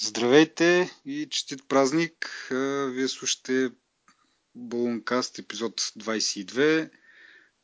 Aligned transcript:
Здравейте 0.00 0.90
и 1.04 1.26
честит 1.30 1.68
празник! 1.68 2.48
Вие 2.88 3.08
слушате 3.08 3.70
Балункаст 4.54 5.38
епизод 5.38 5.80
22. 5.80 6.90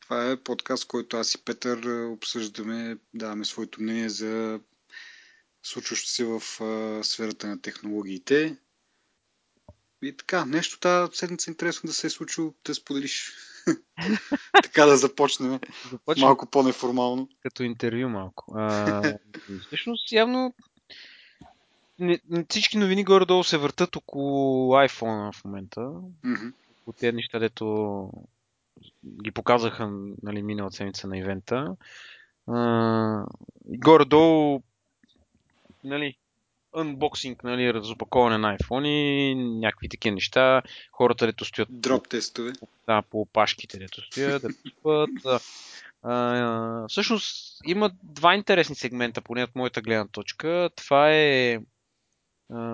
Това 0.00 0.30
е 0.30 0.36
подкаст, 0.36 0.86
който 0.86 1.16
аз 1.16 1.34
и 1.34 1.44
Петър 1.44 2.06
обсъждаме, 2.06 2.96
даваме 3.14 3.44
своето 3.44 3.82
мнение 3.82 4.08
за 4.08 4.60
случващо 5.62 6.08
се 6.08 6.24
в 6.24 6.40
сферата 7.04 7.46
на 7.46 7.60
технологиите. 7.60 8.56
И 10.02 10.16
така, 10.16 10.44
нещо 10.44 10.80
тази 10.80 11.16
седмица 11.16 11.50
интересно 11.50 11.86
да 11.86 11.92
се 11.92 12.06
е 12.06 12.10
случило, 12.10 12.54
да 12.64 12.74
споделиш. 12.74 13.32
така 14.62 14.86
да 14.86 14.96
започнем. 14.96 15.60
Започвам. 15.90 16.26
Малко 16.26 16.50
по-неформално. 16.50 17.28
Като 17.42 17.62
интервю 17.62 18.08
малко. 18.08 18.54
А, 18.56 19.02
всъщност, 19.66 20.12
явно 20.12 20.54
не, 21.98 22.18
всички 22.48 22.78
новини 22.78 23.04
горе-долу 23.04 23.44
се 23.44 23.58
въртат 23.58 23.96
около 23.96 24.72
iPhone 24.74 25.32
в 25.32 25.44
момента. 25.44 25.80
Mm-hmm. 25.80 26.52
От 26.86 26.96
тези 26.96 27.16
неща, 27.16 27.38
дето 27.38 28.10
ги 29.22 29.30
показаха 29.30 29.90
нали, 30.22 30.42
миналата 30.42 30.76
седмица 30.76 31.06
на 31.06 31.18
ивента. 31.18 31.76
А, 32.46 33.26
горе-долу 33.64 34.62
нали, 35.84 36.16
unboxing, 36.74 37.44
нали, 37.44 37.74
разопаковане 37.74 38.38
на 38.38 38.56
iPhone 38.56 38.86
и 38.86 39.34
някакви 39.34 39.88
такива 39.88 40.14
неща. 40.14 40.62
Хората, 40.92 41.26
дето 41.26 41.44
стоят... 41.44 41.68
Дроп 41.80 42.08
тестове. 42.08 42.52
Да, 42.86 43.02
по 43.02 43.20
опашките, 43.20 43.78
дето 43.78 44.02
стоят, 44.02 44.42
да 44.42 44.48
пипат. 44.62 45.40
Uh, 46.04 46.88
всъщност 46.88 47.60
има 47.66 47.90
два 48.02 48.34
интересни 48.34 48.74
сегмента, 48.74 49.20
поне 49.20 49.44
от 49.44 49.54
моята 49.54 49.82
гледна 49.82 50.06
точка. 50.08 50.70
Това 50.76 51.12
е 51.12 51.60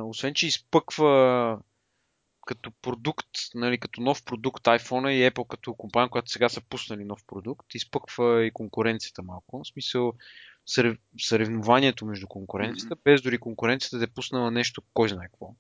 освен, 0.04 0.34
че 0.34 0.46
изпъква 0.46 1.58
като 2.46 2.70
продукт, 2.82 3.28
нали, 3.54 3.78
като 3.78 4.00
нов 4.00 4.24
продукт 4.24 4.64
iPhone 4.64 5.10
и 5.10 5.30
Apple 5.30 5.48
като 5.48 5.74
компания, 5.74 6.08
която 6.08 6.30
сега 6.30 6.48
са 6.48 6.60
пуснали 6.60 7.04
нов 7.04 7.24
продукт, 7.26 7.74
изпъква 7.74 8.44
и 8.44 8.50
конкуренцията 8.50 9.22
малко. 9.22 9.62
В 9.62 9.68
смисъл 9.68 10.12
съревнованието 11.18 12.06
между 12.06 12.26
конкуренцията, 12.26 12.96
mm-hmm. 12.96 13.04
без 13.04 13.22
дори 13.22 13.38
конкуренцията 13.38 13.98
да 13.98 14.04
е 14.04 14.14
пуснала 14.14 14.50
нещо, 14.50 14.82
кой 14.94 15.08
знае 15.08 15.26
какво. 15.26 15.54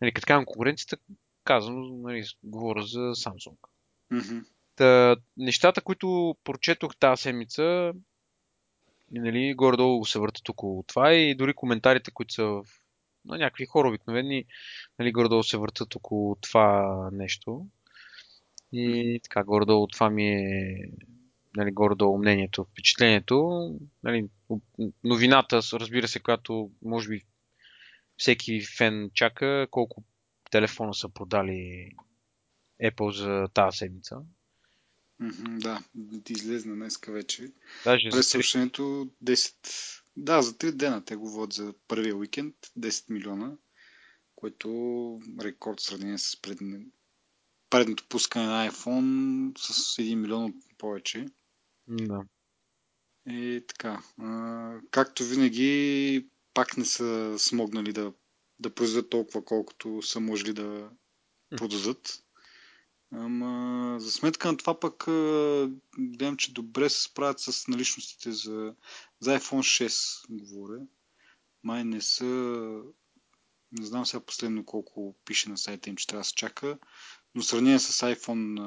Нали, 0.00 0.12
като 0.12 0.26
казвам 0.26 0.44
конкуренцията, 0.44 0.96
казвам, 1.44 2.02
нали, 2.02 2.24
говоря 2.42 2.82
за 2.82 2.98
Samsung. 2.98 3.56
Mm-hmm. 4.12 4.44
Та, 4.76 5.16
нещата, 5.36 5.80
които 5.80 6.36
прочетох 6.44 6.96
тази 6.96 7.22
седмица, 7.22 7.92
нали, 9.10 9.54
горе-долу 9.54 10.04
се 10.04 10.18
въртат 10.18 10.48
около 10.48 10.82
това 10.82 11.12
и 11.12 11.34
дори 11.34 11.54
коментарите, 11.54 12.10
които 12.10 12.34
са 12.34 12.44
в 12.44 12.64
на 13.28 13.38
някакви 13.38 13.66
хора 13.66 13.88
обикновени, 13.88 14.44
нали, 14.98 15.12
горе 15.12 15.42
се 15.42 15.56
въртат 15.56 15.94
около 15.94 16.36
това 16.40 17.10
нещо. 17.12 17.66
И 18.72 19.20
така, 19.22 19.44
горе-долу 19.44 19.86
това 19.86 20.10
ми 20.10 20.28
е 20.28 20.90
нали, 21.56 21.70
горе-долу 21.70 22.18
мнението, 22.18 22.64
впечатлението. 22.64 23.68
Нали, 24.02 24.28
новината, 25.04 25.60
разбира 25.72 26.08
се, 26.08 26.20
която 26.20 26.70
може 26.82 27.08
би 27.08 27.24
всеки 28.16 28.62
фен 28.76 29.10
чака, 29.14 29.66
колко 29.70 30.04
телефона 30.50 30.94
са 30.94 31.08
продали 31.08 31.90
Apple 32.84 33.10
за 33.10 33.48
тази 33.54 33.76
седмица. 33.76 34.16
Mm-hmm, 35.22 35.58
да, 35.58 35.82
излезна 36.28 36.74
днеска 36.74 37.12
вече. 37.12 37.52
Даже 37.84 38.08
През 38.10 38.28
съобщението 38.28 39.08
10 39.24 39.54
да, 40.18 40.42
за 40.42 40.52
3 40.52 40.70
дена 40.72 41.04
те 41.04 41.16
го 41.16 41.30
водят 41.30 41.52
за 41.52 41.74
първия 41.88 42.16
уикенд 42.16 42.54
10 42.78 43.10
милиона, 43.10 43.56
което 44.34 44.68
рекорд 45.40 45.80
сравнение 45.80 46.18
с 46.18 46.42
предни... 46.42 46.86
предното 47.70 48.08
пускане 48.08 48.46
на 48.46 48.70
iPhone 48.70 49.58
с 49.58 49.96
1 49.96 50.14
милион 50.14 50.54
повече. 50.78 51.26
Да. 51.88 52.22
И 53.26 53.64
така. 53.68 54.02
А, 54.18 54.80
както 54.90 55.24
винаги, 55.24 56.28
пак 56.54 56.76
не 56.76 56.84
са 56.84 57.34
смогнали 57.38 57.92
да, 57.92 58.12
да 58.58 58.74
произведат 58.74 59.10
толкова, 59.10 59.44
колкото 59.44 60.02
са 60.02 60.20
можели 60.20 60.52
да 60.52 60.90
продадат. 61.56 62.24
Ама, 63.12 63.96
за 64.00 64.12
сметка 64.12 64.48
на 64.52 64.56
това 64.56 64.80
пък 64.80 65.04
гледам, 65.98 66.36
че 66.36 66.52
добре 66.52 66.90
се 66.90 67.02
справят 67.02 67.40
с 67.40 67.68
наличностите 67.68 68.32
за, 68.32 68.74
за 69.20 69.40
iPhone 69.40 69.86
6, 69.88 70.26
говоря. 70.30 70.80
Май 71.64 71.84
не 71.84 72.00
са... 72.00 72.24
Не 73.72 73.86
знам 73.86 74.06
сега 74.06 74.20
последно 74.20 74.64
колко 74.64 75.16
пише 75.24 75.48
на 75.48 75.58
сайта 75.58 75.90
им, 75.90 75.96
че 75.96 76.06
трябва 76.06 76.20
да 76.20 76.24
се 76.24 76.34
чака, 76.34 76.78
но 77.34 77.42
сравнение 77.42 77.78
с 77.78 78.14
iPhone 78.14 78.58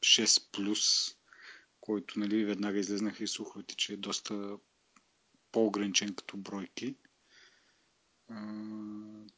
6 0.00 0.24
Plus, 0.24 1.14
който 1.80 2.18
нали, 2.18 2.44
веднага 2.44 2.78
излезнаха 2.78 3.24
и 3.24 3.28
слуховете, 3.28 3.76
че 3.76 3.92
е 3.92 3.96
доста 3.96 4.58
по-ограничен 5.52 6.14
като 6.14 6.36
бройки. 6.36 6.94
А, 8.28 8.64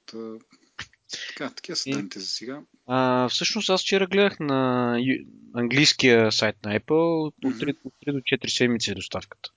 та, 0.06 0.39
така, 1.28 1.50
такива 1.50 1.76
са 1.76 1.91
данните 1.91 2.20
за 2.20 2.26
сега. 2.26 2.60
А, 2.87 3.28
всъщност 3.28 3.70
аз 3.70 3.82
вчера 3.82 4.06
гледах 4.06 4.41
на 4.41 4.98
английския 5.54 6.32
сайт 6.32 6.56
на 6.65 6.81
Apple 6.81 7.26
от 7.26 7.34
3, 7.44 7.76
от 7.84 7.94
3 8.06 8.12
до 8.12 8.19
4 8.19 8.56
седмици 8.56 8.91
е 8.91 8.94
доставката. 8.94 9.50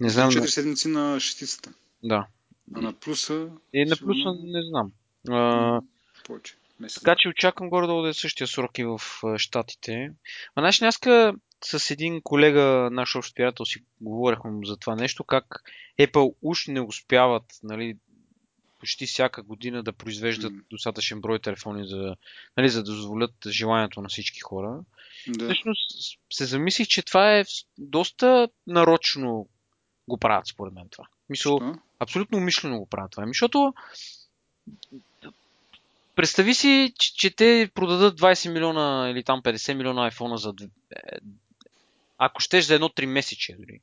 Не 0.00 0.08
знам. 0.08 0.30
4 0.30 0.46
седмици 0.46 0.88
на 0.88 1.20
шестицата. 1.20 1.72
Да. 2.04 2.26
А 2.74 2.80
на 2.80 2.92
плюса? 2.92 3.48
Е, 3.74 3.84
на 3.84 3.96
плюса 3.96 4.34
не 4.44 4.62
знам. 4.62 4.92
А, 5.28 5.80
повече. 6.24 6.54
Месец. 6.80 7.02
Така 7.02 7.16
че 7.18 7.28
очаквам 7.28 7.70
горе 7.70 7.86
да 7.86 8.08
е 8.08 8.14
същия 8.14 8.46
срок 8.46 8.78
и 8.78 8.84
в 8.84 9.00
Штатите. 9.36 10.10
А 10.54 10.60
значи 10.60 10.78
днеска 10.78 11.34
с 11.64 11.90
един 11.90 12.20
колега, 12.22 12.88
наш 12.92 13.16
общ 13.16 13.34
приятел, 13.34 13.64
си 13.64 13.84
говорихме 14.00 14.66
за 14.66 14.76
това 14.76 14.96
нещо, 14.96 15.24
как 15.24 15.62
Apple 16.00 16.34
уж 16.42 16.66
не 16.66 16.80
успяват 16.80 17.44
нали, 17.62 17.96
почти 18.78 19.06
всяка 19.06 19.42
година 19.42 19.82
да 19.82 19.92
произвеждат 19.92 20.52
mm. 20.52 20.64
достатъчен 20.70 21.20
брой 21.20 21.38
телефони, 21.38 21.88
за, 21.88 22.16
нали, 22.56 22.68
за 22.68 22.82
да 22.82 22.92
дозволят 22.92 23.34
желанието 23.46 24.00
на 24.02 24.08
всички 24.08 24.40
хора. 24.40 24.80
Да. 25.28 25.44
Всъщност 25.44 26.18
се 26.32 26.44
замислих, 26.44 26.88
че 26.88 27.02
това 27.02 27.38
е 27.38 27.44
доста 27.78 28.48
нарочно 28.66 29.48
го 30.08 30.18
правят, 30.18 30.46
според 30.46 30.74
мен 30.74 30.88
това. 30.90 31.06
Мисъл, 31.28 31.60
абсолютно 31.98 32.38
умишлено 32.38 32.78
го 32.78 32.86
правят 32.86 33.10
това. 33.10 33.26
Защото 33.26 33.74
представи 36.14 36.54
си, 36.54 36.92
че, 36.98 37.14
че 37.14 37.30
те 37.30 37.70
продадат 37.74 38.20
20 38.20 38.52
милиона 38.52 39.10
или 39.10 39.24
там 39.24 39.42
50 39.42 39.74
милиона 39.74 40.04
айфона 40.04 40.38
за... 40.38 40.52
Е, 40.90 40.98
ако 42.18 42.40
щеш 42.40 42.64
за 42.64 42.74
едно 42.74 42.88
3 42.88 43.06
месече 43.06 43.56
дори. 43.58 43.80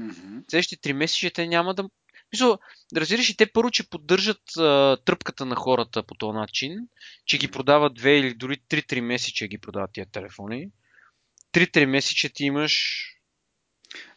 Mm-hmm. 0.00 0.50
Следващите 0.50 0.88
3 0.88 0.92
месече 0.92 1.30
те 1.30 1.46
няма 1.46 1.74
да 1.74 1.88
Мисъл, 2.32 2.58
разбираш 2.96 3.30
и 3.30 3.36
те 3.36 3.52
първо, 3.52 3.70
че 3.70 3.88
поддържат 3.88 4.56
а, 4.58 4.96
тръпката 5.04 5.46
на 5.46 5.56
хората 5.56 6.02
по 6.02 6.14
този 6.14 6.36
начин, 6.36 6.78
че 7.26 7.38
ги 7.38 7.50
продават 7.50 7.94
две 7.94 8.18
или 8.18 8.34
дори 8.34 8.56
3-3 8.56 9.00
месече 9.00 9.48
ги 9.48 9.58
продават 9.58 9.90
тия 9.92 10.06
телефони. 10.06 10.68
3-3 11.52 11.84
месече 11.84 12.28
ти 12.28 12.44
имаш 12.44 13.04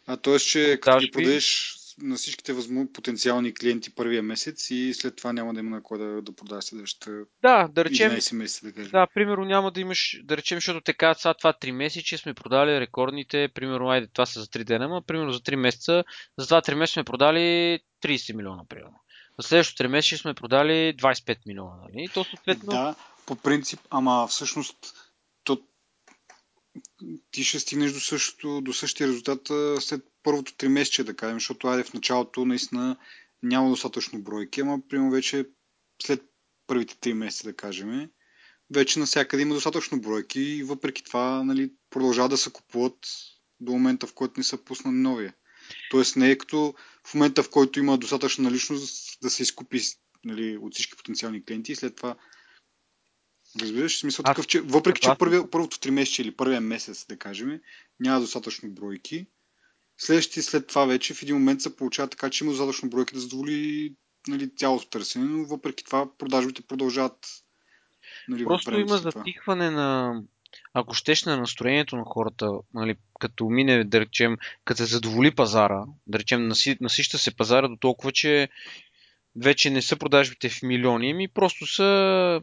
а 0.08 0.18
т.е. 0.18 0.40
че 0.40 0.80
като 0.82 0.98
ги 0.98 1.12
продадеш 1.12 1.76
на 2.02 2.16
всичките 2.16 2.54
възможни 2.54 2.92
потенциални 2.94 3.54
клиенти 3.54 3.96
първия 3.96 4.24
месец 4.24 4.70
и 4.70 4.94
след 4.94 5.16
това 5.16 5.34
няма 5.34 5.54
да 5.54 5.60
има 5.60 5.70
на 5.70 5.84
кой 5.84 5.98
да, 5.98 6.22
да 6.22 6.36
продаваш 6.36 6.64
следващата 6.64 7.12
да, 7.42 7.68
да 7.68 7.86
речем, 7.86 8.12
11 8.12 8.36
месеца, 8.36 8.66
да 8.66 8.74
кажем. 8.74 8.92
Да, 8.92 9.08
примерно 9.14 9.46
няма 9.46 9.72
да 9.72 9.82
имаш, 9.82 10.22
да 10.24 10.38
речем, 10.38 10.58
защото 10.58 10.82
те 10.82 10.94
казват, 10.94 11.22
сега 11.22 11.34
това 11.34 11.54
3 11.54 11.72
месеца 11.72 12.18
сме 12.18 12.34
продали 12.34 12.80
рекордните, 12.80 13.50
примерно, 13.54 13.90
айде, 13.90 14.08
това 14.14 14.26
са 14.26 14.40
за 14.40 14.48
3 14.48 14.64
дена, 14.64 14.88
но 14.88 15.02
примерно 15.02 15.32
за 15.32 15.40
3 15.40 15.56
месеца, 15.56 16.04
за 16.38 16.62
2-3 16.62 16.74
месеца 16.74 16.94
сме 16.94 17.04
продали 17.04 17.80
30 18.04 18.36
милиона, 18.36 18.64
примерно. 18.70 19.00
За 19.40 19.48
следващото 19.48 19.84
3 19.84 19.88
месеца 19.88 20.22
сме 20.22 20.34
продали 20.34 20.96
25 20.98 21.38
милиона, 21.46 21.76
нали? 21.84 22.08
То 22.14 22.24
съответно... 22.24 22.72
Да, 22.72 22.96
по 23.26 23.36
принцип, 23.36 23.80
ама 23.90 24.28
всъщност 24.28 24.78
ти 27.32 27.44
ще 27.44 27.60
стигнеш 27.60 27.92
до, 27.92 28.00
същото, 28.00 28.62
до 28.62 28.74
същия 28.74 29.08
резултат 29.08 29.48
след 29.80 30.02
първото 30.24 30.56
три 30.56 30.68
месече, 30.68 31.04
да 31.04 31.16
кажем, 31.16 31.36
защото 31.36 31.68
айде 31.68 31.84
в 31.84 31.94
началото 31.94 32.46
наистина 32.46 32.98
няма 33.44 33.70
достатъчно 33.70 34.22
бройки, 34.22 34.62
ама 34.62 34.80
примерно 34.90 35.12
вече 35.12 35.46
след 36.04 36.24
първите 36.68 36.98
три 36.98 37.14
месеца, 37.14 37.44
да 37.44 37.56
кажем, 37.56 38.10
вече 38.72 39.00
навсякъде 39.00 39.44
има 39.44 39.54
достатъчно 39.54 40.02
бройки 40.02 40.42
и 40.42 40.64
въпреки 40.64 41.04
това 41.04 41.44
нали, 41.44 41.72
продължават 41.90 42.32
да 42.32 42.38
се 42.38 42.52
купуват 42.52 42.98
до 43.60 43.72
момента, 43.72 44.08
в 44.08 44.14
който 44.14 44.34
не 44.38 44.44
са 44.44 44.58
пуснали 44.58 44.96
новия. 44.96 45.34
Тоест 45.92 46.16
не 46.16 46.32
е 46.32 46.38
като 46.38 46.74
в 47.08 47.14
момента, 47.14 47.44
в 47.44 47.50
който 47.50 47.80
има 47.80 47.98
достатъчно 47.98 48.44
наличност 48.44 49.18
да 49.22 49.30
се 49.30 49.44
изкупи 49.44 49.82
нали, 50.26 50.58
от 50.58 50.74
всички 50.74 50.98
потенциални 50.98 51.46
клиенти 51.46 51.72
и 51.72 51.76
след 51.76 51.96
това 51.96 52.16
Разбираш, 53.62 54.00
смисъл 54.00 54.24
а, 54.26 54.32
такъв, 54.32 54.48
че 54.48 54.62
въпреки, 54.62 55.02
че 55.02 55.10
първия, 55.20 55.50
първото 55.52 55.80
три 55.80 55.92
месеца 55.92 56.22
или 56.22 56.36
първия 56.36 56.62
месец, 56.62 57.06
да 57.10 57.18
кажем, 57.18 57.60
няма 58.00 58.20
достатъчно 58.20 58.70
бройки, 58.70 59.28
следващите 59.98 60.42
след 60.42 60.68
това 60.68 60.86
вече 60.86 61.14
в 61.14 61.24
един 61.24 61.36
момент 61.36 61.62
се 61.62 61.76
получава 61.76 62.10
така, 62.10 62.30
че 62.30 62.44
има 62.44 62.52
достатъчно 62.52 62.90
бройки 62.90 63.14
да 63.14 63.20
задоволи 63.20 63.94
нали, 64.28 64.56
цялото 64.56 64.90
търсене, 64.90 65.26
но 65.26 65.46
въпреки 65.46 65.84
това 65.84 66.18
продажбите 66.18 66.62
продължават. 66.62 67.28
Нали, 68.28 68.46
Просто 68.46 68.80
има 68.80 68.98
затихване 68.98 69.72
на, 69.72 70.22
ако 70.74 70.94
щеш 70.94 71.24
на 71.24 71.38
настроението 71.38 71.96
на 71.96 72.04
хората, 72.06 72.52
нали, 72.74 72.96
като 73.20 73.46
мине, 73.46 73.84
да 73.84 74.00
речем, 74.00 74.38
като 74.66 74.78
се 74.78 74.86
задоволи 74.86 75.36
пазара, 75.36 75.84
да 76.08 76.20
речем, 76.20 76.48
наси, 76.48 76.78
насища 76.82 77.18
се 77.18 77.36
пазара 77.36 77.68
до 77.68 77.76
толкова, 77.76 78.12
че 78.12 78.50
вече 79.36 79.70
не 79.70 79.82
са 79.82 79.96
продажбите 79.96 80.50
в 80.50 80.62
милиони, 80.64 81.14
ми 81.14 81.28
просто 81.28 81.68
са, 81.68 82.42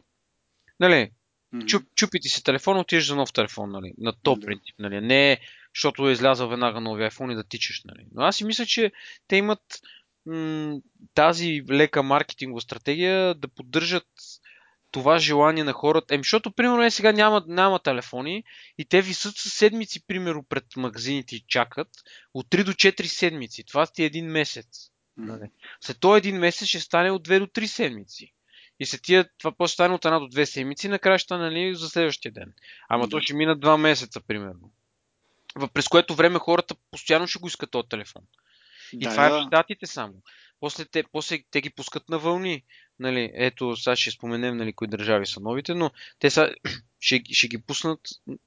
нали, 0.83 1.11
mm-hmm. 1.53 1.65
чуп, 1.65 1.83
чупи 1.95 2.19
ти 2.19 2.29
се 2.29 2.43
телефон, 2.43 2.79
отиваш 2.79 3.07
за 3.07 3.15
нов 3.15 3.33
телефон, 3.33 3.71
нали, 3.71 3.93
на 3.97 4.13
топ 4.23 4.39
mm-hmm. 4.39 4.45
принцип, 4.45 4.75
нали, 4.79 5.01
не 5.01 5.39
защото 5.75 6.09
е 6.09 6.11
излязъл 6.11 6.49
веднага 6.49 6.81
нови 6.81 7.03
iPhone 7.03 7.31
и 7.31 7.35
да 7.35 7.43
тичаш, 7.43 7.83
нали. 7.85 8.05
Но 8.11 8.21
аз 8.21 8.35
си 8.35 8.45
мисля, 8.45 8.65
че 8.65 8.91
те 9.27 9.35
имат 9.35 9.81
м- 10.25 10.79
тази 11.13 11.61
лека 11.71 12.03
маркетингова 12.03 12.61
стратегия 12.61 13.35
да 13.35 13.47
поддържат 13.47 14.07
това 14.91 15.19
желание 15.19 15.63
на 15.63 15.73
хората. 15.73 16.15
Еми, 16.15 16.23
защото, 16.23 16.51
примерно, 16.51 16.83
е, 16.83 16.91
сега 16.91 17.11
няма, 17.11 17.43
няма 17.47 17.79
телефони 17.79 18.43
и 18.77 18.85
те 18.85 19.01
висат 19.01 19.35
с 19.35 19.49
седмици, 19.49 20.07
примерно, 20.07 20.43
пред 20.43 20.65
магазините 20.77 21.35
и 21.35 21.43
чакат. 21.47 21.87
От 22.33 22.47
3 22.47 22.63
до 22.63 22.73
4 22.73 23.05
седмици. 23.05 23.63
Това 23.63 23.87
ти 23.87 24.03
е 24.03 24.05
един 24.05 24.25
месец. 24.25 24.89
Mm. 25.19 25.49
След 25.81 25.99
този 25.99 26.17
един 26.17 26.37
месец 26.37 26.67
ще 26.67 26.79
стане 26.79 27.11
от 27.11 27.27
2 27.27 27.39
до 27.39 27.47
3 27.47 27.65
седмици. 27.65 28.33
И 28.83 28.85
след 28.85 29.01
тия, 29.01 29.29
това 29.37 29.51
после 29.51 29.73
стане 29.73 29.93
от 29.93 30.05
една 30.05 30.19
до 30.19 30.27
две 30.27 30.45
седмици, 30.45 30.87
накрая 30.87 31.19
ще 31.19 31.37
нали, 31.37 31.75
за 31.75 31.89
следващия 31.89 32.31
ден. 32.31 32.53
Ама 32.89 33.09
то 33.09 33.19
ще 33.19 33.33
минат 33.33 33.59
два 33.59 33.77
месеца, 33.77 34.21
примерно. 34.21 34.71
През 35.73 35.87
което 35.87 36.15
време 36.15 36.39
хората 36.39 36.75
постоянно 36.91 37.27
ще 37.27 37.39
го 37.39 37.47
искат 37.47 37.71
този 37.71 37.87
телефон. 37.89 38.21
И 38.93 38.97
да, 38.97 39.09
това 39.09 39.27
е 39.27 39.29
в 39.29 39.47
щатите 39.47 39.85
само. 39.85 40.13
После 40.59 40.85
те, 40.85 41.03
после 41.11 41.39
те 41.51 41.61
ги 41.61 41.69
пускат 41.69 42.09
на 42.09 42.19
вълни. 42.19 42.63
Нали, 42.99 43.31
ето, 43.33 43.75
сега 43.75 43.95
ще 43.95 44.11
споменем 44.11 44.57
нали, 44.57 44.73
кои 44.73 44.87
държави 44.87 45.25
са 45.25 45.39
новите, 45.39 45.73
но 45.73 45.91
те 46.19 46.29
са, 46.29 46.55
ще, 46.99 47.21
ще 47.31 47.47
ги 47.47 47.61
пуснат, 47.61 47.99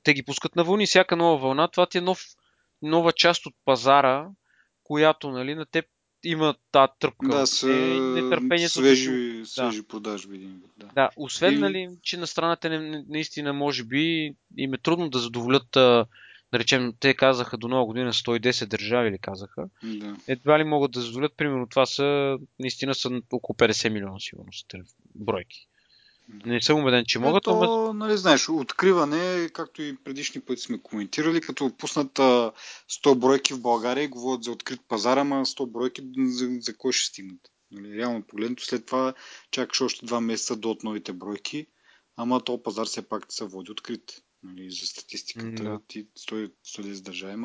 те 0.02 0.14
ги 0.14 0.22
пускат 0.22 0.56
на 0.56 0.64
вълни. 0.64 0.86
Всяка 0.86 1.16
нова 1.16 1.38
вълна, 1.38 1.68
това 1.68 1.86
ти 1.86 1.98
е 1.98 2.00
нов, 2.00 2.24
нова 2.82 3.12
част 3.12 3.46
от 3.46 3.54
пазара, 3.64 4.28
която 4.84 5.30
нали, 5.30 5.54
на 5.54 5.66
теб 5.66 5.86
има 6.24 6.54
тази 6.72 6.92
тръпка. 6.98 7.28
Да, 7.28 7.46
с 7.46 7.66
нетърпението. 8.14 8.72
Свежи, 8.72 9.38
да. 9.38 9.46
свежи 9.46 9.82
продажби. 9.82 10.48
Да. 10.76 10.86
да, 10.94 11.10
освен, 11.16 11.54
и... 11.54 11.58
нали, 11.58 11.90
че 12.02 12.16
на 12.16 12.26
страната 12.26 12.68
не, 12.68 13.04
наистина, 13.08 13.52
може 13.52 13.84
би, 13.84 14.34
им 14.56 14.74
е 14.74 14.78
трудно 14.78 15.10
да 15.10 15.18
задоволят 15.18 15.66
да 16.52 16.58
речем, 16.58 16.92
те 17.00 17.14
казаха 17.14 17.56
до 17.56 17.68
нова 17.68 17.86
година 17.86 18.12
110 18.12 18.66
държави 18.66 19.10
ли 19.10 19.18
казаха. 19.18 19.68
Да. 19.82 20.16
Едва 20.28 20.58
ли 20.58 20.64
могат 20.64 20.92
да 20.92 21.00
задоволят, 21.00 21.32
примерно 21.36 21.66
това 21.66 21.86
са, 21.86 22.38
наистина 22.58 22.94
са 22.94 23.20
около 23.32 23.56
50 23.56 23.88
милиона 23.88 24.18
сигурно 24.18 24.52
са 24.52 24.64
бройки. 25.14 25.68
Не 26.28 26.60
съм 26.60 26.80
убеден, 26.80 27.04
че 27.06 27.18
могат, 27.18 27.42
Ето, 27.46 27.56
но... 27.56 27.92
нали, 27.92 28.16
знаеш, 28.16 28.48
откриване, 28.48 29.48
както 29.52 29.82
и 29.82 29.96
предишни 29.96 30.40
пъти 30.40 30.62
сме 30.62 30.82
коментирали, 30.82 31.40
като 31.40 31.76
пуснат 31.76 32.12
100 32.12 33.14
бройки 33.14 33.54
в 33.54 33.60
България 33.60 34.04
и 34.04 34.08
говорят 34.08 34.44
за 34.44 34.50
открит 34.50 34.80
пазар, 34.88 35.16
ама 35.16 35.46
100 35.46 35.70
бройки 35.70 36.02
за, 36.18 36.48
за 36.60 36.76
кой 36.76 36.92
ще 36.92 37.06
стигнат? 37.06 37.40
Нали, 37.70 37.96
реално 37.96 38.22
погледнато, 38.22 38.64
след 38.64 38.86
това 38.86 39.14
чакаш 39.50 39.80
още 39.80 40.06
2 40.06 40.20
месеца 40.20 40.56
до 40.56 40.70
от 40.70 40.82
новите 40.82 41.12
бройки, 41.12 41.66
ама 42.16 42.44
то 42.44 42.62
пазар 42.62 42.86
все 42.86 43.08
пак 43.08 43.26
се 43.28 43.44
води 43.44 43.72
открит 43.72 44.22
нали, 44.42 44.70
за 44.70 44.86
статистиката, 44.86 45.62
да. 45.62 45.80
ти 45.88 46.06
110 46.18 47.02
държави, 47.02 47.44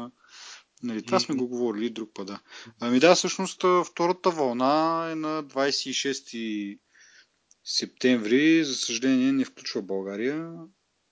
Нали, 0.83 1.03
това 1.03 1.19
сме 1.19 1.35
го 1.35 1.47
говорили 1.47 1.89
друг 1.89 2.09
път, 2.13 2.27
да. 2.27 2.39
Ами 2.79 2.99
да, 2.99 3.15
всъщност 3.15 3.63
втората 3.85 4.29
вълна 4.29 5.07
е 5.11 5.15
на 5.15 5.43
26 5.43 6.79
септември. 7.63 8.63
За 8.63 8.75
съжаление 8.75 9.31
не 9.31 9.45
включва 9.45 9.81
България. 9.81 10.53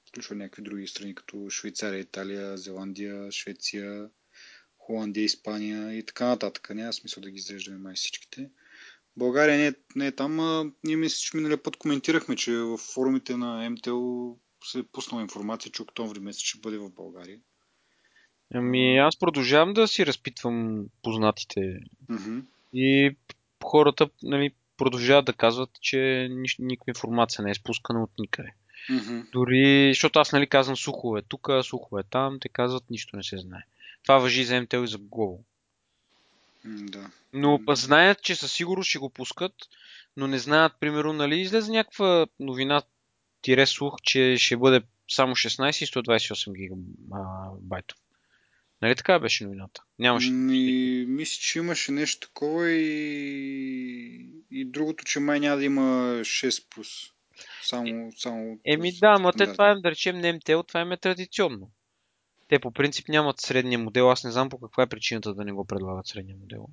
Включва 0.10 0.36
някакви 0.36 0.62
други 0.62 0.88
страни, 0.88 1.16
като 1.16 1.50
Швейцария, 1.50 2.00
Италия, 2.00 2.58
Зеландия, 2.58 3.32
Швеция, 3.32 4.10
Холандия, 4.78 5.24
Испания 5.24 5.98
и 5.98 6.06
така 6.06 6.28
нататък. 6.28 6.70
Няма 6.70 6.94
смисъл 6.94 7.24
да 7.24 7.32
ги 7.32 7.38
изреждаме 7.38 7.78
май 7.78 7.96
всичките. 7.96 8.50
България 9.18 9.58
не 9.58 9.68
е, 9.68 9.74
не 9.96 10.08
е 10.08 10.12
там. 10.12 10.40
А 10.40 10.72
ние 10.84 10.96
мисля, 10.96 11.18
че 11.20 11.38
миналия 11.38 11.64
път 11.64 11.78
коментирахме, 11.78 12.36
че 12.36 12.52
в 12.52 12.78
форумите 12.78 13.38
на 13.38 13.70
МТО 13.70 14.38
се 14.66 14.80
е 14.80 14.84
пуснала 14.84 15.22
информация, 15.22 15.72
че 15.72 15.82
октомври 15.82 16.20
месец 16.20 16.42
ще 16.42 16.60
бъде 16.60 16.78
в 16.78 16.90
България. 16.90 17.40
Ами 18.54 18.98
аз 18.98 19.20
продължавам 19.20 19.74
да 19.74 19.88
си 19.88 20.06
разпитвам 20.06 20.86
познатите. 21.04 21.60
Mm-hmm. 22.10 22.44
И 22.74 23.16
хората 23.64 24.10
нали, 24.24 24.52
продължават 24.80 25.26
да 25.26 25.34
казват, 25.34 25.70
че 25.82 26.30
никаква 26.60 26.92
информация 26.92 27.44
не 27.44 27.52
е 27.52 27.56
спускана 27.56 28.04
от 28.04 28.12
никъде. 28.20 28.54
Mm-hmm. 28.90 29.32
Дори, 29.32 29.92
защото 29.92 30.20
аз 30.20 30.32
нали 30.32 30.48
казвам 30.48 30.78
сухове 30.78 31.22
тук, 31.22 31.50
сухове 31.64 32.04
там, 32.04 32.38
те 32.42 32.50
казват 32.50 32.90
нищо 32.90 33.18
не 33.18 33.24
се 33.24 33.38
знае. 33.38 33.64
Това 34.04 34.18
въжи 34.18 34.44
за 34.44 34.62
МТЛ 34.62 34.84
и 34.84 34.88
за 34.88 34.98
Google. 34.98 35.40
Да. 36.66 37.10
Но 37.34 37.60
знаят, 37.70 38.22
че 38.22 38.36
със 38.36 38.54
сигурност 38.54 38.90
ще 38.90 39.00
го 39.00 39.10
пускат, 39.10 39.54
но 40.18 40.28
не 40.28 40.40
знаят, 40.40 40.74
примерно, 40.80 41.14
нали, 41.14 41.40
излезе 41.40 41.72
някаква 41.72 42.28
новина 42.40 42.82
тире 43.42 43.66
слух, 43.66 43.96
че 44.04 44.36
ще 44.38 44.58
бъде 44.58 44.82
само 45.10 45.36
16 45.36 45.84
и 45.84 45.88
128 45.88 46.54
гигабайта. 46.54 47.96
Нали 48.82 48.96
така 48.96 49.20
беше 49.20 49.44
новината? 49.44 49.84
Нямаше. 50.00 50.32
Ми, 50.32 51.06
мисля, 51.08 51.40
че 51.42 51.60
имаше 51.60 51.92
нещо 51.92 52.28
такова 52.28 52.72
и... 52.72 54.26
и 54.52 54.66
другото, 54.66 55.04
че 55.04 55.20
май 55.20 55.40
няма 55.40 55.58
да 55.58 55.66
има 55.66 55.82
6 56.22 56.76
плюс. 56.76 56.88
Само, 57.64 58.12
само 58.18 58.60
Еми 58.66 58.92
да, 58.92 59.20
но 59.20 59.32
те 59.32 59.52
това 59.52 59.72
е, 59.72 59.76
да 59.76 59.92
речем, 59.92 60.18
не 60.18 60.34
МТЛ, 60.34 60.60
това 60.60 60.82
е 60.82 60.98
традиционно. 60.98 61.70
Те 62.48 62.60
по 62.60 62.72
принцип 62.72 63.10
нямат 63.10 63.40
средния 63.40 63.80
модел. 63.80 64.12
Аз 64.12 64.24
не 64.24 64.32
знам 64.32 64.50
по 64.50 64.60
каква 64.60 64.84
е 64.84 64.88
причината 64.88 65.34
да 65.34 65.46
не 65.46 65.52
го 65.52 65.66
предлагат 65.66 66.08
средния 66.08 66.38
модел. 66.42 66.66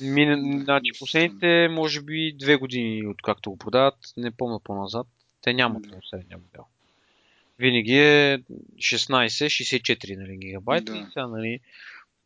Ми, 0.00 0.36
значи, 0.64 0.90
последните, 0.98 1.68
може 1.68 2.02
би, 2.02 2.36
две 2.38 2.56
години, 2.56 3.06
откакто 3.06 3.50
го 3.50 3.56
продават, 3.56 3.94
не 4.16 4.30
помня 4.30 4.60
по-назад, 4.60 5.06
те 5.42 5.52
нямат 5.52 5.82
да. 5.82 5.98
средния 6.10 6.38
модел. 6.38 6.64
Винаги 7.58 7.98
е 7.98 8.38
16-64 8.76 10.16
нали, 10.16 10.36
гигабайта 10.36 10.92
да. 10.92 10.98
и 10.98 11.04
сега, 11.12 11.26
нали, 11.26 11.60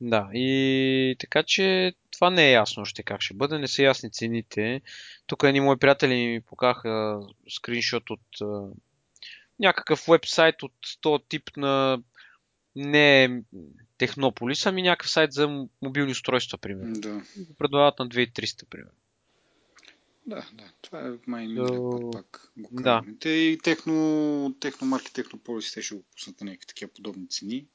да, 0.01 0.31
и 0.35 1.17
така 1.19 1.43
че 1.43 1.93
това 2.11 2.31
не 2.31 2.49
е 2.49 2.53
ясно 2.53 2.83
още 2.83 3.03
как 3.03 3.23
ще 3.23 3.35
бъде, 3.35 3.59
не 3.59 3.69
са 3.69 3.83
ясни 3.83 4.11
цените. 4.11 4.81
Тук 5.27 5.43
едни 5.43 5.61
мои 5.61 5.77
приятели 5.77 6.27
ми 6.27 6.41
покаха 6.41 7.21
скриншот 7.49 8.11
от 8.11 8.41
а, 8.43 8.63
някакъв 9.59 10.05
вебсайт 10.09 10.63
от 10.63 10.73
този 11.01 11.25
тип 11.29 11.57
на 11.57 12.03
не 12.77 13.43
Технополис, 14.01 14.67
ами 14.67 14.83
някакъв 14.83 15.11
сайт 15.11 15.33
за 15.33 15.67
мобилни 15.83 16.13
устройства, 16.13 16.59
примерно. 16.59 17.01
Да. 17.01 17.23
Предлагат 17.59 17.99
на 17.99 18.09
2300, 18.09 18.65
примерно. 18.65 18.93
Да, 20.27 20.47
да. 20.53 20.65
Това 20.83 21.01
е 21.01 21.11
май 21.27 21.47
миналия 21.47 21.91
път 21.91 22.13
пак 22.13 22.53
го 22.57 22.83
да. 22.83 23.03
Те 23.21 23.29
и 23.29 23.59
техно, 23.59 24.57
техномарки, 24.61 25.13
технополиси, 25.13 25.75
те 25.75 25.83
ще 25.83 25.95
го 25.95 26.03
пуснат 26.03 26.41
на 26.41 26.45
някакви 26.45 26.67
такива 26.67 26.91
подобни 26.93 27.29
цени. 27.29 27.67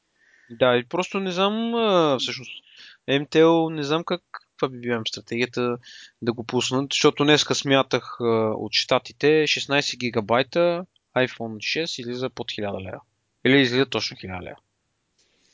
Да, 0.49 0.77
и 0.77 0.85
просто 0.85 1.19
не 1.19 1.31
знам, 1.31 1.75
а, 1.75 2.17
всъщност, 2.19 2.51
МТЛ 3.07 3.69
не 3.69 3.83
знам 3.83 4.03
как, 4.03 4.21
каква 4.31 4.69
би 4.69 4.79
била 4.79 5.01
стратегията 5.07 5.77
да 6.21 6.33
го 6.33 6.43
пуснат, 6.43 6.93
защото 6.93 7.23
днеска 7.23 7.55
смятах 7.55 8.17
а, 8.19 8.25
от 8.55 8.73
щатите 8.73 9.27
16 9.27 9.97
гигабайта 9.97 10.85
iPhone 11.15 11.83
6 11.83 12.01
излиза 12.01 12.29
под 12.29 12.47
1000 12.47 12.85
лева. 12.85 13.01
Или 13.45 13.61
излиза 13.61 13.85
точно 13.85 14.17
1000 14.17 14.43
лева. 14.43 14.57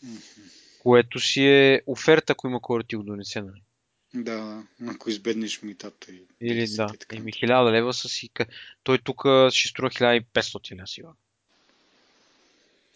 Mm-hmm. 0.05 0.79
Което 0.79 1.19
си 1.19 1.45
е 1.45 1.81
оферта, 1.87 2.33
ако 2.33 2.47
има 2.47 2.59
кой 2.61 2.81
да 2.81 2.87
ти 2.87 2.95
го 2.95 3.03
донесе. 3.03 3.41
Нали? 3.41 3.61
Да, 4.13 4.63
ако 4.87 5.09
избеднеш 5.09 5.61
митата. 5.61 6.11
И 6.11 6.25
Или 6.41 6.67
да, 6.67 6.87
еми 7.13 7.31
1000 7.31 7.71
лева 7.71 7.93
са 7.93 8.09
си... 8.09 8.29
Той 8.83 8.97
тук 8.97 9.21
ще 9.51 9.69
струва 9.69 9.89
1500 9.89 10.75
лева 10.75 10.87
сигурно. 10.87 11.15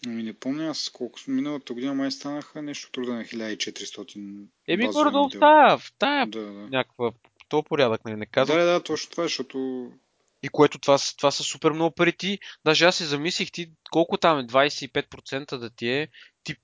Ами 0.06 0.22
не 0.22 0.32
помня 0.32 0.66
аз 0.66 0.90
колко 0.90 1.18
миналата 1.28 1.74
година 1.74 1.94
май 1.94 2.10
станаха 2.10 2.62
нещо 2.62 2.90
труда 2.90 3.12
на 3.12 3.24
1400. 3.24 4.46
Еми 4.68 4.88
горе 4.88 5.10
в 5.10 5.40
тая, 5.40 5.78
в 5.78 5.92
тая 5.98 6.26
да, 6.26 6.40
да. 6.40 6.68
някаква 6.68 7.12
то 7.48 7.62
порядък, 7.62 8.04
нали 8.04 8.16
не 8.16 8.26
казвам. 8.26 8.58
Да, 8.58 8.64
да, 8.64 8.82
точно 8.82 9.10
това, 9.10 9.22
защото 9.22 9.90
и 10.42 10.48
което 10.48 10.78
това, 10.78 10.98
това 11.16 11.30
са 11.30 11.42
супер 11.42 11.70
много 11.70 11.94
пари 11.94 12.12
ти. 12.12 12.38
Даже 12.64 12.84
аз 12.84 12.96
се 12.96 13.04
замислих 13.04 13.52
ти 13.52 13.70
колко 13.90 14.16
там 14.16 14.38
е 14.38 14.46
25% 14.46 15.56
да 15.56 15.70
ти 15.70 15.88
е, 15.88 16.08
ти 16.44 16.56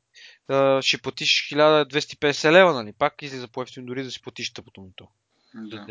а, 0.48 0.82
ще 0.82 0.98
платиш 0.98 1.48
1250 1.52 2.52
лева, 2.52 2.72
нали? 2.72 2.92
Пак 2.92 3.22
излиза 3.22 3.48
по-ефтино 3.48 3.86
дори 3.86 4.02
да 4.02 4.10
си 4.10 4.22
платиш 4.22 4.52
тъпото 4.52 4.80
ми 4.80 4.90
то. 4.96 5.08
Да. 5.54 5.86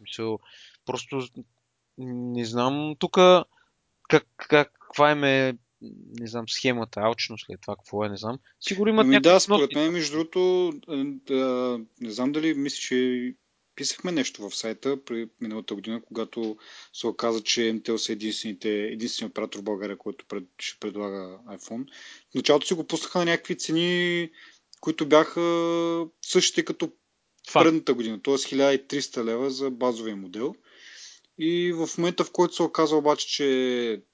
Мисъл, 0.00 0.38
просто 0.86 1.28
не 1.98 2.44
знам 2.44 2.96
тук 2.98 3.14
как, 4.08 4.26
как, 4.36 4.72
каква 4.72 5.10
е 5.10 5.14
ме 5.14 5.56
не 6.20 6.26
знам, 6.26 6.48
схемата, 6.48 7.00
алчно 7.00 7.38
след 7.38 7.60
това, 7.60 7.76
какво 7.76 8.04
е, 8.04 8.08
не 8.08 8.16
знам. 8.16 8.38
Сигурно 8.60 8.92
имат 8.92 9.04
ами 9.04 9.20
да, 9.20 9.40
според 9.40 9.74
мен, 9.74 9.92
между 9.92 10.12
другото, 10.12 10.72
да, 11.26 11.80
не 12.00 12.10
знам 12.10 12.32
дали 12.32 12.54
мисля, 12.54 12.78
че 12.80 13.34
писахме 13.78 14.12
нещо 14.12 14.48
в 14.50 14.56
сайта 14.56 15.04
при 15.04 15.28
миналата 15.40 15.74
година, 15.74 16.02
когато 16.02 16.56
се 16.92 17.06
оказа, 17.06 17.42
че 17.42 17.60
MTL 17.60 17.96
са 17.96 18.12
единствените, 18.12 18.70
единствения 18.70 19.30
оператор 19.30 19.58
в 19.58 19.62
България, 19.62 19.98
който 19.98 20.24
пред, 20.28 20.44
ще 20.58 20.80
предлага 20.80 21.38
iPhone. 21.48 21.86
В 22.30 22.34
началото 22.34 22.66
си 22.66 22.74
го 22.74 22.84
пуснаха 22.84 23.18
на 23.18 23.24
някакви 23.24 23.58
цени, 23.58 24.30
които 24.80 25.08
бяха 25.08 26.06
същите 26.22 26.64
като 26.64 26.92
предната 27.52 27.94
година, 27.94 28.22
т.е. 28.22 28.34
1300 28.34 29.24
лева 29.24 29.50
за 29.50 29.70
базовия 29.70 30.16
модел. 30.16 30.54
И 31.38 31.72
в 31.72 31.88
момента, 31.98 32.24
в 32.24 32.32
който 32.32 32.54
се 32.54 32.62
оказа 32.62 32.96
обаче, 32.96 33.28
че 33.28 33.44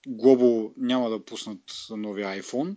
Global 0.08 0.72
няма 0.76 1.10
да 1.10 1.24
пуснат 1.24 1.60
новия 1.90 2.42
iPhone, 2.42 2.76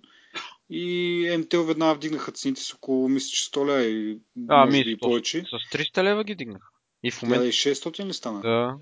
и 0.70 1.26
MTL 1.30 1.62
веднага 1.62 1.96
вдигнаха 1.96 2.32
цените 2.32 2.62
с 2.62 2.74
около, 2.74 3.10
мисля, 3.10 3.28
че 3.28 3.52
100 3.52 3.66
лева 3.66 3.84
и 3.84 4.20
А, 4.50 4.66
може 4.66 4.78
ми, 4.78 4.92
и 4.92 4.98
повече. 4.98 5.40
С 5.40 5.76
300 5.76 6.04
лева 6.04 6.24
ги 6.24 6.36
дигнаха. 6.36 6.68
И 7.04 7.12
в 7.12 7.22
момента... 7.22 7.46
1600 7.46 8.06
ли 8.06 8.14
стана? 8.14 8.42
Да. 8.42 8.78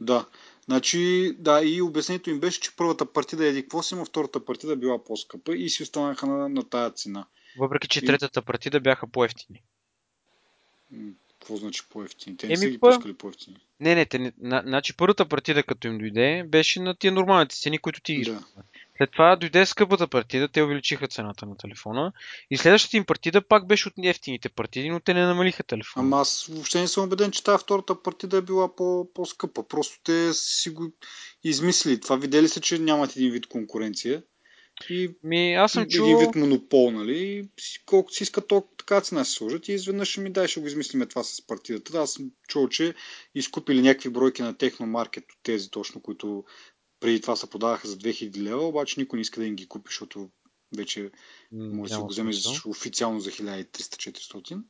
Да. 0.00 0.26
Значи, 0.64 1.32
да, 1.38 1.62
и 1.64 1.82
обяснението 1.82 2.30
им 2.30 2.40
беше, 2.40 2.60
че 2.60 2.76
първата 2.76 3.12
партида 3.12 3.46
е 3.46 3.54
какво 3.54 3.82
си, 3.82 3.94
втората 4.06 4.44
партида 4.44 4.76
била 4.76 5.04
по-скъпа 5.04 5.56
и 5.56 5.68
си 5.68 5.82
останаха 5.82 6.26
на, 6.26 6.48
на 6.48 6.68
тая 6.68 6.90
цена. 6.90 7.26
Въпреки, 7.58 7.88
че 7.88 7.98
И- 7.98 8.06
третата 8.06 8.42
партида 8.42 8.80
бяха 8.80 9.06
по-ефтини. 9.06 9.62
Какво 11.30 11.56
значи 11.56 11.82
по-ефтини? 11.90 12.36
Те 12.36 12.46
не 12.46 12.52
Еми, 12.52 12.62
са 12.62 12.70
ги 12.70 12.78
пускали 12.78 13.14
по-ефтини. 13.14 13.56
Не, 13.80 13.94
не, 13.94 14.06
те, 14.06 14.32
на, 14.38 14.62
значи 14.66 14.96
първата 14.96 15.28
партида, 15.28 15.62
като 15.62 15.88
им 15.88 15.98
дойде, 15.98 16.44
беше 16.48 16.80
на 16.80 16.94
тия 16.94 17.12
нормалните 17.12 17.56
цени, 17.56 17.78
които 17.78 18.00
ти 18.00 18.14
ги 18.14 18.24
Да. 18.24 18.44
След 18.98 19.10
това 19.12 19.36
дойде 19.36 19.66
скъпата 19.66 20.08
партида, 20.08 20.48
те 20.48 20.62
увеличиха 20.62 21.08
цената 21.08 21.46
на 21.46 21.56
телефона. 21.56 22.12
И 22.50 22.56
следващата 22.56 22.96
им 22.96 23.04
партида 23.04 23.42
пак 23.42 23.66
беше 23.66 23.88
от 23.88 23.94
ефтините 24.02 24.48
партиди, 24.48 24.90
но 24.90 25.00
те 25.00 25.14
не 25.14 25.26
намалиха 25.26 25.62
телефона. 25.62 26.06
Ама 26.06 26.20
аз 26.20 26.46
въобще 26.50 26.80
не 26.80 26.88
съм 26.88 27.04
убеден, 27.04 27.30
че 27.30 27.44
тази 27.44 27.62
втората 27.62 28.02
партида 28.02 28.36
е 28.36 28.42
била 28.42 28.76
по- 28.76 29.08
по-скъпа. 29.14 29.68
Просто 29.68 30.00
те 30.04 30.32
си 30.32 30.70
го 30.70 30.92
измислили. 31.44 32.00
Това 32.00 32.16
видели 32.16 32.48
се, 32.48 32.60
че 32.60 32.78
нямат 32.78 33.16
един 33.16 33.30
вид 33.30 33.46
конкуренция. 33.46 34.22
И 34.90 35.10
Ми, 35.22 35.54
аз 35.54 35.72
съм 35.72 35.82
един 35.82 35.98
чувал... 35.98 36.18
вид 36.18 36.34
монопол, 36.34 36.90
нали? 36.90 37.48
Колкото 37.86 38.16
си 38.16 38.22
искат, 38.22 38.48
толкова 38.48 38.76
така 38.76 39.00
цена 39.00 39.24
се 39.24 39.32
сложат 39.32 39.68
и 39.68 39.72
изведнъж 39.72 40.08
ще 40.08 40.20
ми 40.20 40.32
дай, 40.32 40.48
ще 40.48 40.60
го 40.60 40.66
измислиме 40.66 41.06
това 41.06 41.24
с 41.24 41.46
партидата. 41.46 41.92
Да, 41.92 41.98
аз 41.98 42.12
съм 42.12 42.30
чул, 42.48 42.68
че 42.68 42.94
изкупили 43.34 43.82
някакви 43.82 44.08
бройки 44.08 44.42
на 44.42 44.56
техномаркет 44.56 45.24
от 45.24 45.38
тези 45.42 45.70
точно, 45.70 46.02
които 46.02 46.44
преди 47.00 47.20
това 47.20 47.36
се 47.36 47.50
продаваха 47.50 47.88
за 47.88 47.96
2000 47.96 48.36
лева, 48.36 48.66
обаче 48.66 49.00
никой 49.00 49.16
не 49.16 49.20
иска 49.20 49.40
да 49.40 49.46
им 49.46 49.56
ги 49.56 49.68
купи, 49.68 49.88
защото 49.88 50.30
вече 50.76 51.10
може 51.52 51.94
да 51.94 52.00
го 52.00 52.08
вземеш 52.08 52.36
смисъл. 52.36 52.70
официално 52.70 53.20
за 53.20 53.30
1300-400. 53.30 54.62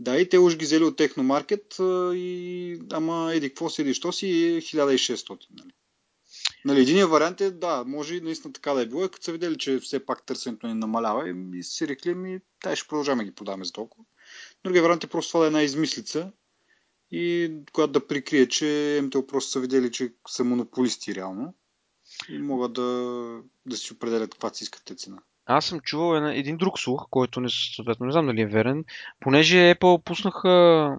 Да, 0.00 0.20
и 0.20 0.28
те 0.28 0.38
уж 0.38 0.56
ги 0.56 0.64
взели 0.64 0.84
от 0.84 0.96
Техномаркет, 0.96 1.76
и... 2.14 2.78
ама 2.92 3.34
еди 3.34 3.48
какво 3.48 3.70
си, 3.70 3.82
еди 3.82 3.94
що 3.94 4.12
си 4.12 4.26
е 4.26 4.60
1600. 4.60 5.46
Нали? 5.50 5.70
Нали, 6.64 6.80
единият 6.80 7.10
вариант 7.10 7.40
е, 7.40 7.50
да, 7.50 7.84
може 7.86 8.16
и 8.16 8.20
наистина 8.20 8.52
така 8.52 8.72
да 8.72 8.82
е 8.82 8.86
било, 8.86 9.04
и 9.04 9.08
като 9.08 9.24
са 9.24 9.32
видели, 9.32 9.58
че 9.58 9.78
все 9.78 10.06
пак 10.06 10.26
търсенето 10.26 10.66
ни 10.66 10.74
намалява 10.74 11.28
и, 11.28 11.58
и 11.58 11.62
си 11.62 11.88
рекли, 11.88 12.14
ми, 12.14 12.40
тай 12.62 12.76
ще 12.76 12.88
продължаваме 12.88 13.24
да 13.24 13.30
ги 13.30 13.34
продаваме 13.34 13.64
за 13.64 13.72
толкова. 13.72 14.04
Другия 14.64 14.82
вариант 14.82 15.04
е 15.04 15.06
просто 15.06 15.30
това 15.30 15.40
да 15.40 15.46
е 15.46 15.48
една 15.48 15.62
измислица 15.62 16.32
и 17.10 17.52
която 17.72 17.92
да 17.92 18.06
прикрие, 18.06 18.48
че 18.48 19.00
МТО 19.04 19.26
просто 19.26 19.50
са 19.50 19.60
видели, 19.60 19.92
че 19.92 20.12
са 20.28 20.44
монополисти 20.44 21.14
реално 21.14 21.54
и 22.28 22.38
могат 22.38 22.72
да, 22.72 22.82
да 23.66 23.76
си 23.76 23.92
определят 23.92 24.30
каква 24.30 24.50
си 24.50 24.64
искат 24.64 24.82
те 24.84 24.94
цена. 24.94 25.18
Аз 25.46 25.66
съм 25.66 25.80
чувал 25.80 26.30
един 26.30 26.56
друг 26.56 26.78
слух, 26.78 27.06
който 27.10 27.40
не, 27.40 27.48
съответно 27.76 28.06
не 28.06 28.12
знам 28.12 28.26
дали 28.26 28.40
е 28.40 28.46
верен, 28.46 28.84
понеже 29.20 29.56
Apple 29.56 30.02
пуснаха, 30.04 30.96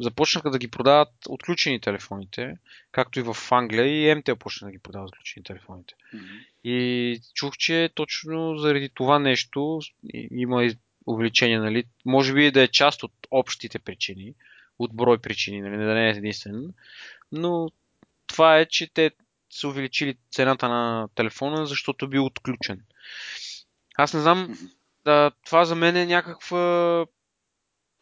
започнаха 0.00 0.50
да 0.50 0.58
ги 0.58 0.68
продават 0.68 1.08
отключени 1.28 1.80
телефоните, 1.80 2.58
както 2.92 3.18
и 3.18 3.22
в 3.22 3.36
Англия 3.50 3.86
и 3.86 4.14
MTL 4.14 4.34
почна 4.34 4.68
да 4.68 4.72
ги 4.72 4.78
продават 4.78 5.08
отключени 5.08 5.44
телефоните. 5.44 5.94
Мгм. 6.14 6.24
И 6.64 7.20
чух, 7.34 7.56
че 7.56 7.90
точно 7.94 8.58
заради 8.58 8.88
това 8.88 9.18
нещо 9.18 9.80
и- 10.14 10.28
има 10.30 10.64
из- 10.64 10.76
увеличение, 11.06 11.58
нали? 11.58 11.84
Може 12.04 12.34
би 12.34 12.50
да 12.50 12.62
е 12.62 12.68
част 12.68 13.02
от 13.02 13.12
общите 13.30 13.78
причини, 13.78 14.34
от 14.78 14.96
брой 14.96 15.18
причини, 15.18 15.60
нали? 15.60 15.76
Да 15.76 15.94
не 15.94 16.06
е 16.06 16.10
единствен. 16.10 16.74
Но 17.32 17.70
това 18.26 18.58
е, 18.58 18.66
че 18.66 18.86
те 18.86 19.10
са 19.50 19.68
увеличили 19.68 20.16
цената 20.30 20.68
на 20.68 21.08
телефона, 21.14 21.66
защото 21.66 22.08
бил 22.08 22.24
отключен. 22.24 22.82
Аз 23.94 24.14
не 24.14 24.20
знам, 24.20 24.58
да, 25.04 25.30
това 25.44 25.64
за 25.64 25.74
мен 25.74 25.96
е 25.96 26.06
някаква, 26.06 27.06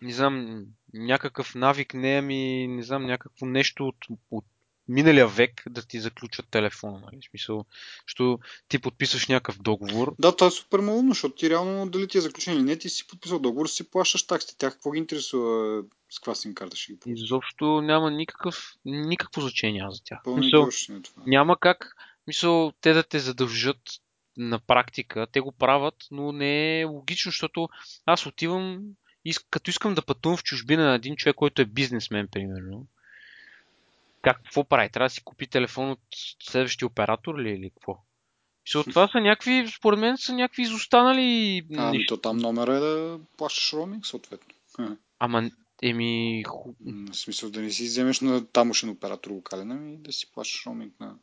не 0.02 0.12
знам, 0.12 0.64
някакъв 0.94 1.54
навик, 1.54 1.94
не 1.94 2.18
ами, 2.18 2.66
не 2.68 2.82
знам, 2.82 3.06
някакво 3.06 3.46
нещо 3.46 3.86
от, 3.86 3.96
от 4.30 4.44
миналия 4.88 5.28
век 5.28 5.62
да 5.70 5.82
ти 5.82 6.00
заключат 6.00 6.46
телефона. 6.50 7.00
Нали? 7.00 7.20
В 7.20 7.30
смисъл, 7.30 7.64
защото 8.08 8.38
ти 8.68 8.78
подписваш 8.78 9.28
някакъв 9.28 9.58
договор. 9.58 10.14
Да, 10.18 10.36
това 10.36 10.46
е 10.46 10.50
супер 10.50 10.78
малумно, 10.78 11.10
защото 11.10 11.34
ти 11.34 11.50
реално 11.50 11.90
дали 11.90 12.08
ти 12.08 12.18
е 12.18 12.20
заключен 12.20 12.54
или 12.54 12.62
не, 12.62 12.76
ти 12.76 12.88
си 12.88 13.06
подписал 13.06 13.38
договор, 13.38 13.66
си 13.66 13.90
плащаш 13.90 14.26
таксите. 14.26 14.56
Тях 14.56 14.72
какво 14.72 14.90
ги 14.90 14.98
интересува 14.98 15.82
с 16.10 16.18
каква 16.18 16.34
сим 16.34 16.54
карта 16.54 16.76
ще 16.76 16.92
ги 16.92 16.98
ползваш? 16.98 17.20
Изобщо 17.20 17.80
няма 17.80 18.10
никакъв, 18.10 18.74
никакво 18.84 19.40
значение 19.40 19.82
за 19.90 20.02
тях. 20.04 20.18
Мисъл, 20.26 20.68
е 20.90 21.02
това. 21.02 21.22
няма 21.26 21.56
как, 21.60 21.96
мисъл, 22.26 22.72
те 22.80 22.92
да 22.92 23.02
те 23.02 23.18
задължат 23.18 23.80
на 24.36 24.58
практика. 24.58 25.26
Те 25.32 25.40
го 25.40 25.52
правят, 25.52 25.94
но 26.10 26.32
не 26.32 26.80
е 26.80 26.84
логично, 26.84 27.30
защото 27.30 27.68
аз 28.06 28.26
отивам, 28.26 28.82
иск, 29.24 29.46
като 29.50 29.70
искам 29.70 29.94
да 29.94 30.02
пътувам 30.02 30.36
в 30.36 30.42
чужбина 30.42 30.84
на 30.84 30.94
един 30.94 31.16
човек, 31.16 31.36
който 31.36 31.62
е 31.62 31.66
бизнесмен, 31.66 32.28
примерно. 32.28 32.86
Как, 34.22 34.36
какво 34.36 34.64
прави? 34.64 34.90
Трябва 34.90 35.06
да 35.06 35.10
си 35.10 35.24
купи 35.24 35.46
телефон 35.46 35.90
от 35.90 36.00
следващия 36.42 36.86
оператор 36.86 37.38
ли 37.38 37.50
или 37.50 37.70
какво? 37.70 37.98
Мисъл, 38.66 38.84
това 38.84 39.08
са 39.08 39.20
някакви, 39.20 39.68
според 39.76 40.00
мен 40.00 40.16
са 40.16 40.32
някакви 40.32 40.62
изостанали 40.62 41.58
А, 41.76 41.88
ами 41.88 42.06
то 42.06 42.16
там 42.16 42.36
номера 42.36 42.74
е 42.74 42.80
да 42.80 43.20
плащаш 43.36 43.72
роуминг, 43.72 44.06
съответно. 44.06 44.54
Ама, 45.18 45.50
еми, 45.82 46.42
ху... 46.46 46.74
В 47.10 47.14
смисъл 47.14 47.50
да 47.50 47.60
не 47.60 47.70
си 47.70 47.84
вземеш 47.84 48.20
на 48.20 48.46
тамошен 48.46 48.88
оператор 48.88 49.30
локален, 49.30 49.72
ами 49.72 49.96
да 49.96 50.12
си 50.12 50.32
плащаш 50.32 50.66
роуминг 50.66 51.00
на 51.00 51.14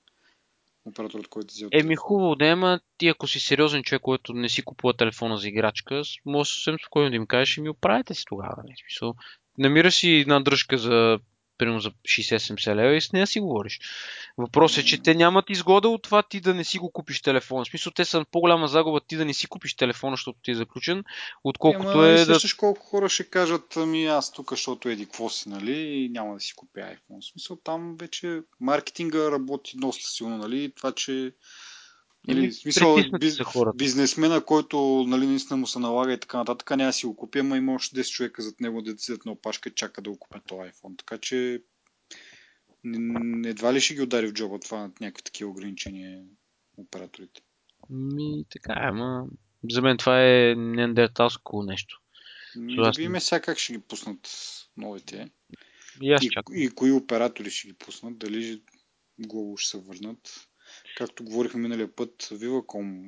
операторът, 0.86 1.28
който 1.28 1.48
ти 1.48 1.54
взел 1.54 1.70
Еми 1.72 1.96
хубаво 1.96 2.36
да 2.36 2.48
е, 2.48 2.50
ама 2.50 2.80
ти 2.98 3.08
ако 3.08 3.28
си 3.28 3.40
сериозен 3.40 3.84
човек, 3.84 4.02
който 4.02 4.34
не 4.34 4.50
си 4.50 4.62
купува 4.62 4.94
телефона 4.94 5.38
за 5.38 5.48
играчка, 5.48 6.02
може 6.26 6.54
съвсем 6.54 6.76
спокойно 6.82 7.10
да 7.10 7.16
им 7.16 7.28
кажеш, 7.28 7.58
ми 7.58 7.70
оправете 7.70 8.14
си 8.14 8.24
тогава. 8.28 8.56
Нали? 8.58 8.74
В 8.76 8.80
Смисъл, 8.80 9.16
намира 9.58 9.92
си 9.92 10.10
една 10.10 10.40
дръжка 10.40 10.78
за 10.78 11.20
примерно 11.62 11.80
за 11.80 11.92
60-70 11.92 12.76
лева 12.76 12.96
и 12.96 13.02
с 13.02 13.12
нея 13.12 13.28
си 13.28 13.40
говориш. 13.40 13.80
Въпросът 14.38 14.84
е, 14.84 14.88
че 14.88 15.04
те 15.04 15.16
нямат 15.16 15.50
изгода 15.50 15.90
от 15.90 16.04
това 16.04 16.24
ти 16.24 16.40
да 16.42 16.54
не 16.54 16.64
си 16.64 16.78
го 16.78 16.92
купиш 16.92 17.22
телефона. 17.22 17.66
В 17.66 17.68
смисъл, 17.68 17.92
те 17.96 18.06
са 18.06 18.26
по-голяма 18.32 18.68
загуба 18.68 19.00
ти 19.08 19.18
да 19.18 19.26
не 19.26 19.34
си 19.34 19.48
купиш 19.48 19.76
телефона, 19.76 20.14
защото 20.14 20.40
ти 20.44 20.52
е 20.52 20.56
заключен, 20.56 21.04
отколкото 21.44 21.90
Ама, 21.90 22.08
е 22.08 22.26
да... 22.26 22.40
колко 22.58 22.86
хора 22.86 23.10
ще 23.10 23.30
кажат, 23.30 23.78
ами 23.78 24.06
аз 24.06 24.32
тук, 24.32 24.50
защото 24.50 24.90
еди 24.90 25.06
какво 25.06 25.30
си, 25.30 25.50
нали, 25.50 25.80
и 25.80 26.10
няма 26.10 26.34
да 26.34 26.40
си 26.40 26.54
купя 26.56 26.80
iPhone. 26.80 27.22
В 27.22 27.26
смисъл, 27.32 27.58
там 27.64 27.96
вече 28.00 28.42
маркетинга 28.60 29.32
работи 29.32 29.78
доста 29.78 30.10
силно, 30.10 30.38
нали, 30.38 30.72
това, 30.76 30.92
че 30.92 31.34
Нали, 32.28 32.52
в 32.52 32.56
смисъл, 32.56 32.98
биз, 33.20 33.38
бизнесмена, 33.76 34.46
който 34.46 35.06
нали, 35.08 35.28
наистина 35.28 35.58
му 35.58 35.68
се 35.68 35.80
налага 35.80 36.14
и 36.14 36.20
така 36.20 36.38
нататък, 36.38 36.70
няма 36.70 36.94
си 36.94 37.06
го 37.06 37.16
купи, 37.16 37.40
ама 37.40 37.58
има 37.58 37.74
още 37.74 38.04
10 38.04 38.12
човека 38.12 38.42
зад 38.42 38.62
него 38.62 38.82
да 38.82 38.98
седят 38.98 39.26
на 39.26 39.32
опашка 39.32 39.70
и 39.70 39.76
чака 39.76 40.02
да 40.02 40.10
го 40.10 40.20
купят 40.20 40.44
този 40.46 40.72
iPhone. 40.72 40.98
Така 40.98 41.18
че 41.18 41.62
едва 43.46 43.74
ли 43.74 43.82
ще 43.82 43.94
ги 43.94 44.02
удари 44.02 44.28
в 44.28 44.34
джоба 44.34 44.60
това 44.60 44.78
на 44.78 44.92
някакви 45.02 45.24
такива 45.24 45.50
ограничения 45.50 46.24
операторите. 46.78 47.42
Ми, 47.90 48.46
така 48.50 48.74
ама 48.78 49.26
за 49.72 49.82
мен 49.82 49.98
това 49.98 50.24
е 50.24 50.56
неандерталско 50.58 51.64
нещо. 51.64 52.02
Ми, 52.56 52.76
да 52.76 52.92
видим 52.98 53.20
сега 53.20 53.42
как 53.42 53.58
ще 53.58 53.74
ги 53.74 53.80
пуснат 53.80 54.30
новите. 54.78 55.32
И 56.02 56.12
аз 56.12 56.24
И, 56.24 56.30
чакам. 56.30 56.56
и 56.56 56.70
кои 56.70 56.92
оператори 56.92 57.52
ще 57.52 57.68
ги 57.68 57.74
пуснат, 57.74 58.18
дали 58.18 58.62
Global 59.22 59.58
ще 59.58 59.70
се 59.70 59.78
върнат. 59.78 60.48
Както 60.98 61.24
говорихме 61.24 61.62
миналия 61.62 61.96
път, 61.96 62.24
Viva.com 62.24 63.06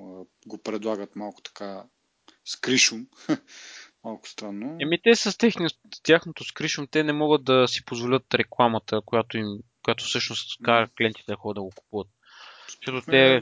го 0.48 0.58
предлагат 0.58 1.16
малко 1.16 1.42
така 1.42 1.84
с 2.46 2.56
кришум. 2.56 3.08
малко 4.04 4.30
странно. 4.30 4.78
Еми 4.80 5.02
те 5.04 5.16
с 5.16 5.38
техни, 5.38 5.68
тяхното 6.04 6.44
скришом, 6.44 6.88
те 6.88 7.04
не 7.04 7.14
могат 7.14 7.44
да 7.44 7.68
си 7.68 7.86
позволят 7.86 8.34
рекламата, 8.34 9.02
която 9.06 9.38
им, 9.38 9.60
която 9.84 10.04
всъщност 10.04 10.64
кара 10.64 10.90
клиентите 10.98 11.32
да 11.32 11.36
ходят 11.36 11.56
да 11.56 11.62
го 11.62 11.72
купуват. 11.76 12.08
Защото 12.68 13.02
те, 13.12 13.42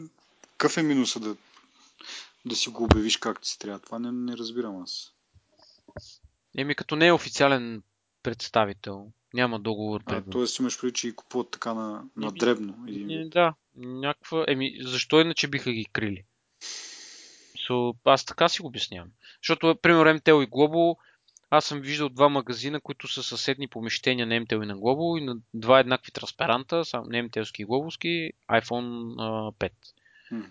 Какъв 0.58 0.78
е 0.78 0.84
минуса 0.84 1.20
да, 1.20 1.36
да 2.46 2.56
си 2.56 2.70
го 2.70 2.84
обявиш 2.84 3.18
както 3.18 3.48
си 3.48 3.60
трябва? 3.60 3.80
Това 3.80 4.00
не, 4.00 4.12
не 4.12 4.38
разбирам 4.38 4.82
аз. 4.82 5.14
еми 6.58 6.76
като 6.76 6.96
не 6.96 7.08
е 7.08 7.14
официален 7.14 7.84
представител, 8.24 9.12
няма 9.34 9.60
договор 9.60 10.02
А, 10.06 10.24
тоест 10.32 10.60
имаш 10.60 10.82
преди, 10.82 10.94
че 10.94 11.08
ги 11.08 11.16
купуват 11.16 11.52
така 11.52 11.74
на, 11.74 12.04
на 12.18 12.28
Еми, 12.28 12.40
дребно. 12.40 12.86
Един. 12.88 13.30
Да, 13.30 13.54
някаква... 13.76 14.46
Еми, 14.48 14.78
защо 14.82 15.22
иначе 15.22 15.48
биха 15.48 15.72
ги 15.72 15.86
крили? 15.86 16.24
So, 17.70 17.96
аз 18.06 18.26
така 18.26 18.50
си 18.50 18.62
го 18.62 18.68
обяснявам. 18.68 19.10
Защото, 19.44 19.76
примерно, 19.82 20.20
MTL 20.20 20.44
и 20.44 20.50
Global 20.50 20.98
аз 21.54 21.66
съм 21.66 21.82
виждал 21.82 22.10
два 22.10 22.30
магазина, 22.30 22.82
които 22.82 23.08
са 23.08 23.24
съседни 23.24 23.68
помещения 23.68 24.28
на 24.28 24.34
MTL 24.34 24.64
и 24.64 24.66
на 24.66 24.78
Globo 24.78 25.20
и 25.20 25.24
на 25.24 25.38
два 25.54 25.80
еднакви 25.80 26.12
транспаранта, 26.12 26.86
само 26.86 27.06
на 27.06 27.30
MTL 27.30 27.60
и 27.60 27.66
Globoски, 27.66 28.32
iPhone 28.50 29.16
а, 29.20 29.52
5. 29.52 29.72
Мгм. 30.32 30.46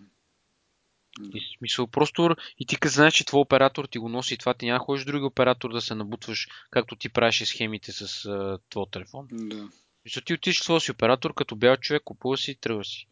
И 1.35 1.57
смисъл, 1.59 1.87
просто 1.87 2.37
и 2.59 2.67
ти 2.67 2.77
като 2.77 2.95
знаеш, 2.95 3.15
че 3.15 3.25
твой 3.25 3.41
оператор 3.41 3.85
ти 3.85 3.99
го 3.99 4.09
носи 4.09 4.37
това 4.37 4.55
ти 4.55 4.67
няма 4.67 4.79
ходиш 4.79 5.05
други 5.05 5.25
оператор 5.25 5.73
да 5.73 5.81
се 5.81 5.95
набутваш, 5.95 6.49
както 6.71 6.97
ти 6.97 7.09
правиш 7.09 7.45
схемите 7.45 7.93
с 7.93 8.25
а, 8.27 8.59
твой 8.71 8.85
телефон. 8.91 9.27
Да. 9.33 9.69
Мисля, 10.05 10.21
ти 10.21 10.35
отидеш 10.35 10.61
в 10.61 10.65
твоя 10.65 10.81
си 10.81 10.91
оператор, 10.91 11.35
като 11.35 11.57
бял 11.57 11.77
човек, 11.77 12.03
купува 12.05 12.37
си 12.37 12.51
и 12.51 12.55
тръгва 12.55 12.85
си. 12.85 13.07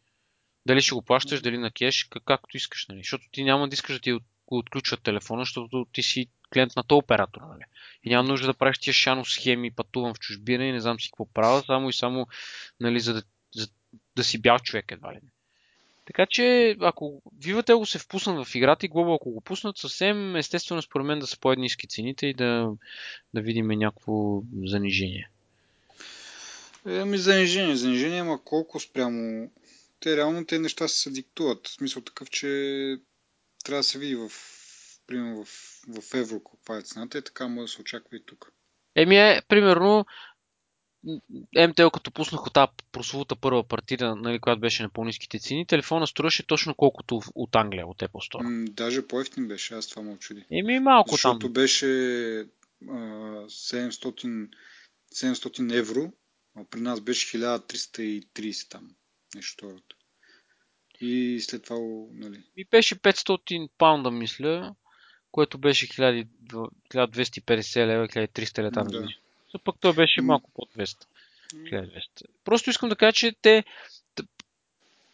Дали 0.65 0.81
ще 0.81 0.95
го 0.95 1.01
плащаш, 1.01 1.41
дали 1.41 1.57
на 1.57 1.71
кеш, 1.71 2.03
как- 2.03 2.23
както 2.25 2.57
искаш, 2.57 2.87
нали? 2.87 2.99
Защото 2.99 3.25
ти 3.31 3.43
няма 3.43 3.69
да 3.69 3.73
искаш 3.73 3.95
да 3.95 4.01
ти 4.01 4.13
от- 4.13 4.23
го 4.45 4.57
отключват 4.57 5.01
телефона, 5.01 5.41
защото 5.41 5.87
ти 5.93 6.03
си 6.03 6.27
клиент 6.53 6.75
на 6.75 6.83
този 6.83 6.97
оператор, 6.97 7.41
нали? 7.41 7.63
И 8.03 8.09
няма 8.09 8.29
нужда 8.29 8.47
да 8.47 8.53
правиш 8.53 8.77
тия 8.77 8.93
шано 8.93 9.25
схеми, 9.25 9.71
пътувам 9.71 10.13
в 10.13 10.19
чужбина 10.19 10.65
и 10.65 10.71
не 10.71 10.79
знам 10.79 10.99
си 10.99 11.09
какво 11.11 11.33
правя, 11.33 11.63
само 11.65 11.89
и 11.89 11.93
само, 11.93 12.27
нали, 12.79 12.99
за 12.99 13.13
да, 13.13 13.23
за 13.55 13.67
да 14.15 14.23
си 14.23 14.41
бял 14.41 14.59
човек 14.59 14.91
едва 14.91 15.13
ли 15.13 15.19
не. 15.23 15.31
Така 16.09 16.25
че, 16.25 16.75
ако 16.81 17.21
Vivatel 17.39 17.77
го 17.77 17.85
се 17.85 17.99
впуснат 17.99 18.47
в 18.47 18.55
играта 18.55 18.85
и 18.85 18.89
Global, 18.89 19.15
ако 19.15 19.31
го 19.31 19.41
пуснат, 19.41 19.77
съвсем 19.77 20.35
естествено 20.35 20.81
според 20.81 21.07
мен 21.07 21.19
да 21.19 21.27
са 21.27 21.39
по-ниски 21.39 21.87
цените 21.87 22.27
и 22.27 22.33
да, 22.33 22.71
да 23.33 23.41
видим 23.41 23.67
някакво 23.67 24.41
занижение. 24.65 25.29
Е, 26.87 26.97
Ами 26.97 27.17
занижение, 27.17 27.75
занижение, 27.75 28.19
ама 28.19 28.43
колко 28.43 28.79
спрямо... 28.79 29.51
Те 29.99 30.17
реално 30.17 30.45
те 30.45 30.59
неща 30.59 30.87
се 30.87 31.09
диктуват. 31.09 31.67
В 31.67 31.71
смисъл 31.71 32.01
такъв, 32.01 32.29
че 32.29 32.47
трябва 33.65 33.79
да 33.79 33.83
се 33.83 33.99
види 33.99 34.15
в, 34.15 34.31
примерно 35.07 35.43
в, 35.43 35.47
в 36.01 36.13
евро 36.13 36.39
каква 36.43 36.77
е 36.77 36.81
цената 36.81 37.17
и 37.17 37.21
така 37.21 37.47
може 37.47 37.71
да 37.71 37.75
се 37.75 37.81
очаква 37.81 38.17
и 38.17 38.23
тук. 38.25 38.51
Еми 38.95 39.17
е, 39.17 39.41
примерно, 39.47 40.05
МТЛ 41.67 41.87
като 41.93 42.11
пуснах 42.11 42.47
от 42.47 42.53
тази 42.53 42.71
прословута 42.91 43.35
първа 43.35 43.63
партида, 43.63 44.15
нали, 44.15 44.39
която 44.39 44.59
беше 44.59 44.83
на 44.83 44.89
по-низките 44.89 45.39
цени, 45.39 45.65
телефона 45.65 46.07
струваше 46.07 46.47
точно 46.47 46.75
колкото 46.75 47.21
от 47.35 47.55
Англия, 47.55 47.87
от 47.87 47.99
Apple 47.99 48.33
Store. 48.33 48.43
М, 48.43 48.65
даже 48.69 49.07
по-ефтин 49.07 49.47
беше, 49.47 49.73
аз 49.73 49.87
това 49.87 50.01
ме 50.01 50.11
очуди. 50.11 50.45
Еми 50.51 50.79
малко 50.79 51.11
Защото 51.11 51.39
там. 51.39 51.53
беше 51.53 51.85
а, 52.89 52.93
700, 53.47 54.49
700 55.15 55.77
евро, 55.77 56.11
а 56.55 56.63
при 56.69 56.81
нас 56.81 57.01
беше 57.01 57.37
1330 57.37 58.69
там. 58.69 58.89
Нещо 59.35 59.53
второто. 59.53 59.95
И 61.01 61.39
след 61.41 61.63
това, 61.63 61.79
нали, 62.13 62.43
И 62.57 62.65
беше 62.71 62.95
500 62.95 63.69
паунда, 63.77 64.11
мисля, 64.11 64.75
което 65.31 65.57
беше 65.57 65.87
1000 65.87 66.27
1250 66.93 67.87
лева, 67.87 68.07
1300 68.07 68.57
лева. 68.59 68.71
Да. 68.71 68.83
Да. 68.83 69.07
За 69.51 69.59
пък 69.59 69.75
той 69.79 69.93
беше 69.93 70.21
малко 70.21 70.51
под 70.53 70.69
200. 70.69 71.05
1200. 71.53 72.01
Просто 72.43 72.69
искам 72.69 72.89
да 72.89 72.95
кажа, 72.95 73.13
че 73.13 73.35
те 73.41 73.63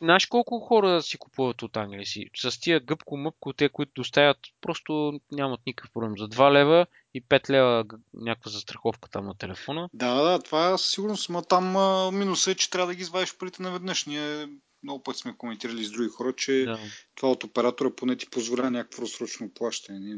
Знаеш 0.01 0.25
колко 0.25 0.59
хора 0.59 1.01
си 1.01 1.17
купуват 1.17 1.61
от 1.61 1.77
Англия 1.77 2.05
си? 2.05 2.29
С 2.35 2.59
тия 2.59 2.79
гъбко 2.79 3.17
мъпко, 3.17 3.53
те, 3.53 3.69
които 3.69 3.91
доставят, 3.95 4.37
просто 4.61 5.19
нямат 5.31 5.59
никакъв 5.67 5.91
проблем. 5.91 6.17
За 6.17 6.27
2 6.27 6.51
лева 6.51 6.85
и 7.13 7.23
5 7.23 7.49
лева 7.49 7.85
някаква 8.13 8.51
застраховка 8.51 9.09
там 9.09 9.25
на 9.25 9.35
телефона. 9.35 9.89
Да, 9.93 10.21
да, 10.23 10.39
това 10.39 10.77
със 10.77 10.91
сигурност, 10.91 11.29
но 11.29 11.41
там 11.41 11.77
а, 11.77 12.11
минуса 12.11 12.51
е, 12.51 12.55
че 12.55 12.69
трябва 12.69 12.87
да 12.87 12.95
ги 12.95 13.01
извадиш 13.01 13.37
парите 13.37 13.63
наведнъж. 13.63 14.05
Ние 14.05 14.49
много 14.83 15.03
пъти 15.03 15.19
сме 15.19 15.37
коментирали 15.37 15.83
с 15.83 15.91
други 15.91 16.09
хора, 16.09 16.33
че 16.33 16.65
Да. 16.65 16.79
това 17.15 17.31
от 17.31 17.43
оператора 17.43 17.95
поне 17.95 18.15
ти 18.15 18.29
позволява 18.29 18.71
някакво 18.71 19.01
разсрочно 19.01 19.53
плащане. 19.53 19.99
Не, 19.99 20.15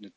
не, 0.00 0.10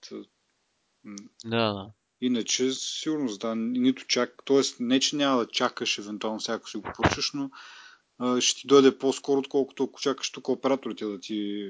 м, 1.04 1.16
Да, 1.46 1.74
да. 1.74 1.92
Иначе, 2.22 2.74
със 2.74 3.00
сигурност, 3.02 3.40
да, 3.40 3.56
нито 3.56 4.08
чак, 4.08 4.44
т.е. 4.46 4.62
не, 4.80 5.00
че 5.00 5.16
няма 5.16 5.40
да 5.40 5.52
чакаш 5.52 5.98
евентуално 5.98 6.40
всяко 6.40 6.70
си 6.70 6.78
го 6.78 6.84
поръчаш, 6.96 7.32
но 7.34 7.52
а, 8.18 8.42
ще 8.42 8.62
ти 8.62 8.68
дойде 8.68 8.98
по-скоро, 8.98 9.40
отколкото 9.40 9.84
ако 9.84 10.00
чакаш 10.00 10.32
тук 10.32 10.50
операторите 10.50 11.06
да 11.06 11.20
ти, 11.20 11.70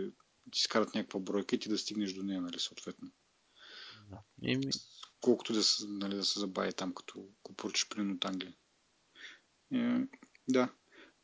ти 0.52 0.62
скарат 0.62 0.96
някаква 0.96 1.20
бройка 1.20 1.56
и 1.56 1.60
ти 1.60 1.70
да 1.70 1.78
стигнеш 1.78 2.14
до 2.14 2.24
нея, 2.24 2.42
нали, 2.42 2.60
съответно. 2.60 3.12
да. 4.10 4.18
Еми, 4.44 4.72
Колкото 5.22 5.54
да 5.54 5.64
се, 5.64 5.86
нали, 5.88 6.16
да 6.16 6.26
се 6.26 6.40
забави 6.40 6.74
там, 6.74 6.94
като 6.94 7.28
го 7.44 7.54
поръчаш 7.54 7.90
примерно 7.90 8.16
от 8.16 8.26
Англия. 8.26 8.54
Е, 9.74 10.08
да. 10.50 10.70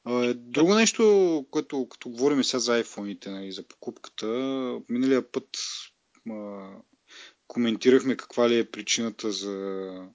А, 0.03 0.33
друго 0.33 0.75
нещо, 0.75 1.45
което 1.51 1.89
като 1.89 2.09
говорим 2.09 2.43
сега 2.43 2.59
за 2.59 2.83
iPhone-ите, 2.83 3.27
нали, 3.27 3.51
за 3.51 3.67
покупката, 3.67 4.27
миналия 4.89 5.31
път 5.31 5.49
а, 6.29 6.69
коментирахме 7.47 8.17
каква 8.17 8.49
ли 8.49 8.59
е 8.59 8.71
причината 8.71 9.31
за, 9.31 10.07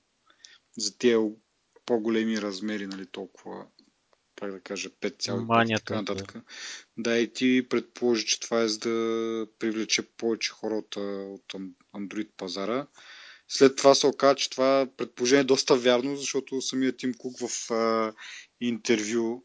за 0.76 0.98
тия 0.98 1.18
по-големи 1.86 2.42
размери, 2.42 2.86
нали, 2.86 3.06
толкова, 3.06 3.66
как 4.36 4.50
да 4.50 4.60
кажа, 4.60 4.90
5,5 4.90 5.70
и 5.70 5.74
така 5.74 5.94
нататък. 5.94 6.34
Да, 6.96 7.18
и 7.18 7.32
ти 7.32 7.66
предположи, 7.68 8.26
че 8.26 8.40
това 8.40 8.60
е 8.60 8.68
за 8.68 8.78
да 8.78 9.46
привлече 9.58 10.02
повече 10.02 10.50
хора 10.50 10.74
от, 10.74 10.96
Android 11.94 12.28
пазара. 12.36 12.86
След 13.48 13.76
това 13.76 13.94
се 13.94 14.06
оказа, 14.06 14.36
че 14.36 14.50
това 14.50 14.88
предположение 14.96 15.40
е 15.40 15.44
доста 15.44 15.76
вярно, 15.76 16.16
защото 16.16 16.62
самият 16.62 16.96
Тим 16.96 17.14
Кук 17.14 17.38
в 17.38 17.70
а, 17.70 18.12
интервю 18.60 19.44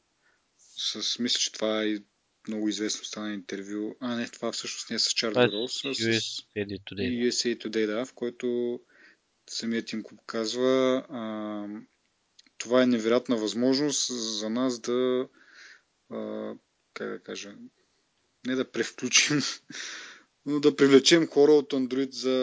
с, 0.77 1.19
мисля, 1.19 1.39
че 1.39 1.51
това 1.51 1.83
е 1.83 1.97
много 2.47 2.69
известно 2.69 3.05
стана 3.05 3.33
интервю. 3.33 3.95
А, 3.99 4.15
не, 4.15 4.29
това 4.29 4.51
всъщност 4.51 4.89
не 4.89 4.95
е 4.95 4.99
с 4.99 5.13
Това 5.13 5.43
е 5.43 5.47
Роуз, 5.47 5.73
с 5.73 5.83
USA 5.83 6.43
Today. 6.55 7.29
USA 7.29 7.57
Today, 7.57 7.85
да, 7.85 8.05
в 8.05 8.13
който 8.13 8.79
самият 9.49 9.85
Тим 9.85 10.03
Кук 10.03 10.19
казва 10.25 11.05
а, 11.09 11.65
това 12.57 12.83
е 12.83 12.87
невероятна 12.87 13.37
възможност 13.37 14.07
за 14.39 14.49
нас 14.49 14.79
да 14.79 15.27
а, 16.11 16.53
как 16.93 17.09
да 17.09 17.19
кажа 17.19 17.55
не 18.47 18.55
да 18.55 18.71
превключим 18.71 19.41
но 20.45 20.59
да 20.59 20.75
привлечем 20.75 21.27
хора 21.27 21.51
от 21.51 21.73
Android 21.73 22.11
за 22.11 22.33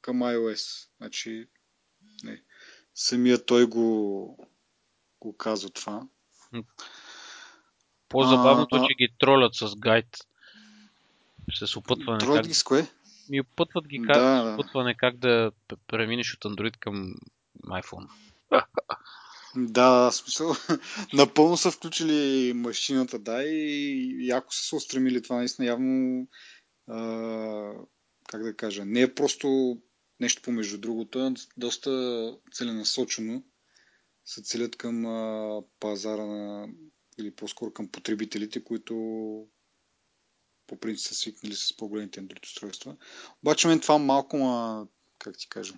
към 0.00 0.20
iOS. 0.20 0.88
Значи 0.96 1.48
не, 2.24 2.42
самия 2.94 3.44
той 3.44 3.66
го 3.66 4.48
го 5.20 5.36
казва 5.36 5.70
това. 5.70 6.08
По-забавното 8.08 8.76
е, 8.76 8.78
А, 8.78 8.86
че 8.86 8.94
ги 8.94 9.08
тролят 9.18 9.54
с 9.54 9.76
гайд. 9.76 10.06
С 11.54 11.76
опътване 11.76 12.18
Тролят 12.18 12.46
ги 12.46 12.54
с 12.54 12.62
кое? 12.62 12.86
Ми 13.30 13.40
опътват 13.40 13.88
ги 13.88 13.98
Да, 13.98 14.06
как, 14.06 14.16
да. 14.16 14.50
с 14.50 14.54
опътване 14.54 14.94
как 14.94 15.16
да 15.16 15.52
преминеш 15.86 16.34
от 16.34 16.44
Android 16.44 16.76
към 16.78 17.14
iPhone. 17.66 18.08
Да, 19.56 20.04
да, 20.04 20.12
смисъл. 20.12 20.54
Напълно 21.12 21.56
са 21.56 21.70
включили 21.70 22.52
машината, 22.54 23.18
да, 23.18 23.44
и, 23.44 24.16
и 24.20 24.30
ако 24.30 24.54
са 24.54 24.62
се 24.62 24.76
устремили 24.76 25.22
това, 25.22 25.36
наистина 25.36 25.68
явно, 25.68 26.26
а, 26.88 27.72
как 28.28 28.42
да 28.42 28.56
кажа, 28.56 28.84
не 28.84 29.00
е 29.00 29.14
просто 29.14 29.78
нещо 30.20 30.42
помежду 30.42 30.78
другото, 30.78 31.18
а 31.18 31.34
доста 31.56 32.32
целенасочено 32.52 33.42
се 34.24 34.42
целят 34.42 34.76
към 34.76 35.06
а, 35.06 35.62
пазара 35.80 36.26
на, 36.26 36.68
или 37.18 37.30
по-скоро 37.30 37.72
към 37.72 37.88
потребителите, 37.88 38.64
които 38.64 38.94
по 40.66 40.80
принцип 40.80 41.06
са 41.06 41.14
свикнали 41.14 41.54
с 41.54 41.76
по-големите 41.76 42.20
Android 42.20 42.46
устройства. 42.46 42.96
Обаче 43.42 43.68
мен 43.68 43.80
това 43.80 43.98
малко, 43.98 44.36
ма, 44.36 44.86
как 45.18 45.38
ти 45.38 45.48
кажа, 45.48 45.74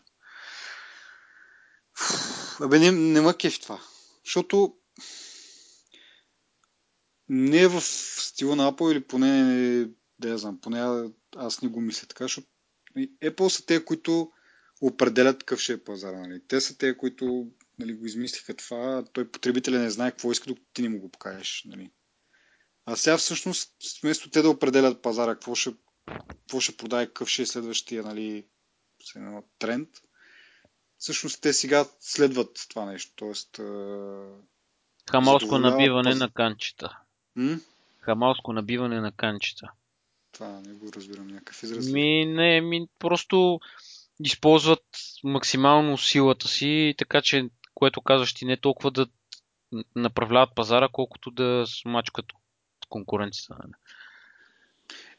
Абе, 2.61 2.79
не, 2.79 2.92
не 2.92 3.20
ма 3.20 3.37
кефи 3.37 3.61
това. 3.61 3.81
Защото 4.25 4.77
не 7.29 7.62
е 7.62 7.68
в 7.68 7.81
стила 7.81 8.57
на 8.57 8.72
Apple 8.72 8.92
или 8.92 9.05
поне, 9.05 9.88
да 10.18 10.29
я 10.29 10.38
знам, 10.38 10.61
поне 10.61 11.09
аз 11.37 11.62
не 11.62 11.68
го 11.68 11.81
мисля 11.81 12.07
така, 12.07 12.25
защото 12.25 12.49
Apple 12.99 13.49
са 13.49 13.66
те, 13.66 13.85
които 13.85 14.33
определят 14.81 15.38
какъв 15.38 15.61
ще 15.61 15.72
е 15.72 15.85
пазара. 15.85 16.20
Нали? 16.20 16.42
Те 16.49 16.61
са 16.61 16.79
те, 16.79 16.96
които 16.96 17.49
нали, 17.78 17.94
го 17.94 18.06
измислиха 18.06 18.54
това, 18.54 19.04
той 19.12 19.30
потребителя 19.30 19.78
не 19.78 19.90
знае 19.90 20.10
какво 20.10 20.32
иска, 20.32 20.46
докато 20.46 20.66
ти 20.72 20.82
не 20.82 20.88
му 20.88 21.00
го 21.00 21.10
покажеш. 21.10 21.62
Нали? 21.66 21.90
А 22.84 22.96
сега 22.96 23.18
всъщност, 23.18 23.72
вместо 24.02 24.30
те 24.30 24.42
да 24.42 24.50
определят 24.50 25.02
пазара, 25.02 25.34
какво 25.34 25.54
ще, 25.54 25.74
какво 26.28 26.60
ще 26.60 26.76
продае, 26.76 27.06
какъв 27.06 27.28
ще 27.28 27.42
е 27.42 27.46
следващия 27.46 28.02
нали, 28.02 28.46
тренд, 29.58 29.88
всъщност 30.98 31.42
те 31.42 31.52
сега 31.52 31.86
следват 32.00 32.66
това 32.68 32.84
нещо. 32.84 33.12
Тоест. 33.16 33.60
Хамалско 35.10 35.58
набиване 35.58 36.10
паз- 36.10 36.18
на 36.18 36.30
канчета. 36.30 36.98
м? 37.36 37.58
Хамалско 38.00 38.52
набиване 38.52 39.00
на 39.00 39.12
канчета. 39.12 39.70
това 40.32 40.60
не 40.60 40.72
го 40.72 40.92
разбирам 40.92 41.26
някакъв 41.26 41.62
израз. 41.62 41.86
ли? 41.86 41.92
Ми, 41.92 42.26
не, 42.26 42.60
ми 42.60 42.88
просто 42.98 43.60
използват 44.20 44.84
максимално 45.24 45.98
силата 45.98 46.48
си, 46.48 46.94
така 46.98 47.22
че, 47.22 47.48
което 47.76 48.00
казваш 48.00 48.34
ти, 48.34 48.44
не 48.44 48.56
толкова 48.56 48.90
да 48.90 49.06
направляват 49.96 50.54
пазара, 50.54 50.88
колкото 50.92 51.30
да 51.30 51.64
смачкат 51.66 52.24
конкуренцията. 52.88 53.54
нали? 53.58 53.72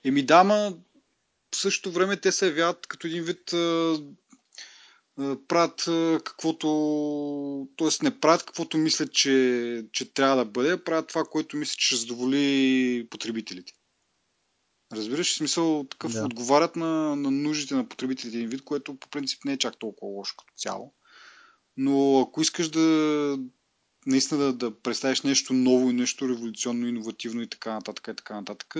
Еми 0.03 0.25
да, 0.25 0.43
ма 0.43 0.73
в 1.55 1.57
същото 1.57 1.91
време 1.91 2.17
те 2.17 2.31
се 2.31 2.47
явяват 2.47 2.87
като 2.87 3.07
един 3.07 3.23
вид 3.23 3.53
правят 5.47 5.83
каквото, 6.23 7.67
т.е. 7.77 7.87
не 8.03 8.19
правят 8.19 8.45
каквото 8.45 8.77
мислят, 8.77 9.13
че, 9.13 9.85
че 9.91 10.13
трябва 10.13 10.35
да 10.35 10.45
бъде, 10.45 10.83
правят 10.83 11.07
това, 11.07 11.23
което 11.23 11.57
мислят, 11.57 11.77
че 11.77 11.85
ще 11.85 11.95
задоволи 11.95 13.07
потребителите. 13.09 13.73
Разбираш, 14.93 15.33
в 15.33 15.37
смисъл 15.37 15.85
такъв 15.89 16.11
да. 16.11 16.25
отговарят 16.25 16.75
на, 16.75 17.15
на 17.15 17.31
нуждите 17.31 17.75
на 17.75 17.89
потребителите 17.89 18.37
един 18.37 18.49
вид, 18.49 18.63
което 18.63 18.95
по 18.95 19.09
принцип 19.09 19.45
не 19.45 19.53
е 19.53 19.57
чак 19.57 19.79
толкова 19.79 20.11
лошо 20.11 20.35
като 20.37 20.53
цяло. 20.55 20.93
Но 21.77 22.19
ако 22.19 22.41
искаш 22.41 22.69
да 22.69 23.39
наистина 24.05 24.39
да, 24.39 24.53
да 24.53 24.79
представиш 24.79 25.21
нещо 25.21 25.53
ново 25.53 25.89
и 25.89 25.93
нещо 25.93 26.29
революционно, 26.29 26.87
иновативно 26.87 27.41
и 27.41 27.47
така 27.47 27.73
нататък 27.73 28.07
и 28.11 28.15
така 28.15 28.35
нататък, 28.35 28.75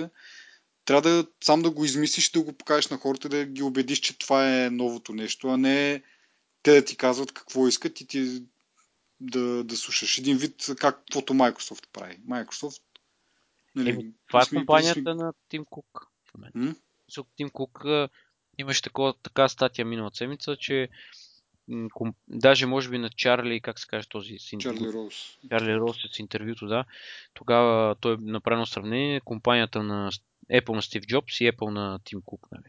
трябва 0.84 1.10
да 1.10 1.26
сам 1.44 1.62
да 1.62 1.70
го 1.70 1.84
измислиш, 1.84 2.30
да 2.30 2.42
го 2.42 2.52
покажеш 2.52 2.88
на 2.88 2.96
хората, 2.96 3.28
да 3.28 3.44
ги 3.44 3.62
убедиш, 3.62 3.98
че 3.98 4.18
това 4.18 4.64
е 4.64 4.70
новото 4.70 5.12
нещо, 5.12 5.48
а 5.48 5.56
не 5.56 6.02
те 6.62 6.74
да 6.74 6.84
ти 6.84 6.96
казват 6.96 7.32
какво 7.32 7.68
искат 7.68 8.00
и 8.00 8.06
ти 8.06 8.42
да, 9.20 9.64
да 9.64 9.76
слушаш. 9.76 10.18
Един 10.18 10.36
вид, 10.36 10.66
каквото 10.78 11.34
Microsoft 11.34 11.84
прави. 11.92 12.20
Microsoft 12.28 12.82
Нали, 13.74 13.90
Еми, 13.90 14.12
това 14.28 14.42
е 14.42 14.56
компанията 14.56 15.00
сме... 15.00 15.14
на 15.14 15.32
Тим 15.48 15.64
Кук? 15.70 16.06
Тим 17.36 17.50
Кук 17.50 17.84
имаше 18.58 18.82
такова, 18.82 19.14
така 19.22 19.48
статия 19.48 19.84
миналата 19.84 20.16
седмица, 20.16 20.56
че 20.56 20.88
даже 22.28 22.66
може 22.66 22.88
би 22.88 22.98
на 22.98 23.10
Чарли, 23.10 23.60
как 23.60 23.78
се 23.78 23.86
каже 23.86 24.08
този 24.08 24.38
с 24.38 24.52
интервю, 24.52 24.78
Чарли 24.78 24.92
Роуз. 24.92 25.38
Чарли 25.50 25.76
Роуз 25.76 25.96
с 26.14 26.18
интервюто, 26.18 26.66
да. 26.66 26.84
Тогава 27.34 27.94
той 27.94 28.14
е 28.14 28.16
направено 28.20 28.66
сравнение 28.66 29.20
компанията 29.20 29.82
на 29.82 30.10
Apple 30.52 30.74
на 30.74 30.82
Стив 30.82 31.06
Джобс 31.06 31.40
и 31.40 31.52
Apple 31.52 31.70
на 31.70 31.98
Тим 32.04 32.22
Кук. 32.22 32.48
Нали. 32.52 32.64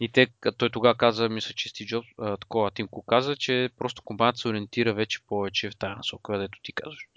И 0.00 0.08
те, 0.08 0.26
той 0.58 0.70
тогава 0.70 0.94
каза, 0.94 1.28
мисля, 1.28 1.54
че 1.54 1.68
Стив 1.68 1.88
Джобс, 1.88 2.08
а, 2.18 2.36
такова 2.36 2.70
Тим 2.70 2.88
Кук 2.88 3.06
каза, 3.06 3.36
че 3.36 3.70
просто 3.78 4.02
компанията 4.02 4.38
се 4.38 4.48
ориентира 4.48 4.94
вече 4.94 5.20
повече 5.26 5.70
в 5.70 5.76
тази 5.76 5.94
насока, 5.94 6.32
където 6.32 6.58
ти 6.62 6.72
казваш. 6.72 7.08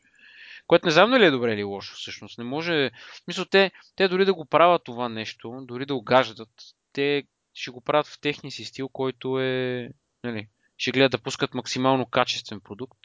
Което 0.67 0.85
не 0.85 0.91
знам 0.91 1.11
дали 1.11 1.25
е 1.25 1.31
добре 1.31 1.53
или 1.53 1.63
лошо 1.63 1.95
всъщност. 1.95 2.37
Не 2.37 2.43
може. 2.43 2.91
Мисля, 3.27 3.45
те, 3.45 3.71
те 3.95 4.07
дори 4.07 4.25
да 4.25 4.33
го 4.33 4.45
правят 4.45 4.83
това 4.83 5.09
нещо, 5.09 5.61
дори 5.61 5.85
да 5.85 5.95
огаждат, 5.95 6.49
те 6.93 7.23
ще 7.53 7.71
го 7.71 7.81
правят 7.81 8.07
в 8.07 8.19
техния 8.21 8.51
си 8.51 8.65
стил, 8.65 8.89
който 8.89 9.39
е. 9.39 9.89
Нали, 10.23 10.47
ще 10.79 10.91
гледат 10.91 11.11
да 11.11 11.17
пускат 11.17 11.53
максимално 11.53 12.05
качествен 12.05 12.59
продукт. 12.59 12.99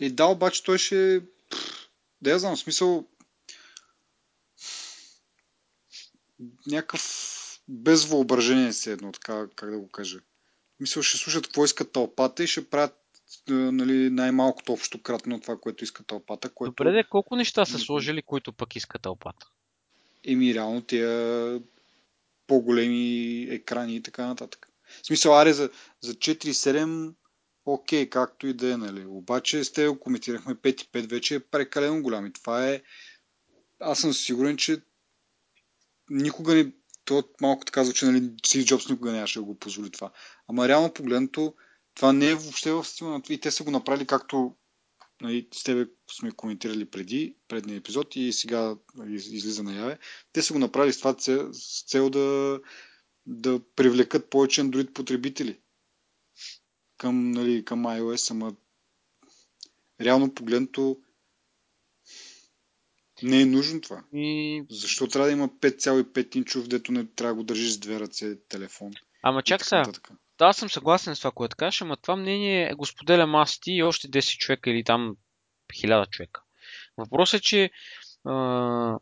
И 0.00 0.10
да, 0.10 0.26
обаче 0.26 0.62
той 0.62 0.78
ще. 0.78 1.20
Да, 2.22 2.30
я 2.30 2.38
знам, 2.38 2.56
в 2.56 2.58
смисъл. 2.58 3.06
Някакъв 6.66 7.02
без 7.68 8.04
въображение 8.04 8.72
си 8.72 8.90
едно, 8.90 9.12
така, 9.12 9.46
как 9.56 9.70
да 9.70 9.78
го 9.78 9.88
кажа. 9.88 10.20
Мисля, 10.80 11.02
ще 11.02 11.18
слушат 11.18 11.46
какво 11.46 11.64
искат 11.64 11.92
тълпата 11.92 12.44
и 12.44 12.46
ще 12.46 12.70
правят 12.70 12.98
е, 13.48 13.52
нали, 13.52 14.10
най-малкото 14.10 14.72
общо 14.72 15.02
кратно 15.02 15.40
това, 15.40 15.58
което 15.60 15.84
иска 15.84 16.04
тълпата. 16.04 16.50
Което... 16.50 16.70
Добре, 16.70 16.92
де, 16.92 17.04
колко 17.04 17.36
неща 17.36 17.64
са 17.64 17.78
сложили, 17.78 18.22
които 18.22 18.52
пък 18.52 18.76
иска 18.76 18.98
тълпата? 18.98 19.50
Еми, 20.24 20.54
реално 20.54 20.82
тия 20.82 21.60
по-големи 22.46 23.42
екрани 23.42 23.96
и 23.96 24.02
така 24.02 24.26
нататък. 24.26 24.71
В 25.02 25.06
смисъл, 25.06 25.38
аре 25.38 25.52
за, 25.52 25.70
за 26.00 26.14
4.7 26.14 27.14
окей, 27.64 28.10
както 28.10 28.46
и 28.46 28.54
да 28.54 28.72
е, 28.72 28.76
нали. 28.76 29.06
Обаче 29.06 29.64
с 29.64 29.72
те 29.72 29.98
коментирахме 30.00 30.54
5.5 30.54 31.10
вече 31.10 31.34
е 31.34 31.40
прекалено 31.40 32.02
голям 32.02 32.26
и 32.26 32.32
това 32.32 32.68
е 32.68 32.82
аз 33.82 34.00
съм 34.00 34.12
сигурен, 34.12 34.56
че 34.56 34.82
никога 36.10 36.54
не 36.54 36.72
то 37.04 37.24
малко 37.40 37.64
така 37.64 37.84
звучи, 37.84 38.04
нали, 38.04 38.30
Стив 38.46 38.64
Джобс 38.64 38.88
никога 38.88 39.12
нямаше 39.12 39.38
да 39.38 39.44
го 39.44 39.58
позволи 39.58 39.90
това. 39.90 40.12
Ама 40.48 40.68
реално 40.68 40.94
погледнато, 40.94 41.54
това 41.94 42.12
не 42.12 42.30
е 42.30 42.34
въобще 42.34 42.72
в 42.72 42.84
стила 42.84 43.10
на. 43.10 43.22
И 43.28 43.40
те 43.40 43.50
са 43.50 43.64
го 43.64 43.70
направили 43.70 44.06
както 44.06 44.56
нали, 45.20 45.48
с 45.54 45.64
тебе 45.64 45.86
сме 46.12 46.30
коментирали 46.30 46.90
преди, 46.90 47.36
предния 47.48 47.76
епизод 47.76 48.16
и 48.16 48.32
сега 48.32 48.76
нали, 48.94 49.14
излиза 49.14 49.62
наяве. 49.62 49.98
Те 50.32 50.42
са 50.42 50.52
го 50.52 50.58
направили 50.58 50.92
с 50.92 50.98
това 50.98 51.14
цел, 51.14 51.52
с 51.52 51.84
цел 51.86 52.10
да, 52.10 52.60
да 53.26 53.60
привлекат 53.76 54.30
повече 54.30 54.60
Android 54.60 54.92
потребители 54.92 55.58
към, 56.98 57.30
нали, 57.30 57.64
към 57.64 57.84
iOS, 57.84 58.30
ама 58.30 58.54
реално 60.00 60.34
погледнато 60.34 60.98
не 63.22 63.40
е 63.40 63.46
нужно 63.46 63.80
това. 63.80 64.04
И... 64.14 64.62
Защо 64.70 65.06
трябва 65.06 65.26
да 65.26 65.32
има 65.32 65.48
5,5 65.48 66.36
инчов, 66.36 66.68
дето 66.68 66.92
не 66.92 67.06
трябва 67.06 67.34
да 67.34 67.36
го 67.36 67.44
държиш 67.44 67.70
с 67.70 67.78
две 67.78 68.00
ръце 68.00 68.36
телефон? 68.48 68.92
Ама 69.22 69.42
чак 69.42 69.64
сега, 69.64 69.82
да, 70.38 70.44
аз 70.46 70.56
съм 70.56 70.70
съгласен 70.70 71.16
с 71.16 71.18
това, 71.18 71.30
което 71.30 71.56
кажеш, 71.56 71.82
ама 71.82 71.96
това 71.96 72.16
мнение 72.16 72.74
го 72.74 72.86
споделям 72.86 73.34
аз 73.34 73.60
ти 73.60 73.72
и 73.72 73.82
още 73.82 74.08
10 74.08 74.38
човека 74.38 74.70
или 74.70 74.84
там 74.84 75.16
1000 75.72 76.10
човека. 76.10 76.42
Въпросът 76.96 77.40
е, 77.40 77.42
че 77.42 77.70
а, 78.24 78.98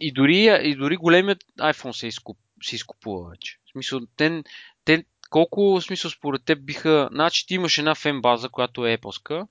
и, 0.00 0.12
дори, 0.12 0.60
и 0.62 0.76
дори 0.76 0.96
големият 0.96 1.44
iPhone 1.60 1.92
се, 1.92 2.06
изкуп, 2.06 2.38
се 2.62 2.76
изкупува 2.76 3.30
вече. 3.30 3.58
В 3.66 3.70
смисъл, 3.70 4.00
те, 4.16 4.42
те, 4.84 5.04
колко 5.30 5.60
в 5.60 5.80
смисъл 5.80 6.10
според 6.10 6.44
теб 6.44 6.64
биха... 6.64 7.08
Значи 7.12 7.46
ти 7.46 7.54
имаш 7.54 7.78
една 7.78 7.94
фен 7.94 8.20
база, 8.20 8.48
която 8.48 8.86
е 8.86 8.98
Apple 8.98 9.46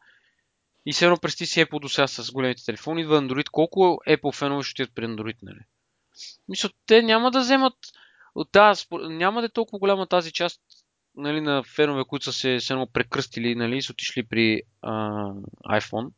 и 0.86 0.94
все 0.94 1.06
едно 1.06 1.18
прести 1.18 1.46
си 1.46 1.66
Apple 1.66 1.82
до 1.82 1.90
сега 1.90 2.08
с 2.08 2.32
големите 2.32 2.66
телефони, 2.66 3.02
идва 3.02 3.22
Android. 3.22 3.50
Колко 3.50 3.80
Apple 4.08 4.36
фенове 4.36 4.64
ще 4.64 4.72
отидат 4.72 4.96
при 4.96 5.06
Android, 5.06 5.38
нали? 5.42 5.60
Мисля, 6.50 6.70
те 6.86 7.02
няма 7.02 7.32
да 7.32 7.40
вземат 7.40 7.76
да, 8.54 8.74
няма 8.92 9.42
да 9.42 9.46
е 9.46 9.50
толкова 9.50 9.80
голяма 9.80 10.08
тази 10.08 10.32
част 10.32 10.62
нали, 11.16 11.42
на 11.42 11.64
фенове, 11.64 12.04
които 12.08 12.26
са 12.26 12.34
се, 12.34 12.60
се 12.60 12.86
прекръстили 12.94 13.56
нали, 13.56 13.82
са 13.82 13.92
отишли 13.92 14.24
при 14.24 14.62
а, 14.82 15.24
iPhone. 15.70 16.12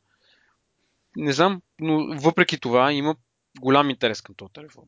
Не 1.15 1.33
знам, 1.33 1.61
но 1.79 2.19
въпреки 2.19 2.59
това 2.59 2.93
има 2.93 3.15
голям 3.59 3.89
интерес 3.89 4.21
към 4.21 4.35
този 4.35 4.53
телефон. 4.53 4.83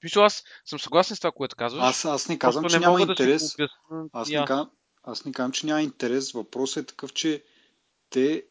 Писо, 0.00 0.20
аз 0.20 0.44
съм 0.64 0.78
съгласен 0.78 1.16
с 1.16 1.20
това, 1.20 1.32
което 1.32 1.56
казваш. 1.56 1.82
Аз, 1.82 2.04
аз 2.04 2.28
не 2.28 2.38
казвам, 2.38 2.64
че 2.64 2.78
не 2.78 2.86
няма 2.86 3.00
интерес. 3.00 3.56
Да 3.56 3.68
аз, 4.12 4.28
не 4.28 4.44
казвам, 4.44 4.70
аз 5.02 5.24
не 5.24 5.32
казвам, 5.32 5.52
че 5.52 5.66
няма 5.66 5.82
интерес. 5.82 6.32
Въпросът 6.32 6.84
е 6.84 6.86
такъв, 6.86 7.12
че 7.12 7.44
те, 8.10 8.44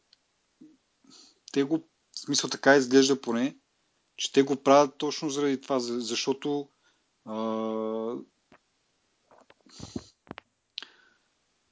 те 1.52 1.62
го, 1.62 1.88
в 2.12 2.18
смисъл 2.18 2.50
така 2.50 2.76
изглежда 2.76 3.20
поне, 3.20 3.56
че 4.16 4.32
те 4.32 4.42
го 4.42 4.56
правят 4.56 4.98
точно 4.98 5.30
заради 5.30 5.60
това, 5.60 5.80
защото 5.80 6.68
а... 7.24 7.34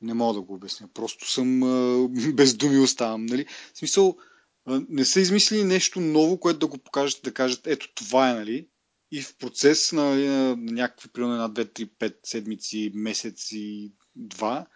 не 0.01 0.15
мога 0.15 0.35
да 0.35 0.41
го 0.41 0.55
обясня. 0.55 0.89
Просто 0.95 1.31
съм 1.31 1.63
а... 1.63 2.09
без 2.35 2.57
думи 2.57 2.79
оставам. 2.79 3.27
Нали? 3.27 3.47
В 3.75 3.79
смисъл, 3.79 4.19
а... 4.67 4.83
не 4.89 5.05
са 5.05 5.21
измислили 5.21 5.65
нещо 5.65 6.01
ново, 6.01 6.41
което 6.41 6.59
да 6.59 6.67
го 6.67 6.79
покажат, 6.79 7.21
да 7.25 7.35
кажат, 7.35 7.67
ето 7.67 7.95
това 7.95 8.31
е, 8.31 8.35
нали? 8.35 8.69
И 9.13 9.23
в 9.23 9.37
процес 9.37 9.93
на, 9.93 10.05
нали, 10.05 10.29
на, 10.29 10.57
някакви, 10.57 11.09
примерно, 11.09 11.35
една, 11.35 11.49
две, 11.49 11.65
три, 11.65 11.87
пет 11.87 12.19
седмици, 12.25 12.93
месеци, 12.95 13.93
два, 14.17 14.67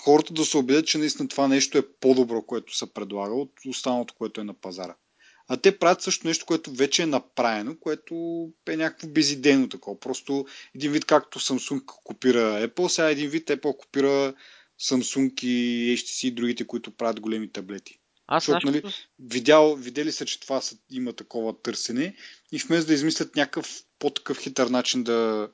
хората 0.00 0.32
да 0.32 0.44
се 0.44 0.56
убедят, 0.56 0.86
че 0.86 0.98
наистина 0.98 1.28
това 1.28 1.48
нещо 1.48 1.78
е 1.78 1.88
по-добро, 2.00 2.42
което 2.42 2.76
се 2.76 2.94
предлага 2.94 3.34
от 3.34 3.52
останалото, 3.68 4.14
което 4.14 4.40
е 4.40 4.44
на 4.44 4.54
пазара. 4.54 4.96
А 5.48 5.56
те 5.56 5.78
правят 5.78 6.02
също 6.02 6.26
нещо, 6.26 6.46
което 6.46 6.72
вече 6.72 7.02
е 7.02 7.06
направено, 7.06 7.76
което 7.80 8.14
е 8.68 8.76
някакво 8.76 9.08
безидейно 9.08 9.68
такова. 9.68 10.00
Просто 10.00 10.46
един 10.74 10.92
вид 10.92 11.04
както 11.04 11.40
Samsung 11.40 11.84
копира 11.84 12.68
Apple, 12.68 12.88
сега 12.88 13.10
един 13.10 13.30
вид 13.30 13.48
Apple 13.48 13.76
копира 13.76 14.34
Samsung 14.80 15.44
и 15.44 15.96
HTC 15.96 16.26
и 16.26 16.30
другите, 16.30 16.66
които 16.66 16.90
правят 16.90 17.20
големи 17.20 17.52
таблети. 17.52 18.01
Аз 18.26 18.44
Защото, 18.44 18.66
нали, 18.66 18.82
видял, 19.18 19.76
видели 19.76 20.12
са, 20.12 20.26
че 20.26 20.40
това 20.40 20.60
са, 20.60 20.76
има 20.90 21.12
такова 21.12 21.62
търсене 21.62 22.16
и 22.52 22.58
вместо 22.58 22.86
да 22.86 22.94
измислят 22.94 23.36
някакъв 23.36 23.82
по-такъв 23.98 24.38
хитър 24.38 24.66
начин 24.66 25.02
да, 25.02 25.50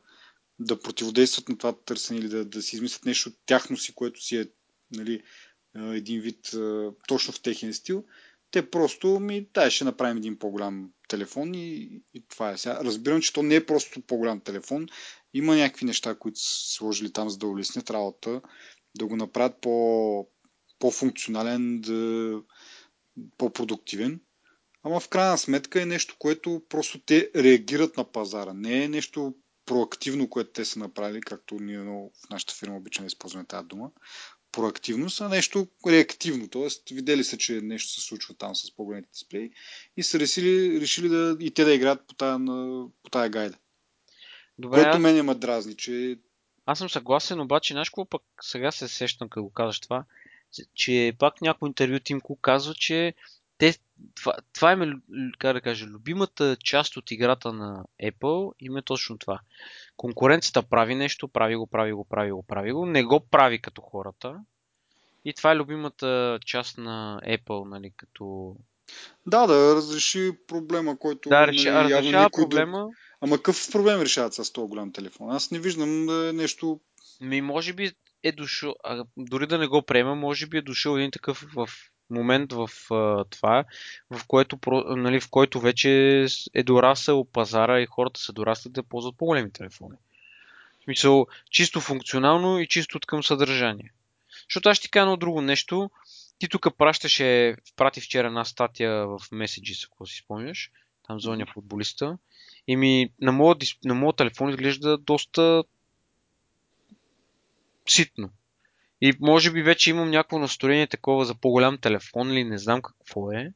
да 0.59 0.81
противодействат 0.81 1.49
на 1.49 1.59
това 1.59 1.73
търсене 1.73 2.21
или 2.21 2.29
да, 2.29 2.45
да 2.45 2.63
си 2.63 2.77
измислят 2.77 3.05
нещо 3.05 3.33
тяхно 3.47 3.77
си, 3.77 3.95
което 3.95 4.23
си 4.23 4.37
е 4.37 4.47
нали, 4.91 5.23
един 5.77 6.21
вид 6.21 6.51
точно 7.09 7.33
в 7.33 7.43
техен 7.43 7.75
стил, 7.75 8.05
те 8.51 8.71
просто 8.71 9.21
ми, 9.21 9.49
да, 9.55 9.71
ще 9.71 9.85
направим 9.85 10.17
един 10.17 10.39
по-голям 10.39 10.91
телефон 11.09 11.55
и, 11.55 12.01
и 12.15 12.25
това 12.29 12.51
е. 12.51 12.59
Сега, 12.59 12.85
разбирам, 12.85 13.21
че 13.21 13.33
то 13.33 13.43
не 13.43 13.55
е 13.55 13.67
просто 13.67 14.01
по-голям 14.01 14.41
телефон. 14.41 14.87
Има 15.35 15.57
някакви 15.57 15.87
неща, 15.87 16.15
които 16.15 16.41
са 16.41 16.73
сложили 16.73 17.13
там, 17.13 17.31
за 17.31 17.39
да 17.39 17.47
улеснят 17.47 17.91
работа, 17.91 18.41
да 18.99 19.07
го 19.07 19.17
направят 19.17 19.61
по, 19.61 20.29
по-функционален, 20.79 21.81
да, 21.81 22.41
по-продуктивен. 23.39 24.21
Ама 24.83 25.01
в 25.01 25.09
крайна 25.09 25.39
сметка 25.39 25.83
е 25.83 25.87
нещо, 25.87 26.17
което 26.19 26.63
просто 26.69 27.01
те 27.01 27.31
реагират 27.37 27.97
на 27.97 28.05
пазара. 28.05 28.53
Не 28.55 28.85
е 28.85 28.89
нещо 28.89 29.35
проактивно, 29.67 30.31
което 30.31 30.51
те 30.51 30.65
са 30.65 30.79
направили, 30.79 31.21
както 31.21 31.55
ние 31.55 31.79
в 31.79 32.31
нашата 32.31 32.55
фирма 32.55 32.77
обичаме 32.77 33.05
да 33.05 33.07
използваме 33.07 33.47
тази 33.47 33.67
дума 33.67 33.91
проактивност, 34.53 35.21
а 35.21 35.29
нещо 35.29 35.69
реактивно. 35.87 36.49
Тоест, 36.49 36.89
видели 36.89 37.25
са, 37.25 37.37
че 37.37 37.61
нещо 37.61 37.93
се 37.93 38.01
случва 38.01 38.35
там 38.35 38.55
с 38.55 38.77
по-големите 38.77 39.11
дисплеи 39.13 39.51
и 39.97 40.03
са 40.03 40.19
решили, 40.19 40.81
решили 40.81 41.09
да, 41.09 41.37
и 41.41 41.51
те 41.51 41.65
да 41.65 41.75
играят 41.75 42.07
по 42.07 42.15
тая, 42.15 42.39
по 43.03 43.11
тая 43.11 43.31
гайда. 43.31 43.57
Добре, 44.59 44.77
Което 44.77 44.97
аз, 44.97 45.03
мене 45.03 45.23
ме 45.23 45.35
дразни, 45.35 45.77
че 45.77 46.19
аз 46.67 46.79
съм 46.79 46.91
съгласен, 46.91 47.41
обаче, 47.41 47.75
знаеш 47.75 47.91
какво 47.91 48.05
пък 48.05 48.23
сега 48.41 48.71
се 48.71 48.89
сещам, 48.89 49.29
като 49.29 49.45
го 49.45 49.53
казваш 49.53 49.81
това, 49.81 50.05
че 50.75 51.13
пак 51.19 51.41
някой 51.41 51.69
интервю 51.69 51.99
Тим 52.05 52.21
Кук 52.21 52.39
казва, 52.41 52.75
че 52.75 53.15
те, 53.59 53.75
това, 54.15 54.35
това 54.55 54.73
им 54.73 54.83
е, 54.83 54.93
как 55.39 55.53
да 55.53 55.61
кажа, 55.61 55.87
любимата 55.87 56.57
част 56.65 56.97
от 56.97 57.11
играта 57.11 57.53
на 57.53 57.85
Apple 58.03 58.53
им 58.61 58.77
е 58.77 58.83
точно 58.83 59.19
това. 59.19 59.41
Конкуренцията 59.97 60.63
прави 60.63 60.95
нещо, 60.95 61.29
прави 61.29 61.57
го, 61.57 61.67
прави 61.67 61.93
го, 61.93 62.05
прави 62.05 62.33
го, 62.33 62.43
прави 62.43 62.73
го, 62.73 62.87
не 62.87 63.05
го 63.05 63.21
прави 63.21 63.59
като 63.59 63.83
хората. 63.83 64.41
И 65.25 65.35
това 65.35 65.53
е 65.53 65.57
любимата 65.57 66.39
част 66.47 66.79
на 66.79 67.21
Apple, 67.27 67.69
нали, 67.69 67.93
като... 67.97 68.57
да, 69.27 69.47
да 69.47 69.75
разреши 69.75 70.33
проблема, 70.47 70.99
който 70.99 71.29
Да, 71.29 71.47
нали, 71.47 71.63
явно 71.63 71.81
разрешава 71.85 72.25
никой 72.25 72.43
друг. 72.43 72.51
проблема. 72.51 72.89
Ама 73.21 73.37
какъв 73.37 73.69
проблем 73.73 74.01
решават 74.01 74.35
с 74.35 74.53
този 74.53 74.69
голям 74.69 74.93
телефон? 74.93 75.31
Аз 75.31 75.51
не 75.51 75.59
виждам 75.59 76.07
да 76.07 76.29
е 76.29 76.33
нещо... 76.33 76.81
Ми, 77.21 77.41
може 77.41 77.73
би 77.73 77.93
е 78.23 78.33
дошъл, 78.33 78.75
а, 78.85 79.05
дори 79.17 79.47
да 79.47 79.59
не 79.59 79.67
го 79.67 79.83
приема, 79.83 80.15
може 80.15 80.47
би 80.47 80.59
е 80.59 80.63
дошъл 80.63 80.97
един 80.97 81.11
такъв 81.11 81.47
в 81.55 81.69
момент 82.11 82.53
в 82.53 82.69
а, 82.91 83.25
това, 83.25 83.65
в 84.11 84.27
което, 84.27 84.57
про- 84.57 84.97
нали, 84.97 85.21
в 85.21 85.31
който 85.31 85.61
вече 85.61 86.27
е 86.55 86.63
дорасъл 86.63 87.25
пазара 87.25 87.81
и 87.81 87.87
хората 87.87 88.21
са 88.21 88.33
дорасли 88.33 88.71
да 88.71 88.83
ползват 88.83 89.17
по-големи 89.19 89.53
телефони. 89.53 89.97
В 90.81 90.85
смисъл, 90.85 91.27
чисто 91.51 91.81
функционално 91.81 92.61
и 92.61 92.67
чисто 92.67 93.01
към 93.07 93.23
съдържание. 93.23 93.93
Защото 94.49 94.69
аз 94.69 94.77
ще 94.77 94.85
ти 94.85 94.91
кажа 94.91 95.03
едно 95.03 95.17
друго 95.17 95.41
нещо. 95.41 95.91
Ти 96.39 96.49
тук 96.49 96.77
пращаше, 96.79 97.57
прати 97.77 98.01
вчера 98.01 98.27
една 98.27 98.45
статия 98.45 99.07
в 99.07 99.19
Messages, 99.19 99.89
ако 99.93 100.07
си 100.07 100.17
спомняш, 100.17 100.71
там 101.07 101.21
за 101.21 101.31
оня 101.31 101.47
футболиста. 101.47 102.19
И 102.67 102.77
ми 102.77 103.11
на 103.21 103.33
моят, 103.33 103.63
на 103.85 103.95
моят 103.95 104.17
телефон 104.17 104.51
изглежда 104.51 104.99
доста 104.99 105.65
ситно. 107.91 108.31
И 109.01 109.17
може 109.21 109.51
би 109.51 109.63
вече 109.63 109.91
имам 109.91 110.11
някакво 110.11 110.39
настроение 110.39 110.87
такова 110.87 111.25
за 111.25 111.35
по-голям 111.35 111.79
телефон 111.79 112.33
или 112.33 112.45
не 112.45 112.59
знам 112.59 112.83
какво 112.83 113.33
е, 113.33 113.53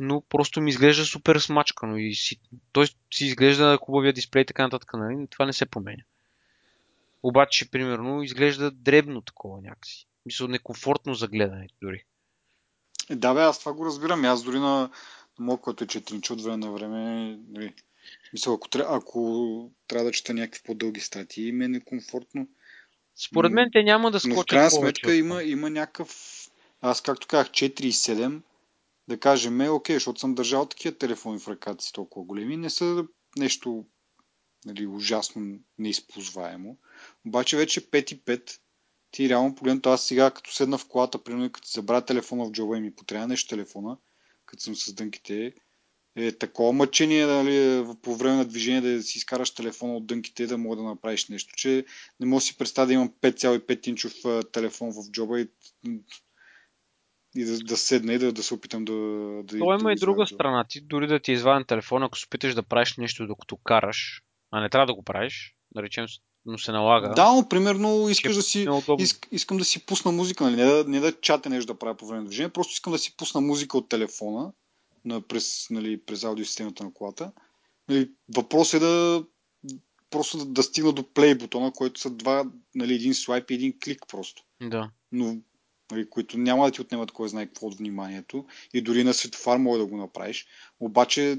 но 0.00 0.20
просто 0.20 0.60
ми 0.60 0.70
изглежда 0.70 1.04
супер 1.04 1.36
смачкано 1.36 1.96
и 1.96 2.14
ситно. 2.14 2.58
Той 2.72 2.86
си 2.86 3.26
изглежда 3.26 3.78
хубавия 3.82 4.12
дисплей 4.12 4.42
и 4.42 4.46
така 4.46 4.62
нататък, 4.62 4.90
нали? 4.94 5.26
това 5.30 5.46
не 5.46 5.52
се 5.52 5.66
променя. 5.66 6.02
Обаче, 7.22 7.70
примерно, 7.70 8.22
изглежда 8.22 8.70
дребно 8.70 9.20
такова 9.20 9.60
някакси. 9.60 10.06
Мисля, 10.26 10.48
некомфортно 10.48 11.14
за 11.14 11.28
гледане 11.28 11.68
дори. 11.82 12.04
Да, 13.10 13.34
бе, 13.34 13.40
аз 13.40 13.58
това 13.58 13.72
го 13.72 13.86
разбирам. 13.86 14.24
Аз 14.24 14.42
дори 14.42 14.58
на, 14.58 14.90
моят, 15.38 15.60
който 15.60 15.84
е 15.84 15.86
4 15.86 16.30
от 16.30 16.42
време 16.42 16.56
на 16.56 16.72
време, 16.72 17.36
нали, 17.48 17.74
мисля, 18.32 18.54
ако, 18.54 18.68
ако 18.94 19.70
трябва 19.88 20.04
да 20.04 20.12
чета 20.12 20.34
някакви 20.34 20.62
по-дълги 20.64 21.00
статии, 21.00 21.52
ми 21.52 21.64
е 21.64 21.68
некомфортно. 21.68 22.48
Според 23.16 23.52
мен 23.52 23.68
те 23.72 23.82
няма 23.82 24.10
да 24.10 24.20
Но 24.24 24.34
скочат 24.34 24.46
в 24.46 24.46
крайна 24.46 24.70
повече 24.70 25.00
сметка 25.00 25.14
има, 25.14 25.42
има 25.42 25.70
някакъв... 25.70 26.40
Аз, 26.80 27.00
както 27.00 27.26
казах, 27.26 27.50
4 27.50 27.80
и 27.80 27.92
7, 27.92 28.40
да 29.08 29.20
кажем, 29.20 29.60
е 29.60 29.68
окей, 29.68 29.96
защото 29.96 30.20
съм 30.20 30.34
държал 30.34 30.66
такива 30.66 30.98
телефони 30.98 31.38
в 31.38 31.48
ръката 31.48 31.84
си 31.84 31.92
толкова 31.92 32.26
големи, 32.26 32.56
не 32.56 32.70
са 32.70 33.06
нещо 33.38 33.84
нали, 34.64 34.86
ужасно 34.86 35.58
неизползваемо. 35.78 36.76
Обаче 37.26 37.56
вече 37.56 37.90
5 37.90 38.12
и 38.12 38.20
5, 38.20 38.58
ти 39.10 39.28
реално 39.28 39.54
погледнато, 39.54 39.90
аз 39.90 40.06
сега 40.06 40.30
като 40.30 40.52
седна 40.52 40.78
в 40.78 40.88
колата, 40.88 41.24
примерно 41.24 41.52
като 41.52 41.68
си 41.68 41.74
забравя 41.74 42.04
телефона 42.04 42.44
в 42.44 42.52
джоба 42.52 42.76
и 42.76 42.80
ми 42.80 42.94
потрябва 42.94 43.26
нещо 43.26 43.48
телефона, 43.48 43.96
като 44.46 44.62
съм 44.62 44.76
с 44.76 44.92
дънките, 44.92 45.54
е 46.16 46.32
такова 46.32 46.72
мъчение 46.72 47.26
нали, 47.26 47.86
по 48.02 48.16
време 48.16 48.36
на 48.36 48.44
движение 48.44 48.80
да 48.80 49.02
си 49.02 49.18
изкараш 49.18 49.50
телефона 49.50 49.96
от 49.96 50.06
дънките 50.06 50.42
и 50.42 50.46
да 50.46 50.58
мога 50.58 50.76
да 50.76 50.82
направиш 50.82 51.28
нещо, 51.28 51.54
че 51.56 51.84
не 52.20 52.26
мога 52.26 52.36
да 52.36 52.44
си 52.44 52.58
представя 52.58 52.86
да 52.86 52.92
имам 52.92 53.12
5,5 53.22 53.88
инчов 53.88 54.12
а, 54.24 54.42
телефон 54.42 54.92
в 54.92 55.10
джоба 55.10 55.40
и, 55.40 55.48
и 57.36 57.44
да, 57.44 57.58
да 57.58 57.76
седна 57.76 58.12
и 58.12 58.18
да, 58.18 58.32
да 58.32 58.42
се 58.42 58.54
опитам 58.54 58.84
да, 58.84 58.92
да, 58.92 59.46
То 59.46 59.52
да 59.52 59.56
има 59.58 59.78
го 59.78 59.90
и 59.90 59.96
друга 59.96 60.26
страна. 60.26 60.64
Ти 60.68 60.80
дори 60.80 61.06
да 61.06 61.20
ти 61.20 61.30
е 61.30 61.34
изваден 61.34 61.64
телефон, 61.64 62.02
ако 62.02 62.18
се 62.18 62.26
опиташ 62.26 62.54
да 62.54 62.62
правиш 62.62 62.96
нещо 62.96 63.26
докато 63.26 63.56
караш, 63.56 64.22
а 64.50 64.60
не 64.60 64.70
трябва 64.70 64.86
да 64.86 64.94
го 64.94 65.02
правиш, 65.02 65.56
да 65.74 65.82
речем, 65.82 66.06
но 66.44 66.58
се 66.58 66.72
налага, 66.72 67.14
Да, 67.14 67.32
но 67.32 67.48
примерно 67.48 68.08
искаш 68.08 68.32
е 68.32 68.36
да 68.36 68.42
си, 68.42 68.66
иск, 68.98 69.28
искам 69.32 69.56
да 69.56 69.64
си 69.64 69.86
пусна 69.86 70.12
музика, 70.12 70.44
нали? 70.44 70.56
не, 70.56 70.64
да, 70.64 70.84
не 70.84 71.00
да 71.00 71.20
чате 71.20 71.48
нещо 71.48 71.72
да 71.72 71.78
правя 71.78 71.96
по 71.96 72.06
време 72.06 72.20
на 72.20 72.26
движение, 72.26 72.48
просто 72.48 72.72
искам 72.72 72.92
да 72.92 72.98
си 72.98 73.16
пусна 73.16 73.40
музика 73.40 73.78
от 73.78 73.88
телефона 73.88 74.52
на, 75.04 75.20
през, 75.20 75.66
нали, 75.70 76.00
през 76.00 76.24
аудиосистемата 76.24 76.84
на 76.84 76.92
колата. 76.92 77.32
Нали, 77.88 78.10
въпрос 78.34 78.74
е 78.74 78.78
да 78.78 79.24
просто 80.10 80.38
да, 80.38 80.44
да 80.44 80.62
стигна 80.62 80.92
до 80.92 81.12
плей 81.12 81.34
бутона, 81.34 81.72
който 81.72 82.00
са 82.00 82.10
два, 82.10 82.44
нали, 82.74 82.94
един 82.94 83.14
слайп 83.14 83.50
и 83.50 83.54
един 83.54 83.78
клик 83.84 84.02
просто. 84.08 84.42
Да. 84.62 84.90
Но, 85.12 85.36
нали, 85.90 86.10
които 86.10 86.38
няма 86.38 86.64
да 86.64 86.70
ти 86.70 86.80
отнемат 86.80 87.10
кой 87.10 87.28
знае 87.28 87.46
какво 87.46 87.66
от 87.66 87.78
вниманието 87.78 88.46
и 88.74 88.82
дори 88.82 89.04
на 89.04 89.14
светофар 89.14 89.58
може 89.58 89.80
да 89.80 89.86
го 89.86 89.96
направиш. 89.96 90.46
Обаче 90.80 91.38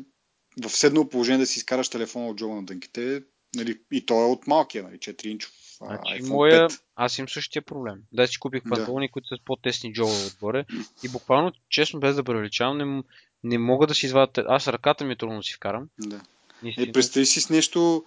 в 0.64 0.70
седнало 0.70 1.10
положение 1.10 1.40
да 1.40 1.46
си 1.46 1.60
изкараш 1.60 1.90
телефона 1.90 2.28
от 2.28 2.38
джоба 2.38 2.56
на 2.56 2.64
дънките, 2.64 3.24
нали, 3.56 3.80
и 3.92 4.06
то 4.06 4.14
е 4.22 4.32
от 4.32 4.48
малкия, 4.48 4.84
нали, 4.84 4.98
4 4.98 5.26
инчов 5.26 5.52
а, 5.82 5.86
Значи, 5.86 6.24
iPhone 6.24 6.30
моя... 6.30 6.70
5. 6.70 6.82
Аз 6.96 7.18
имам 7.18 7.30
същия 7.30 7.62
проблем. 7.62 8.02
Да 8.12 8.28
си 8.28 8.40
купих 8.40 8.64
Да. 8.64 8.70
панталони, 8.70 9.12
които 9.12 9.28
са 9.28 9.36
с 9.36 9.46
по-тесни 9.46 9.94
джобове 9.94 10.26
отгоре. 10.26 10.66
И 11.04 11.10
буквално, 11.10 11.52
честно, 11.70 12.00
без 12.00 12.16
да 12.16 12.24
превеличавам, 12.24 12.78
не, 12.78 13.04
не 13.46 13.58
мога 13.58 13.88
да 13.88 13.96
си 13.96 14.06
извадя. 14.06 14.46
Аз 14.48 14.68
ръката 14.68 15.06
ми 15.06 15.14
е 15.14 15.16
трудно 15.16 15.38
да 15.38 15.44
си 15.44 15.54
вкарам. 15.54 15.88
Да. 16.00 16.22
Наистина. 16.64 16.88
Е, 16.90 16.92
представи 16.92 17.26
си 17.26 17.42
с 17.42 17.50
нещо 17.50 18.06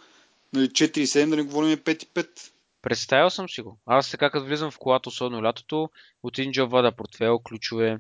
нали, 0.53 0.69
4,7, 0.69 1.31
да 1.31 1.37
не 1.37 1.43
говорим 1.43 1.77
5,5. 1.77 2.29
Представял 2.83 3.31
съм 3.31 3.49
си 3.49 3.61
го. 3.61 3.79
Аз 3.87 4.11
така 4.11 4.31
като 4.31 4.47
влизам 4.47 4.71
в 4.71 4.79
колата, 4.79 5.09
особено 5.09 5.43
лятото, 5.43 5.91
от 6.23 6.39
един 6.39 6.53
джоб 6.53 6.71
вада 6.71 6.93
портфел, 6.93 7.39
ключове, 7.39 7.99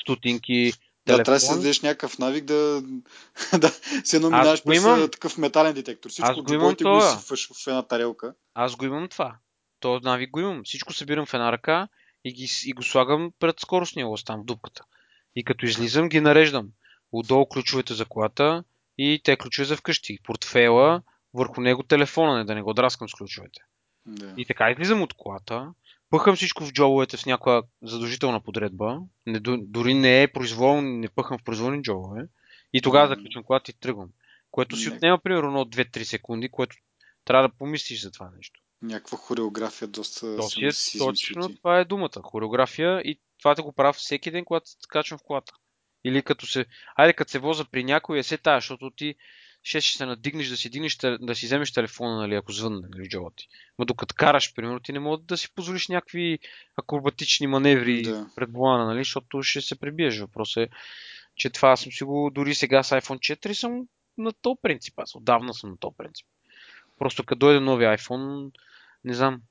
стотинки, 0.00 0.72
Да, 1.06 1.14
трябва 1.16 1.32
да 1.32 1.40
си 1.40 1.46
телефон. 1.46 1.62
дадеш 1.62 1.80
някакъв 1.80 2.18
навик 2.18 2.44
да, 2.44 2.82
да 3.58 3.68
се 4.04 4.16
едно 4.16 4.30
минаваш 4.30 4.64
през 4.64 4.82
имам. 4.82 5.10
такъв 5.10 5.38
метален 5.38 5.74
детектор. 5.74 6.10
Всичко 6.10 6.30
Аз 6.30 6.36
го 6.36 6.54
имам 6.54 6.60
джобовете 6.60 6.84
го 6.84 6.90
това. 6.90 7.14
изсипваш 7.14 7.48
в 7.52 7.66
една 7.66 7.82
тарелка. 7.82 8.34
Аз 8.54 8.76
го 8.76 8.84
имам 8.84 9.08
това. 9.08 9.36
То 9.80 10.00
навик 10.02 10.30
го 10.30 10.40
имам. 10.40 10.62
Всичко 10.64 10.92
събирам 10.92 11.26
в 11.26 11.34
една 11.34 11.52
ръка 11.52 11.88
и, 12.24 12.32
ги, 12.32 12.48
и 12.64 12.72
го 12.72 12.82
слагам 12.82 13.32
пред 13.38 13.60
скоростния 13.60 14.06
лост 14.06 14.26
там 14.26 14.40
в 14.40 14.44
дупката. 14.44 14.84
И 15.38 15.44
като 15.44 15.66
излизам 15.66 16.08
ги 16.08 16.20
нареждам. 16.20 16.68
Отдолу 17.12 17.46
ключовете 17.46 17.94
за 17.94 18.04
колата 18.04 18.64
и 18.98 19.20
те 19.24 19.36
ключове 19.36 19.66
за 19.66 19.76
вкъщи. 19.76 20.18
Портфела, 20.24 21.02
върху 21.34 21.60
него 21.60 21.82
телефона, 21.82 22.38
не 22.38 22.44
да 22.44 22.54
не 22.54 22.62
го 22.62 22.74
драскам 22.74 23.08
с 23.08 23.14
ключовете. 23.14 23.60
Да. 24.06 24.34
И 24.36 24.46
така 24.46 24.70
излизам 24.70 25.02
от 25.02 25.14
колата, 25.14 25.74
пъхам 26.10 26.36
всичко 26.36 26.64
в 26.64 26.72
джобовете 26.72 27.16
с 27.16 27.26
някаква 27.26 27.62
задължителна 27.82 28.40
подредба. 28.40 29.00
Не, 29.26 29.40
дори 29.58 29.94
не 29.94 30.22
е 30.22 30.32
произволно, 30.32 30.82
не 30.82 31.08
пъхам 31.08 31.38
в 31.38 31.44
произволни 31.44 31.82
джобове. 31.82 32.28
И 32.72 32.82
тогава 32.82 33.08
заключвам 33.08 33.44
колата 33.44 33.70
и 33.70 33.74
тръгвам. 33.80 34.08
Което 34.50 34.76
си 34.76 34.88
Не. 34.88 34.96
отнема 34.96 35.18
примерно 35.18 35.60
от 35.60 35.76
2-3 35.76 36.02
секунди, 36.02 36.48
което 36.48 36.76
трябва 37.24 37.48
да 37.48 37.54
помислиш 37.54 38.02
за 38.02 38.10
това 38.10 38.30
нещо. 38.36 38.60
Някаква 38.82 39.18
хореография, 39.18 39.88
доста 39.88 40.36
точно 40.98 41.48
ти. 41.48 41.56
това 41.56 41.78
е 41.78 41.84
думата. 41.84 42.22
Хореография 42.22 43.00
и 43.00 43.20
това 43.38 43.54
да 43.54 43.62
го 43.62 43.72
правя 43.72 43.92
всеки 43.92 44.30
ден, 44.30 44.44
когато 44.44 44.68
се 44.70 44.76
качвам 44.88 45.18
в 45.18 45.22
колата. 45.22 45.52
Или 46.04 46.22
като 46.22 46.46
се... 46.46 46.66
Айде, 46.96 47.12
като 47.12 47.30
се 47.30 47.38
воза 47.38 47.64
при 47.64 47.84
някой, 47.84 48.18
е 48.18 48.22
се 48.22 48.38
тая, 48.38 48.56
защото 48.56 48.90
ти 48.90 49.14
ще, 49.62 49.80
ще 49.80 49.96
се 49.96 50.06
надигнеш 50.06 50.48
да 50.48 50.56
си, 50.56 50.70
дигнеш, 50.70 50.96
да 51.20 51.34
си 51.34 51.46
вземеш 51.46 51.72
телефона, 51.72 52.16
нали, 52.16 52.34
ако 52.34 52.52
звънне 52.52 52.88
нали, 52.90 53.08
джоба 53.08 53.30
ти. 53.36 53.48
Но 53.78 53.84
докато 53.84 54.14
караш, 54.18 54.54
примерно, 54.54 54.80
ти 54.80 54.92
не 54.92 54.98
можеш 54.98 55.24
да 55.24 55.36
си 55.36 55.54
позволиш 55.54 55.88
някакви 55.88 56.38
акробатични 56.76 57.46
маневри 57.46 58.02
Да. 58.02 58.30
пред 58.36 58.52
волана, 58.52 58.86
нали, 58.86 58.98
защото 58.98 59.42
ще 59.42 59.60
се 59.60 59.80
пребиеш. 59.80 60.18
Въпросът 60.18 60.56
е, 60.56 60.68
че 61.36 61.50
това 61.50 61.76
съм 61.76 61.92
си 61.92 62.04
го, 62.04 62.30
дори 62.34 62.54
сега 62.54 62.82
с 62.82 63.00
iPhone 63.00 63.36
4 63.36 63.52
съм 63.52 63.86
на 64.18 64.32
то 64.32 64.56
принцип. 64.62 64.94
Аз 64.98 65.14
отдавна 65.14 65.54
съм 65.54 65.70
на 65.70 65.76
то 65.76 65.92
принцип. 65.96 66.26
Просто 66.98 67.24
като 67.24 67.38
дойде 67.38 67.60
нови 67.60 67.84
iPhone, 67.84 68.50
не 69.04 69.14
знам, 69.14 69.42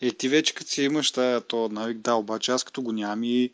Е, 0.00 0.10
ти 0.12 0.28
вече 0.28 0.54
като 0.54 0.70
си 0.70 0.82
имаш 0.82 1.12
тая, 1.12 1.40
то 1.40 1.68
навик, 1.68 1.98
да, 1.98 2.14
обаче 2.14 2.52
аз 2.52 2.64
като 2.64 2.82
го 2.82 2.92
нямам 2.92 3.24
и 3.24 3.52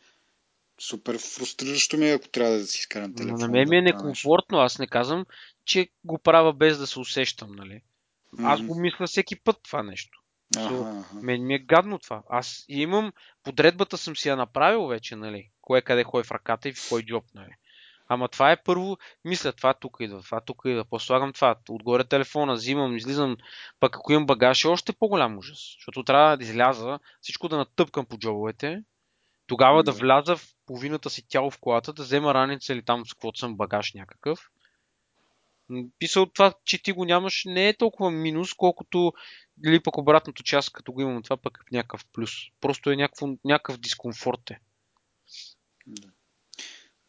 супер 0.79 1.17
фрустриращо 1.17 1.97
ми 1.97 2.09
е, 2.09 2.13
ако 2.13 2.27
трябва 2.27 2.57
да 2.57 2.67
си 2.67 2.79
изкарам 2.79 3.09
Но 3.11 3.15
телефон. 3.15 3.39
на 3.39 3.47
мен 3.47 3.69
ми 3.69 3.77
е 3.77 3.81
да 3.81 3.85
некомфортно. 3.85 4.57
Аз 4.57 4.79
не 4.79 4.87
казвам, 4.87 5.25
че 5.65 5.89
го 6.03 6.17
правя 6.17 6.53
без 6.53 6.77
да 6.77 6.87
се 6.87 6.99
усещам, 6.99 7.51
нали? 7.51 7.81
Аз 8.39 8.61
го 8.61 8.75
мисля 8.75 9.07
всеки 9.07 9.39
път 9.39 9.57
това 9.63 9.83
нещо. 9.83 10.19
Аха. 10.57 11.05
Мен 11.13 11.45
ми 11.45 11.53
е 11.55 11.59
гадно 11.59 11.99
това. 11.99 12.23
Аз 12.29 12.65
имам, 12.67 13.11
подредбата 13.43 13.97
съм 13.97 14.15
си 14.15 14.29
я 14.29 14.35
направил 14.35 14.87
вече, 14.87 15.15
нали? 15.15 15.49
Кое 15.61 15.81
къде 15.81 16.03
ходи 16.03 16.27
в 16.27 16.31
ръката 16.31 16.69
и 16.69 16.73
в 16.73 16.89
кой 16.89 17.03
джоб, 17.03 17.23
нали? 17.35 17.51
Ама 18.07 18.27
това 18.27 18.51
е 18.51 18.63
първо, 18.63 18.97
мисля, 19.25 19.51
това 19.53 19.73
тук 19.73 19.97
идва, 19.99 20.21
това 20.21 20.41
тук 20.41 20.61
идва, 20.65 20.85
после 20.85 21.05
слагам 21.05 21.33
това, 21.33 21.55
отгоре 21.69 22.03
телефона, 22.03 22.53
взимам, 22.53 22.97
излизам, 22.97 23.37
пък 23.79 23.95
ако 23.95 24.11
имам 24.11 24.25
багаж 24.25 24.63
е 24.63 24.67
още 24.67 24.93
по-голям 24.93 25.37
ужас, 25.37 25.59
защото 25.77 26.03
трябва 26.03 26.37
да 26.37 26.43
изляза, 26.43 26.99
всичко 27.21 27.49
да 27.49 27.57
натъпкам 27.57 28.05
по 28.05 28.17
джобовете, 28.17 28.83
тогава 29.47 29.83
да 29.83 29.91
вляза 29.91 30.35
в 30.37 30.55
половината 30.65 31.09
си 31.09 31.27
тяло 31.27 31.51
в 31.51 31.59
колата, 31.59 31.93
да 31.93 32.03
взема 32.03 32.33
раница 32.33 32.73
или 32.73 32.81
там 32.81 33.05
с 33.05 33.13
каквото 33.13 33.39
съм 33.39 33.57
багаж 33.57 33.93
някакъв 33.93 34.49
Писал 35.99 36.25
това, 36.25 36.53
че 36.65 36.83
ти 36.83 36.91
го 36.91 37.05
нямаш, 37.05 37.43
не 37.45 37.69
е 37.69 37.77
толкова 37.77 38.11
минус, 38.11 38.53
колкото 38.53 39.13
или 39.65 39.83
пък 39.83 39.97
обратното 39.97 40.43
част, 40.43 40.71
като 40.73 40.93
го 40.93 41.01
имам 41.01 41.23
това, 41.23 41.37
пък 41.37 41.57
е 41.71 41.75
някакъв 41.75 42.05
плюс. 42.05 42.31
Просто 42.61 42.91
е 42.91 42.95
някакъв, 42.95 43.29
някакъв 43.45 43.77
дискомфорт 43.77 44.51
е. 44.51 44.59
Да. 45.87 46.12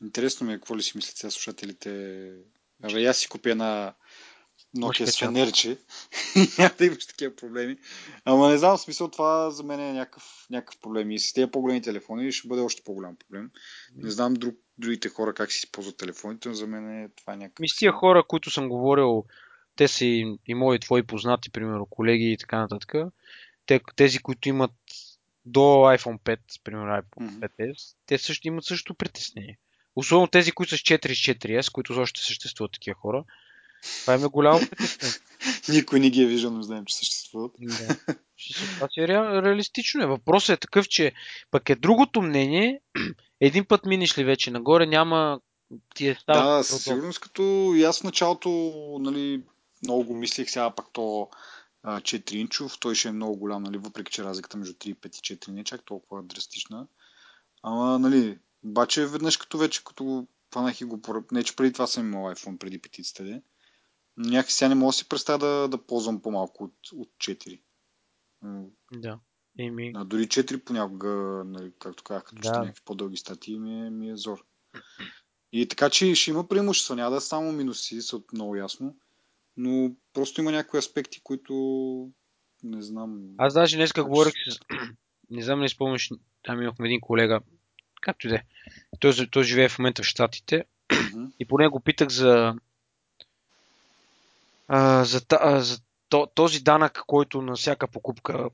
Интересно 0.05 0.47
ми 0.47 0.53
е 0.53 0.57
какво 0.57 0.77
ли 0.77 0.83
си 0.83 0.93
мислят 0.97 1.17
сега 1.17 1.31
слушателите. 1.31 2.31
Абе, 2.83 3.05
аз 3.05 3.19
си 3.19 3.29
купя 3.29 3.51
една 3.51 3.95
Nokia 4.77 5.05
с 5.05 5.19
фенерче. 5.19 5.79
Няма 6.59 6.75
да 6.79 6.85
имаш 6.85 7.07
такива 7.07 7.37
проблеми. 7.37 7.77
Ама 8.25 8.49
не 8.49 8.59
знам, 8.59 8.79
смисъл 8.79 9.11
това 9.11 9.51
за 9.51 9.63
мен 9.63 9.81
е 9.81 9.93
някакъв, 9.93 10.47
някакъв 10.51 10.81
проблем. 10.81 11.11
И 11.11 11.19
с 11.19 11.33
тези 11.33 11.51
по-големи 11.51 11.83
телефони 11.83 12.33
ще 12.33 12.49
бъде 12.49 12.63
още 12.63 12.83
по-голям 12.83 13.17
проблем. 13.17 13.51
Не 13.97 14.11
знам 14.11 14.35
друг, 14.35 14.55
другите 14.79 15.09
хора 15.09 15.35
как 15.35 15.53
си 15.53 15.61
използват 15.65 15.97
телефоните, 15.97 16.49
но 16.49 16.55
за 16.55 16.67
мен 16.67 17.05
е, 17.05 17.09
това 17.17 17.33
е 17.33 17.37
някакъв... 17.37 17.61
Ми 17.61 17.69
с 17.69 17.77
тия 17.77 17.93
хора, 17.93 18.25
които 18.29 18.51
съм 18.51 18.69
говорил, 18.69 19.25
те 19.77 19.89
са 19.89 20.05
и, 20.05 20.39
и 20.47 20.55
мои 20.55 20.79
твои 20.79 21.03
познати, 21.03 21.51
примерно 21.51 21.87
колеги 21.87 22.33
и 22.33 22.37
така 22.37 22.59
нататък. 22.59 22.95
Те, 23.67 23.81
тези, 23.97 24.19
които 24.19 24.49
имат 24.49 24.73
до 25.45 25.61
iPhone 25.61 26.19
5, 26.19 26.39
примерно 26.65 27.03
iPhone 27.03 27.51
5S, 27.59 27.97
те 28.07 28.19
също 28.19 28.49
имат 28.49 28.65
също 28.65 28.95
притеснение. 28.95 29.59
Особено 29.97 30.27
тези, 30.27 30.53
които 30.53 30.71
са 30.71 30.77
с 30.77 30.81
4 30.81 31.15
с 31.15 31.19
4S, 31.19 31.73
които 31.73 32.01
още 32.01 32.21
съществуват 32.21 32.73
такива 32.73 32.95
хора. 32.95 33.25
Това 34.01 34.15
е 34.15 34.19
голямо 34.19 34.61
притеснение. 34.61 35.19
Никой 35.69 36.01
не 36.01 36.11
ги 36.11 36.23
е 36.23 36.27
виждал, 36.27 36.51
но 36.51 36.63
знаем, 36.63 36.85
че 36.85 36.97
съществуват. 36.97 37.53
Да. 37.61 37.97
Това 38.75 38.89
си 38.91 39.01
е 39.01 39.09
ре, 39.09 39.43
реалистично. 39.43 40.03
Е. 40.03 40.07
Въпросът 40.07 40.57
е 40.57 40.61
такъв, 40.61 40.89
че 40.89 41.13
пък 41.51 41.71
е 41.71 41.75
другото 41.75 42.23
мнение. 42.23 42.81
Един 43.41 43.65
път 43.65 43.87
минеш 43.87 44.19
ли 44.19 44.25
вече 44.25 44.51
нагоре, 44.51 44.87
няма 44.87 45.41
ти 45.95 46.09
е 46.09 46.17
става. 46.21 46.57
Да, 46.57 46.65
със 46.65 46.85
сигурност, 46.85 47.21
като 47.21 47.73
и 47.77 47.85
аз 47.85 48.01
в 48.01 48.05
началото 48.05 48.51
нали, 49.01 49.43
много 49.83 50.05
го 50.05 50.15
мислих, 50.15 50.51
сега 50.51 50.71
пак 50.71 50.87
то 50.93 51.29
4 51.85 52.35
инчов, 52.35 52.79
той 52.81 52.95
ще 52.95 53.09
е 53.09 53.13
много 53.13 53.37
голям, 53.37 53.63
нали, 53.63 53.79
въпреки 53.79 54.13
че 54.13 54.25
разликата 54.25 54.57
между 54.57 54.75
3, 54.75 54.95
5 54.95 55.33
и 55.33 55.37
4 55.37 55.49
не 55.49 55.61
е 55.61 55.65
чак 55.65 55.85
толкова 55.85 56.23
драстична. 56.23 56.87
Ама, 57.63 57.99
нали, 57.99 58.39
обаче 58.65 59.07
веднъж 59.07 59.37
като 59.37 59.59
вече, 59.59 59.85
като 59.85 60.27
фанах 60.53 60.81
и 60.81 60.85
го, 60.85 61.01
не 61.33 61.45
че 61.45 61.57
преди 61.57 61.73
това 61.73 61.87
съм 61.87 62.07
имал 62.07 62.35
iPhone, 62.35 62.59
преди 62.59 62.79
петицата, 62.79 63.25
де. 63.25 63.43
Някакси 64.17 64.57
сега 64.57 64.69
не 64.69 64.75
мога 64.75 64.89
да 64.89 64.93
си 64.93 65.09
представя 65.09 65.39
да, 65.39 65.69
да 65.69 65.87
ползвам 65.87 66.23
по-малко 66.23 66.65
от, 66.65 66.75
от 66.93 67.09
4. 67.19 67.61
Да. 68.93 69.19
Еми... 69.59 69.93
А 69.95 70.05
дори 70.05 70.23
4 70.23 70.65
понякога, 70.65 71.43
нали, 71.47 71.73
както 71.79 72.05
казах, 72.05 72.25
като 72.25 72.43
да. 72.43 72.49
ще 72.49 72.59
някакви 72.59 72.83
по-дълги 72.85 73.17
статии, 73.17 73.59
ми 73.59 73.87
е, 73.87 73.91
ми 73.91 74.11
е 74.11 74.17
зор. 74.17 74.45
И 75.53 75.69
така, 75.69 75.91
че 75.91 76.15
ще 76.15 76.31
има 76.31 76.49
преимущества, 76.49 76.97
няма 76.97 77.11
да 77.11 77.21
само 77.21 77.53
минуси, 77.53 78.03
са 78.03 78.23
много 78.33 78.57
ясно. 78.57 78.97
Но 79.57 79.95
просто 80.13 80.41
има 80.41 80.53
някои 80.53 80.79
аспекти, 80.79 81.21
които 81.23 81.55
не 82.63 82.83
знам. 82.83 83.23
Аз 83.39 83.55
даже 83.55 83.77
днес 83.77 83.93
говорих 83.93 84.35
с... 84.49 84.59
Не 85.31 85.43
знам 85.43 85.61
не 85.61 85.69
спомняш, 85.69 86.11
там 86.43 86.63
имахме 86.63 86.87
един 86.87 87.01
колега, 87.01 87.41
както 88.05 88.27
и 88.27 88.31
да 88.31 88.37
е. 88.37 88.43
Той, 89.01 89.13
той 89.31 89.45
живее 89.45 89.69
в 89.69 89.79
момента 89.79 90.03
в 90.03 90.07
Штатите. 90.07 90.65
Mm-hmm. 90.89 91.31
И 91.39 91.45
по 91.45 91.59
него 91.59 91.81
питах 91.81 92.09
за, 92.09 92.55
а, 94.69 95.05
за, 95.05 95.21
а, 95.31 95.61
за 95.61 95.81
то, 96.09 96.29
този 96.35 96.61
данък, 96.61 97.03
който 97.07 97.43
на 97.43 97.55
всяка 97.55 97.89
покупка 97.89 98.51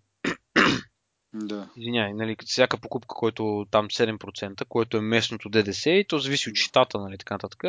да. 1.35 1.69
Извинявай, 1.77 2.15
нали, 2.15 2.37
всяка 2.47 2.79
покупка, 2.79 3.15
който 3.15 3.67
там 3.71 3.89
7%, 3.89 4.65
което 4.65 4.97
е 4.97 5.01
местното 5.01 5.49
ДДС 5.49 5.91
и 5.91 6.05
то 6.05 6.19
зависи 6.19 6.51
от 6.51 6.57
щата, 6.57 6.99
нали, 6.99 7.19
така 7.19 7.35
нататък. 7.35 7.65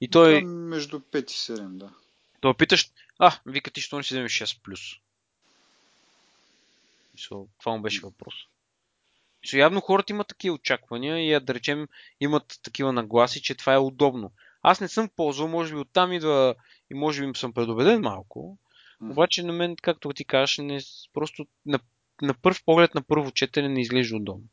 И 0.00 0.08
той... 0.08 0.40
Там 0.40 0.68
между 0.68 1.00
5 1.00 1.18
и 1.18 1.34
7, 1.34 1.68
да. 1.68 1.90
Той 2.40 2.54
питаш, 2.54 2.90
а, 3.18 3.32
вика 3.46 3.70
ти, 3.70 3.80
що 3.80 3.96
не 3.96 4.02
си 4.02 4.14
вземеш 4.14 4.32
6 4.32 4.62
плюс? 4.62 4.80
Това 7.58 7.72
му 7.72 7.80
беше 7.80 8.00
въпрос. 8.00 8.34
So, 9.46 9.58
явно 9.58 9.80
хората 9.80 10.12
имат 10.12 10.28
такива 10.28 10.54
очаквания 10.54 11.36
и 11.36 11.40
да 11.44 11.54
речем 11.54 11.88
имат 12.20 12.60
такива 12.62 12.92
нагласи, 12.92 13.42
че 13.42 13.54
това 13.54 13.74
е 13.74 13.78
удобно. 13.78 14.32
Аз 14.62 14.80
не 14.80 14.88
съм 14.88 15.08
ползвал, 15.16 15.48
може 15.48 15.74
би 15.74 15.80
оттам 15.80 16.12
идва 16.12 16.54
и 16.90 16.94
може 16.94 17.26
би 17.26 17.38
съм 17.38 17.52
предубеден 17.52 18.00
малко. 18.00 18.58
Mm-hmm. 19.02 19.10
Обаче 19.10 19.42
на 19.42 19.52
мен, 19.52 19.76
както 19.82 20.12
ти 20.12 20.24
кажеш, 20.24 20.58
не, 20.58 20.80
просто 21.12 21.46
на, 21.66 21.78
на 22.22 22.34
първ 22.34 22.58
поглед, 22.64 22.94
на 22.94 23.02
първо 23.02 23.30
четене 23.30 23.68
не 23.68 23.80
изглежда 23.80 24.16
удобно. 24.16 24.44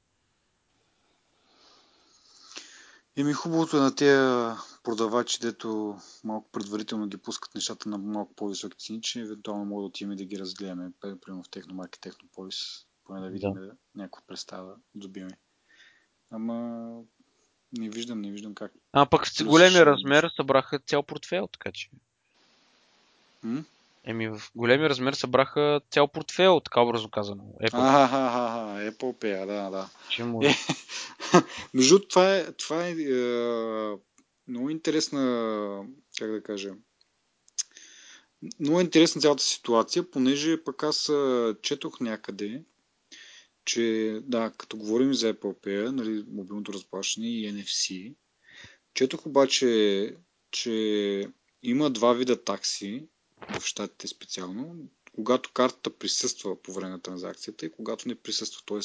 Еми 3.18 3.34
хубавото 3.34 3.78
е 3.78 3.80
на 3.80 3.96
тези 3.96 4.60
продавачи, 4.84 5.40
дето 5.42 5.98
малко 6.24 6.50
предварително 6.52 7.08
ги 7.08 7.18
пускат 7.18 7.56
нещата 7.56 7.90
на 7.90 7.98
малко 7.98 8.34
по-високи 8.34 8.78
цени, 8.78 9.02
че 9.02 9.20
евентуално 9.20 9.66
могат 9.66 9.84
да 9.84 9.88
отиваме 9.88 10.16
да 10.16 10.26
ги 10.26 10.40
разгледаме, 10.40 10.92
примерно 11.02 11.44
в 11.44 11.50
Техномаркет, 11.50 12.02
Технополис, 12.02 12.86
поне 13.06 13.20
да 13.22 13.30
видим 13.30 13.54
да. 13.54 13.72
някаква 13.96 14.22
представа 14.28 14.76
добиме. 14.96 15.38
Ама 16.32 17.02
не 17.78 17.90
виждам, 17.90 18.22
не 18.22 18.32
виждам 18.32 18.56
как. 18.56 18.72
А 18.94 19.06
пък 19.06 19.28
с 19.28 19.44
големия 19.44 19.86
размер 19.86 20.32
събраха 20.36 20.80
цял 20.80 21.04
портфел, 21.04 21.48
така 21.48 21.72
че. 21.72 21.90
М? 23.44 23.64
Еми, 24.04 24.28
в 24.28 24.42
големи 24.56 24.90
размер 24.90 25.14
събраха 25.14 25.82
цял 25.92 26.08
портфел, 26.08 26.60
така 26.60 26.82
образно 26.82 27.10
казано. 27.10 27.44
Apple. 27.62 27.74
Ага, 27.74 28.92
Apple 28.92 29.16
Pay, 29.22 29.46
да, 29.46 29.70
да. 29.70 29.90
Че 30.10 30.24
му... 30.24 30.44
Е, 30.44 30.56
между 31.74 32.00
това 32.00 32.36
е, 32.36 32.52
това 32.52 32.88
е, 32.88 32.92
е 32.92 33.16
много 34.48 34.70
интересна, 34.70 35.86
как 36.20 36.32
да 36.32 36.44
кажа, 36.44 36.74
много 38.60 38.82
интересна 38.82 39.22
цялата 39.22 39.44
ситуация, 39.44 40.12
понеже 40.12 40.64
пък 40.64 40.84
аз 40.84 41.12
четох 41.62 42.00
някъде, 42.00 42.64
че 43.66 44.20
да, 44.24 44.52
като 44.58 44.78
говорим 44.78 45.14
за 45.14 45.34
Apple 45.34 45.66
Pay, 45.66 45.90
нали, 45.90 46.26
мобилното 46.28 46.74
разплащане 46.74 47.28
и 47.28 47.54
NFC, 47.54 48.16
четох 48.94 49.26
обаче, 49.26 50.16
че 50.52 51.30
има 51.64 51.90
два 51.90 52.14
вида 52.14 52.44
такси, 52.44 53.08
в 53.60 53.66
щатите 53.66 54.08
специално, 54.08 54.76
когато 55.16 55.52
картата 55.54 55.98
присъства 55.98 56.62
по 56.62 56.74
време 56.74 56.90
на 56.90 57.02
транзакцията 57.02 57.66
и 57.66 57.72
когато 57.72 58.08
не 58.08 58.16
присъства. 58.16 58.62
Т.е. 58.66 58.80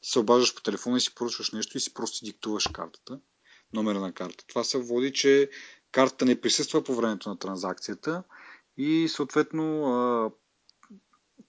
ти 0.00 0.10
се 0.10 0.18
обаждаш 0.18 0.54
по 0.54 0.62
телефона 0.62 0.96
и 0.96 1.00
си 1.00 1.14
поръчваш 1.14 1.50
нещо 1.50 1.76
и 1.76 1.80
си 1.80 1.94
просто 1.94 2.24
диктуваш 2.24 2.68
картата, 2.72 3.20
номера 3.72 4.00
на 4.00 4.12
карта. 4.12 4.44
Това 4.46 4.64
се 4.64 4.78
води, 4.78 5.12
че 5.12 5.50
картата 5.92 6.24
не 6.24 6.40
присъства 6.40 6.84
по 6.84 6.94
времето 6.94 7.28
на 7.28 7.38
транзакцията 7.38 8.22
и 8.76 9.08
съответно 9.08 10.32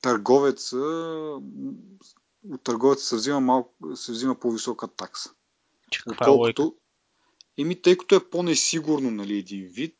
търговеца 0.01 0.77
от 2.43 2.63
търговеца 2.63 3.05
се 3.05 3.15
взима, 3.15 3.39
малко, 3.39 3.95
се 3.95 4.11
взима 4.11 4.39
по-висока 4.39 4.87
такса. 4.87 5.29
Е 6.07 6.11
Отколкото, 6.11 6.75
еми, 7.57 7.81
тъй 7.81 7.97
като 7.97 8.15
е 8.15 8.29
по-несигурно, 8.29 9.11
нали, 9.11 9.37
един 9.37 9.67
вид, 9.67 9.97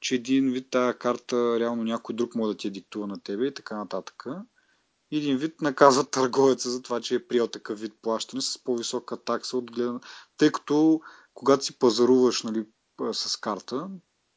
че 0.00 0.14
един 0.14 0.50
вид 0.50 0.70
тая 0.70 0.98
карта 0.98 1.60
реално 1.60 1.84
някой 1.84 2.14
друг 2.14 2.34
може 2.34 2.52
да 2.52 2.58
ти 2.58 2.66
я 2.66 2.72
диктува 2.72 3.06
на 3.06 3.20
тебе 3.22 3.46
и 3.46 3.54
така 3.54 3.76
нататък. 3.76 4.24
Един 5.12 5.36
вид 5.36 5.60
наказва 5.60 6.04
търговеца 6.04 6.70
за 6.70 6.82
това, 6.82 7.00
че 7.00 7.14
е 7.14 7.26
приел 7.26 7.48
такъв 7.48 7.80
вид 7.80 7.92
плащане 8.02 8.42
с 8.42 8.64
по-висока 8.64 9.24
такса 9.24 9.56
от 9.56 9.70
гледна... 9.70 10.00
Тъй 10.36 10.52
като 10.52 11.00
когато 11.34 11.64
си 11.64 11.78
пазаруваш 11.78 12.42
нали, 12.42 12.66
с 13.12 13.36
карта, 13.36 13.90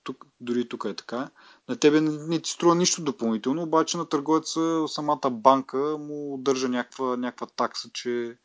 тук, 0.04 0.26
дори 0.40 0.70
тук 0.70 0.86
е 0.90 0.94
така, 0.94 1.30
на 1.72 1.78
тебе 1.78 2.02
не, 2.02 2.12
не 2.12 2.40
ти 2.40 2.50
струва 2.50 2.76
нищо 2.76 3.04
допълнително, 3.04 3.62
обаче 3.62 3.98
на 3.98 4.10
търговеца 4.10 4.86
самата 4.88 5.30
банка 5.32 5.78
му 5.78 6.38
държа 6.38 6.70
някаква, 6.70 7.18
някаква 7.18 7.48
такса, 7.48 7.90
че 7.94 8.38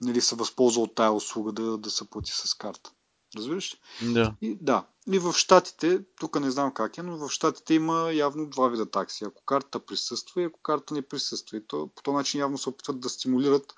нали, 0.00 0.20
се 0.20 0.34
възползва 0.34 0.82
от 0.82 0.94
тая 0.94 1.12
услуга 1.12 1.52
да, 1.52 1.78
да 1.78 1.90
се 1.90 2.10
плати 2.10 2.32
с 2.34 2.54
карта. 2.54 2.90
Разбираш 3.36 3.74
ли? 3.74 4.12
Да. 4.12 4.34
И, 4.40 4.58
да. 4.60 4.86
И 5.12 5.18
в 5.18 5.32
Штатите, 5.32 6.00
тук 6.20 6.40
не 6.40 6.50
знам 6.50 6.74
как 6.74 6.98
е, 6.98 7.02
но 7.02 7.16
в 7.16 7.30
Штатите 7.30 7.74
има 7.74 8.12
явно 8.12 8.50
два 8.50 8.68
вида 8.68 8.90
такси. 8.90 9.24
Ако 9.24 9.44
картата 9.44 9.86
присъства 9.86 10.42
и 10.42 10.44
ако 10.44 10.60
карта 10.60 10.94
не 10.94 11.02
присъства. 11.02 11.56
И 11.56 11.66
то, 11.66 11.90
по 11.94 12.02
този 12.02 12.14
начин 12.14 12.40
явно 12.40 12.58
се 12.58 12.68
опитват 12.68 13.00
да 13.00 13.08
стимулират 13.08 13.74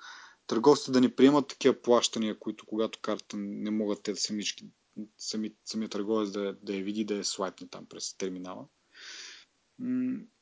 търговците 0.47 0.91
да 0.91 1.01
не 1.01 1.15
приемат 1.15 1.47
такива 1.47 1.81
плащания, 1.81 2.39
които 2.39 2.65
когато 2.65 2.99
картата 3.01 3.37
не 3.37 3.71
могат 3.71 4.03
те 4.03 4.11
да 4.11 4.17
самички, 4.19 4.65
сами, 5.17 5.55
самия 5.65 5.89
търговец 5.89 6.31
да, 6.31 6.57
да 6.63 6.75
я 6.75 6.83
види, 6.83 7.05
да 7.05 7.15
я 7.15 7.25
слайпне 7.25 7.67
там 7.67 7.85
през 7.85 8.17
терминала. 8.17 8.67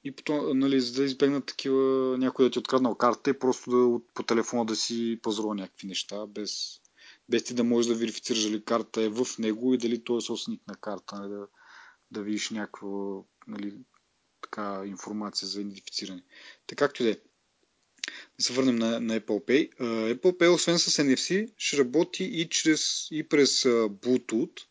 И 0.04 0.16
потом, 0.16 0.60
нали, 0.60 0.82
за 0.82 1.02
да 1.02 1.06
избегнат 1.06 1.46
такива, 1.46 2.18
някой 2.18 2.46
да 2.46 2.52
ти 2.52 2.60
е 2.60 2.62
откраднал 2.62 2.96
карта 2.96 3.30
и 3.30 3.40
просто 3.40 3.72
да, 3.72 4.00
по 4.14 4.24
телефона 4.24 4.66
да 4.66 4.76
си 4.76 5.20
пазарува 5.24 5.56
някакви 5.56 5.88
неща, 5.88 6.28
без, 6.28 6.82
без 7.30 7.44
ти 7.44 7.54
да 7.54 7.64
можеш 7.64 7.90
да 7.90 7.96
верифицираш 7.96 8.44
дали 8.44 8.64
карта 8.64 9.02
е 9.02 9.10
в 9.10 9.26
него 9.40 9.74
и 9.74 9.78
дали 9.78 10.04
той 10.04 10.18
е 10.18 10.22
собственик 10.22 10.62
на 10.68 10.76
карта, 10.76 11.16
нали, 11.16 11.30
да, 11.30 11.48
да 12.12 12.24
видиш 12.24 12.50
някаква 12.50 13.22
нали, 13.48 13.78
така, 14.42 14.84
информация 14.86 15.48
за 15.48 15.62
идентифициране. 15.62 16.24
Така 16.68 16.88
както 16.88 17.04
и 17.04 17.06
да 17.06 17.12
е. 17.12 17.18
Да 18.40 18.44
се 18.44 18.54
върнем 18.54 18.76
на, 18.76 19.00
на 19.00 19.20
Apple 19.20 19.46
Pay. 19.46 19.76
Uh, 19.76 20.16
Apple 20.16 20.38
Pay, 20.38 20.54
освен 20.54 20.80
с 20.80 21.04
NFC, 21.04 21.54
ще 21.58 21.78
работи 21.78 22.24
и, 22.24 22.50
чрез, 22.50 23.08
и 23.12 23.28
през 23.28 23.64
uh, 23.64 23.88
Bluetooth, 23.88 24.62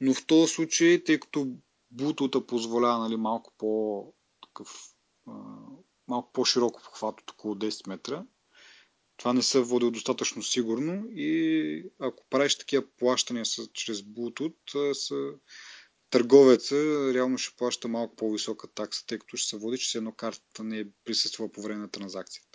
но 0.00 0.14
в 0.14 0.26
този 0.26 0.52
случай, 0.52 1.04
тъй 1.04 1.20
като 1.20 1.56
Bluetooth 1.94 2.46
позволява 2.46 2.98
нали, 2.98 3.16
малко 3.16 3.52
по 3.58 4.04
такъв, 4.42 4.68
малко 6.08 6.32
по-широко 6.32 6.82
похват 6.84 7.20
от 7.20 7.30
около 7.30 7.54
10 7.54 7.88
метра. 7.88 8.24
Това 9.16 9.32
не 9.32 9.42
се 9.42 9.60
водил 9.60 9.90
достатъчно 9.90 10.42
сигурно 10.42 11.04
и 11.10 11.90
ако 11.98 12.26
правиш 12.30 12.58
такива 12.58 12.84
плащания 12.98 13.44
с, 13.46 13.68
чрез 13.72 14.00
Bluetooth, 14.00 14.92
с, 14.92 15.14
търговеца 16.10 16.76
реално 17.14 17.38
ще 17.38 17.56
плаща 17.56 17.88
малко 17.88 18.16
по-висока 18.16 18.68
такса, 18.68 19.06
тъй 19.06 19.18
като 19.18 19.36
ще 19.36 19.48
се 19.48 19.56
води, 19.56 19.78
че 19.78 19.98
едно 19.98 20.12
картата 20.12 20.64
не 20.64 20.78
е 20.78 20.86
присъствала 21.04 21.52
по 21.52 21.62
време 21.62 21.80
на 21.80 21.90
транзакцията. 21.90 22.47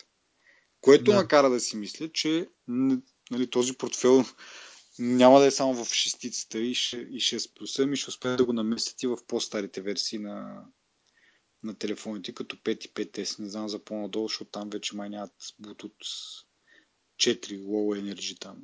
Което 0.83 1.03
да. 1.03 1.15
накара 1.15 1.49
да 1.49 1.59
си 1.59 1.77
мисля, 1.77 2.09
че 2.11 2.49
нали, 3.31 3.49
този 3.49 3.73
портфел 3.73 4.23
няма 4.99 5.39
да 5.39 5.45
е 5.45 5.51
само 5.51 5.85
в 5.85 5.93
шестицата 5.93 6.59
и 6.59 6.75
6 6.75 7.53
плюса, 7.57 7.85
ми 7.85 7.97
ще 7.97 8.09
успеят 8.09 8.37
да 8.37 8.45
го 8.45 8.53
наместят 8.53 9.03
и 9.03 9.07
в 9.07 9.17
по-старите 9.27 9.81
версии 9.81 10.19
на, 10.19 10.65
на 11.63 11.75
телефоните, 11.75 12.33
като 12.33 12.55
5 12.55 12.85
и 12.85 12.93
5S. 12.93 13.39
Не 13.39 13.49
знам 13.49 13.69
за 13.69 13.83
по-надолу, 13.83 14.27
защото 14.27 14.51
там 14.51 14.69
вече 14.69 14.95
май 14.95 15.09
нямат 15.09 15.31
Bluetooth 15.61 16.43
4 17.17 17.59
Low 17.59 18.01
Energy 18.01 18.39
там, 18.39 18.57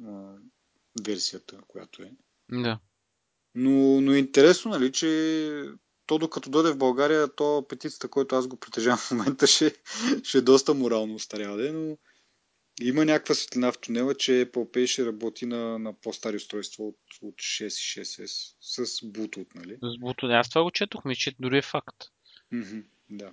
версията, 1.03 1.61
която 1.67 2.03
е. 2.03 2.11
Да. 2.51 2.79
Но, 3.55 4.01
но 4.01 4.13
е 4.13 4.17
интересно, 4.17 4.71
нали, 4.71 4.91
че 4.91 5.63
то 6.09 6.17
докато 6.17 6.49
дойде 6.49 6.71
в 6.71 6.77
България, 6.77 7.35
то 7.35 7.65
петицата, 7.69 8.07
който 8.07 8.35
аз 8.35 8.47
го 8.47 8.57
притежавам 8.57 8.97
в 8.97 9.11
момента, 9.11 9.47
ще, 9.47 9.75
ще 10.23 10.37
е 10.37 10.41
доста 10.41 10.73
морално 10.73 11.15
устарява, 11.15 11.71
но 11.73 11.97
има 12.81 13.05
някаква 13.05 13.35
светлина 13.35 13.71
в 13.71 13.77
тунела, 13.77 14.15
че 14.15 14.31
Apple 14.31 14.71
Pay 14.73 14.85
ще 14.85 15.05
работи 15.05 15.45
на, 15.45 15.79
на 15.79 15.93
по-стари 15.93 16.35
устройства 16.35 16.83
от, 16.87 16.97
от 17.21 17.35
6 17.35 17.65
и 17.65 17.69
6S 17.69 18.55
с 18.61 18.85
Bluetooth, 18.85 19.55
нали? 19.55 19.77
С 19.81 19.99
Bluetooth. 20.01 20.39
Аз 20.39 20.49
това 20.49 20.63
го 20.63 20.71
четох, 20.71 21.05
ми, 21.05 21.15
че 21.15 21.35
дори 21.39 21.57
е 21.57 21.61
факт. 21.61 22.03
Mm-hmm, 22.53 22.83
да. 23.09 23.31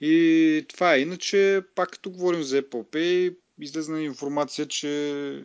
И 0.00 0.64
това 0.68 0.94
е. 0.94 1.00
Иначе, 1.00 1.62
пак 1.74 1.90
като 1.90 2.10
говорим 2.10 2.42
за 2.42 2.62
Apple 2.62 2.84
Pay, 2.92 3.36
излезна 3.60 4.02
информация, 4.02 4.66
че 4.66 5.44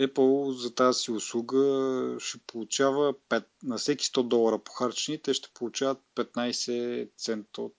Apple 0.00 0.50
за 0.50 0.74
тази 0.74 1.00
си 1.00 1.10
услуга 1.10 2.16
ще 2.20 2.38
получава 2.38 3.14
5, 3.14 3.44
на 3.62 3.78
всеки 3.78 4.04
100 4.04 4.28
долара 4.28 4.58
похарчени, 4.58 5.22
те 5.22 5.34
ще 5.34 5.50
получават 5.54 5.98
15 6.14 7.10
цента 7.16 7.62
от 7.62 7.76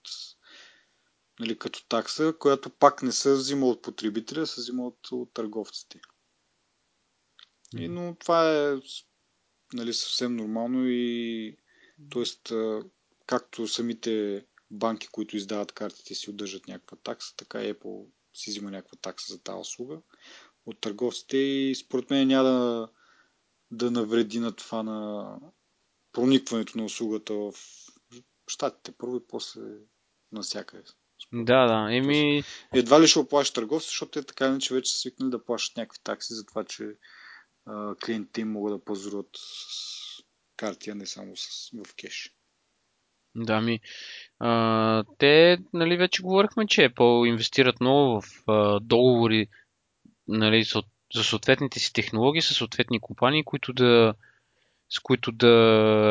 нали, 1.40 1.58
като 1.58 1.86
такса, 1.88 2.34
която 2.38 2.70
пак 2.70 3.02
не 3.02 3.12
се 3.12 3.32
взима 3.32 3.66
от 3.66 3.82
потребителя, 3.82 4.46
се 4.46 4.60
взима 4.60 4.86
от, 4.86 4.98
от 5.12 5.34
търговците. 5.34 6.00
И, 7.76 7.88
но 7.88 8.16
това 8.20 8.70
е 8.70 8.76
нали, 9.72 9.94
съвсем 9.94 10.36
нормално 10.36 10.88
и 10.88 11.56
т.е. 12.10 12.24
както 13.26 13.68
самите 13.68 14.44
банки, 14.70 15.08
които 15.08 15.36
издават 15.36 15.72
картите 15.72 16.14
си, 16.14 16.30
удържат 16.30 16.68
някаква 16.68 16.96
такса, 16.96 17.36
така 17.36 17.62
и 17.62 17.74
Apple 17.74 18.06
си 18.34 18.50
взима 18.50 18.70
някаква 18.70 18.98
такса 19.02 19.32
за 19.32 19.42
тази 19.42 19.60
услуга 19.60 20.00
от 20.68 20.80
търговците 20.80 21.36
и 21.36 21.74
според 21.74 22.10
мен 22.10 22.28
няма 22.28 22.48
да, 22.48 22.88
да 23.70 23.90
навреди 23.90 24.40
на 24.40 24.52
това 24.52 24.82
на 24.82 25.26
проникването 26.12 26.78
на 26.78 26.84
услугата 26.84 27.34
в 27.34 27.52
щатите 28.46 28.92
първо 28.98 29.16
и 29.16 29.26
после 29.28 29.60
навсякъде. 30.32 30.82
Да, 31.32 31.66
да. 31.66 31.96
Еми... 31.96 32.42
Едва 32.74 33.00
ли 33.00 33.06
ще 33.06 33.18
оплаща 33.18 33.54
търговци, 33.54 33.88
защото 33.88 34.10
те 34.10 34.26
така 34.26 34.46
иначе 34.46 34.74
вече 34.74 34.92
са 34.92 34.98
свикнали 34.98 35.30
да 35.30 35.44
плащат 35.44 35.76
някакви 35.76 36.00
такси 36.04 36.34
за 36.34 36.46
това, 36.46 36.64
че 36.64 36.84
а, 37.66 37.94
клиентите 37.94 38.40
им 38.40 38.52
могат 38.52 38.78
да 38.78 38.84
пазаруват 38.84 39.28
с 39.34 40.22
карти, 40.56 40.90
а 40.90 40.94
не 40.94 41.06
само 41.06 41.36
с, 41.36 41.70
в 41.84 41.94
кеш. 41.94 42.34
Да, 43.34 43.60
ми. 43.60 43.80
А, 44.38 45.04
те, 45.18 45.58
нали, 45.72 45.96
вече 45.96 46.22
говорихме, 46.22 46.66
че 46.66 46.88
Apple 46.88 47.28
инвестират 47.28 47.80
много 47.80 48.20
в 48.20 48.24
а, 48.46 48.80
договори 48.80 49.48
нали, 50.28 50.64
за 51.14 51.24
съответните 51.24 51.78
си 51.80 51.92
технологии 51.92 52.42
с 52.42 52.54
съответни 52.54 53.00
компании, 53.00 53.44
които 53.44 53.72
да, 53.72 54.14
с 54.90 54.98
които 54.98 55.32
да 55.32 55.54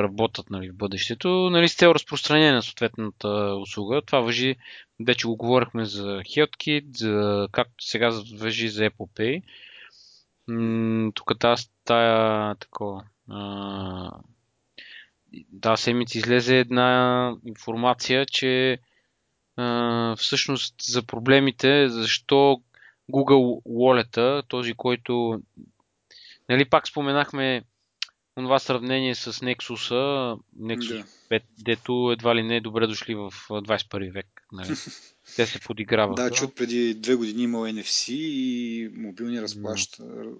работят 0.03 0.49
нали, 0.49 0.69
в 0.69 0.75
бъдещето, 0.75 1.29
нали, 1.29 1.69
с 1.69 1.75
цел 1.75 1.89
разпространение 1.89 2.51
на 2.51 2.63
съответната 2.63 3.27
услуга. 3.61 4.01
Това 4.01 4.19
въжи, 4.19 4.55
вече 5.05 5.27
го 5.27 5.35
говорихме 5.35 5.85
за 5.85 6.19
HealthKit, 6.19 6.97
за, 6.97 7.47
както 7.51 7.85
сега 7.85 8.11
въжи 8.37 8.69
за 8.69 8.89
Apple 8.89 9.41
Pay. 10.49 11.11
тук 11.13 11.39
тази 11.39 11.65
тая 11.85 12.55
такова. 12.55 13.03
Да, 15.51 15.77
седмица 15.77 16.17
излезе 16.17 16.59
една 16.59 17.35
информация, 17.45 18.25
че 18.25 18.79
а, 19.55 20.15
всъщност 20.15 20.75
за 20.81 21.03
проблемите, 21.03 21.89
защо 21.89 22.61
Google 23.11 23.61
Wallet, 23.65 24.43
този, 24.47 24.73
който 24.73 25.41
нали, 26.49 26.69
пак 26.69 26.87
споменахме 26.87 27.63
това 28.35 28.59
сравнение 28.59 29.15
с 29.15 29.33
Nexus, 29.33 29.91
Nexus 30.59 30.97
да. 31.29 31.37
5, 31.39 31.43
дето 31.59 32.09
едва 32.13 32.35
ли 32.35 32.43
не 32.43 32.55
е 32.55 32.61
добре 32.61 32.87
дошли 32.87 33.15
в 33.15 33.31
21 33.49 34.13
век. 34.13 34.47
Нали? 34.51 34.75
Те 35.35 35.45
се 35.45 35.59
подиграват. 35.59 36.15
Да, 36.15 36.31
чух 36.31 36.53
преди 36.53 36.93
две 36.93 37.15
години 37.15 37.43
имал 37.43 37.61
NFC 37.61 38.11
и 38.13 38.89
мобилни 38.95 39.41
разплащания, 39.41 40.31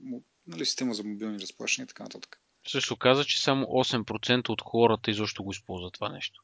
нали, 0.47 0.65
система 0.65 0.93
за 0.93 1.03
мобилни 1.03 1.39
разплащания 1.39 1.85
и 1.85 1.87
така 1.87 2.03
нататък. 2.03 2.41
Също 2.67 2.95
каза, 2.95 3.25
че 3.25 3.41
само 3.41 3.65
8% 3.65 4.49
от 4.49 4.61
хората 4.61 5.11
изобщо 5.11 5.43
го 5.43 5.51
използват 5.51 5.93
това 5.93 6.09
нещо. 6.09 6.43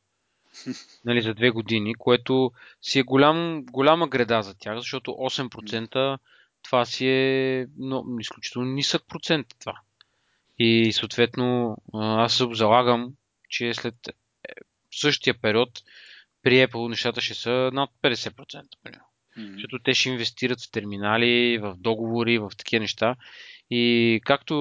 нали, 1.06 1.22
за 1.22 1.34
две 1.34 1.50
години, 1.50 1.96
което 1.96 2.52
си 2.82 3.00
е 3.00 3.04
голям, 3.04 3.66
голяма 3.66 4.08
греда 4.08 4.42
за 4.42 4.58
тях, 4.58 4.78
защото 4.78 5.12
8% 5.12 6.18
това 6.64 6.86
си 6.86 7.08
е 7.08 7.68
но, 7.78 8.06
изключително 8.20 8.72
нисък 8.72 9.04
процент 9.08 9.48
това. 9.60 9.80
И 10.60 10.94
съответно 10.94 11.78
аз 11.94 12.38
се 12.38 12.46
залагам, 12.52 13.14
че 13.50 13.74
след 13.74 13.96
е, 14.08 14.12
същия 14.92 15.34
период 15.34 15.70
при 16.44 16.68
Apple 16.68 16.90
нещата 16.90 17.22
ще 17.22 17.34
са 17.34 17.70
над 17.74 17.90
50%. 18.04 18.64
Примерно. 18.84 19.04
Mm-hmm. 19.38 19.54
Защото 19.54 19.80
те 19.80 19.94
ще 19.94 20.10
инвестират 20.10 20.62
в 20.62 20.72
терминали, 20.72 21.58
в 21.58 21.76
договори, 21.78 22.38
в 22.38 22.52
такива 22.58 22.82
неща. 22.82 23.16
И 23.70 24.22
както 24.26 24.54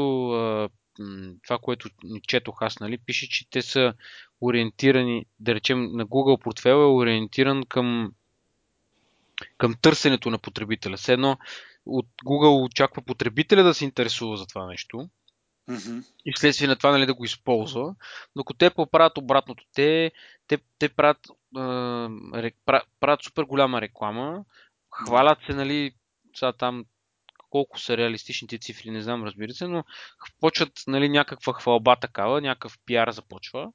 това, 1.44 1.58
което 1.62 1.88
четох 2.26 2.62
аз, 2.62 2.80
нали, 2.80 2.98
пише, 2.98 3.28
че 3.28 3.50
те 3.50 3.62
са 3.62 3.94
ориентирани, 4.42 5.26
да 5.40 5.54
речем, 5.54 5.82
на 5.92 6.06
Google 6.06 6.42
портфел 6.42 6.70
е 6.70 6.94
ориентиран 6.94 7.62
към, 7.68 8.12
към 9.58 9.74
търсенето 9.82 10.30
на 10.30 10.38
потребителя. 10.38 10.96
Все 10.96 11.12
едно 11.12 11.38
от 11.86 12.06
Google 12.24 12.64
очаква 12.64 13.02
потребителя 13.02 13.62
да 13.62 13.74
се 13.74 13.84
интересува 13.84 14.36
за 14.36 14.46
това 14.46 14.66
нещо 14.66 15.08
mm-hmm. 15.68 16.04
и 16.24 16.32
вследствие 16.36 16.68
на 16.68 16.76
това 16.76 16.90
нали, 16.90 17.06
да 17.06 17.14
го 17.14 17.24
използва, 17.24 17.94
докато 18.36 18.58
те 18.58 18.70
поправят 18.70 19.18
обратното. 19.18 19.64
Те, 19.74 20.12
те, 20.46 20.58
те 20.78 20.88
правят, 20.88 21.26
е, 21.26 22.52
правят, 22.66 22.88
правят 23.00 23.22
супер 23.22 23.42
голяма 23.42 23.80
реклама, 23.80 24.44
хвалят 24.90 25.38
се, 25.46 25.54
нали, 25.54 25.92
сега 26.34 26.52
там 26.52 26.84
колко 27.50 27.80
са 27.80 27.96
реалистичните 27.96 28.58
цифри, 28.58 28.90
не 28.90 29.02
знам, 29.02 29.24
разбира 29.24 29.52
се, 29.52 29.66
но 29.66 29.84
почват 30.40 30.72
нали, 30.86 31.08
някаква 31.08 31.52
хвалба 31.52 31.96
такава, 31.96 32.40
някакъв 32.40 32.78
пиар 32.86 33.10
започва. 33.10 33.72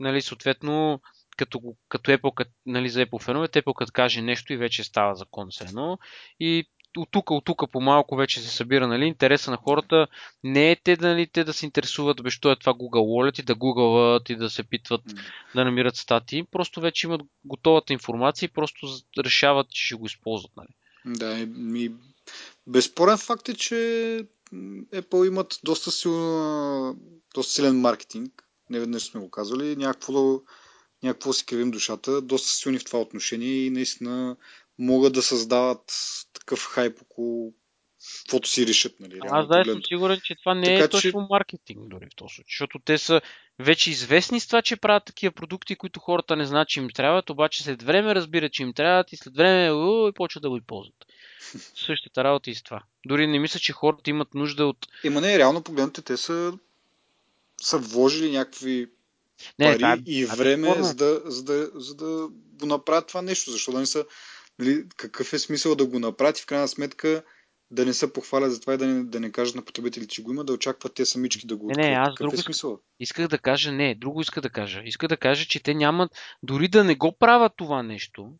Нали, 0.00 0.22
съответно, 0.22 1.00
като, 1.36 1.60
като 1.88 2.10
Apple, 2.10 2.46
нали, 2.66 2.88
за 2.88 3.06
Apple 3.06 3.22
фенове, 3.22 3.48
Apple 3.48 3.74
като 3.74 3.92
каже 3.92 4.22
нещо 4.22 4.52
и 4.52 4.56
вече 4.56 4.84
става 4.84 5.14
закон 5.14 5.52
с 5.52 5.60
едно. 5.60 5.98
И 6.40 6.64
от 6.96 7.08
тук, 7.10 7.30
от 7.30 7.44
тук 7.44 7.62
по 7.72 7.80
малко 7.80 8.16
вече 8.16 8.40
се 8.40 8.48
събира 8.48 8.88
нали, 8.88 9.04
интереса 9.04 9.50
на 9.50 9.56
хората. 9.56 10.06
Не 10.44 10.70
е 10.70 10.76
те, 10.84 10.96
нали, 11.00 11.26
те 11.26 11.44
да 11.44 11.52
се 11.52 11.66
интересуват, 11.66 12.22
бе, 12.22 12.30
що 12.30 12.50
е 12.50 12.56
това 12.56 12.74
Google 12.74 13.30
Wallet 13.30 13.40
и 13.40 13.42
да 13.42 13.54
гугълват 13.54 14.30
и 14.30 14.36
да 14.36 14.50
се 14.50 14.62
питват 14.62 15.04
mm. 15.04 15.20
да 15.54 15.64
намират 15.64 15.96
статии. 15.96 16.44
Просто 16.50 16.80
вече 16.80 17.06
имат 17.06 17.20
готовата 17.44 17.92
информация 17.92 18.46
и 18.46 18.52
просто 18.52 18.86
решават, 19.18 19.70
че 19.70 19.86
ще 19.86 19.94
го 19.94 20.06
използват. 20.06 20.52
Нали. 20.56 20.68
Да, 21.04 21.46
ми 21.46 21.90
Безспорен 22.66 23.18
факт 23.18 23.48
е, 23.48 23.54
че 23.54 23.74
Apple 24.94 25.26
имат 25.26 25.60
доста, 25.64 25.90
силна, 25.90 26.94
доста 27.34 27.52
силен 27.52 27.80
маркетинг. 27.80 28.43
Не 28.70 28.80
веднъж 28.80 29.02
сме 29.02 29.20
го 29.20 29.30
казвали. 29.30 29.76
Някакво, 29.76 30.40
някакво 31.02 31.32
си 31.32 31.46
кривим 31.46 31.70
душата. 31.70 32.22
Доста 32.22 32.48
силни 32.48 32.78
в 32.78 32.84
това 32.84 33.00
отношение 33.00 33.64
и 33.64 33.70
наистина 33.70 34.36
могат 34.78 35.12
да 35.12 35.22
създават 35.22 35.92
такъв 36.32 36.66
хайп 36.66 37.02
около 37.02 37.54
каквото 38.22 38.48
си 38.48 38.66
решат. 38.66 39.00
Нали, 39.00 39.18
Аз 39.30 39.48
да 39.48 39.64
съм 39.64 39.80
сигурен, 39.88 40.20
че 40.24 40.34
това 40.34 40.54
не 40.54 40.64
така, 40.64 40.84
е 40.84 40.88
точно 40.88 41.10
че... 41.10 41.26
маркетинг 41.30 41.88
дори 41.88 42.06
в 42.06 42.16
този 42.16 42.34
случай, 42.34 42.50
защото 42.50 42.78
те 42.84 42.98
са 42.98 43.20
вече 43.58 43.90
известни 43.90 44.40
с 44.40 44.46
това, 44.46 44.62
че 44.62 44.76
правят 44.76 45.04
такива 45.04 45.32
продукти, 45.32 45.76
които 45.76 46.00
хората 46.00 46.36
не 46.36 46.46
знаят, 46.46 46.68
че 46.68 46.80
им 46.80 46.88
трябват, 46.90 47.30
обаче 47.30 47.62
след 47.62 47.82
време 47.82 48.14
разбират, 48.14 48.52
че 48.52 48.62
им 48.62 48.72
трябват 48.72 49.12
и 49.12 49.16
след 49.16 49.36
време 49.36 49.66
и 50.08 50.12
почват 50.14 50.42
да 50.42 50.50
го 50.50 50.60
ползват. 50.66 50.96
Същата 51.86 52.24
работа 52.24 52.50
и 52.50 52.54
с 52.54 52.62
това. 52.62 52.82
Дори 53.06 53.26
не 53.26 53.38
мисля, 53.38 53.60
че 53.60 53.72
хората 53.72 54.10
имат 54.10 54.34
нужда 54.34 54.66
от... 54.66 54.86
Има 55.04 55.20
не, 55.20 55.38
реално 55.38 55.62
погледнете, 55.62 56.02
те 56.02 56.16
са, 56.16 56.58
са 57.62 57.78
вложили 57.78 58.30
някакви 58.30 58.90
не, 59.58 59.66
пари 59.66 59.78
да, 59.78 59.98
и 60.06 60.24
време, 60.24 60.82
за 60.82 60.94
да, 60.94 61.22
за, 61.24 61.44
да, 61.44 61.70
за 61.74 61.94
да 61.94 62.28
го 62.60 62.66
направят 62.66 63.06
това 63.06 63.22
нещо. 63.22 63.50
Защо 63.50 63.72
да 63.72 63.78
не 63.78 63.86
са... 63.86 64.04
Нали, 64.58 64.84
какъв 64.96 65.32
е 65.32 65.38
смисъл 65.38 65.74
да 65.74 65.86
го 65.86 65.98
направят 65.98 66.38
и 66.38 66.42
в 66.42 66.46
крайна 66.46 66.68
сметка 66.68 67.22
да 67.70 67.86
не 67.86 67.94
се 67.94 68.12
похвалят 68.12 68.52
за 68.52 68.60
това 68.60 68.74
и 68.74 68.78
да 68.78 68.86
не, 68.86 69.04
да 69.04 69.20
не 69.20 69.32
кажат 69.32 69.54
на 69.54 69.62
потребителите, 69.62 70.14
че 70.14 70.22
го 70.22 70.32
има, 70.32 70.44
да 70.44 70.52
очакват 70.52 70.94
те 70.94 71.06
самички 71.06 71.46
да 71.46 71.56
го 71.56 71.66
открият. 71.66 71.88
Не, 71.88 71.90
не, 71.90 71.96
аз 71.96 72.14
друго 72.14 72.34
е 72.34 72.36
смисъл? 72.36 72.80
исках 73.00 73.28
да 73.28 73.38
кажа, 73.38 73.72
не, 73.72 73.94
друго 73.94 74.20
иска 74.20 74.40
да 74.40 74.50
кажа. 74.50 74.82
Иска 74.84 75.08
да 75.08 75.16
кажа, 75.16 75.44
че 75.44 75.62
те 75.62 75.74
нямат, 75.74 76.12
дори 76.42 76.68
да 76.68 76.84
не 76.84 76.94
го 76.94 77.16
правят 77.18 77.52
това 77.56 77.82
нещо, 77.82 78.32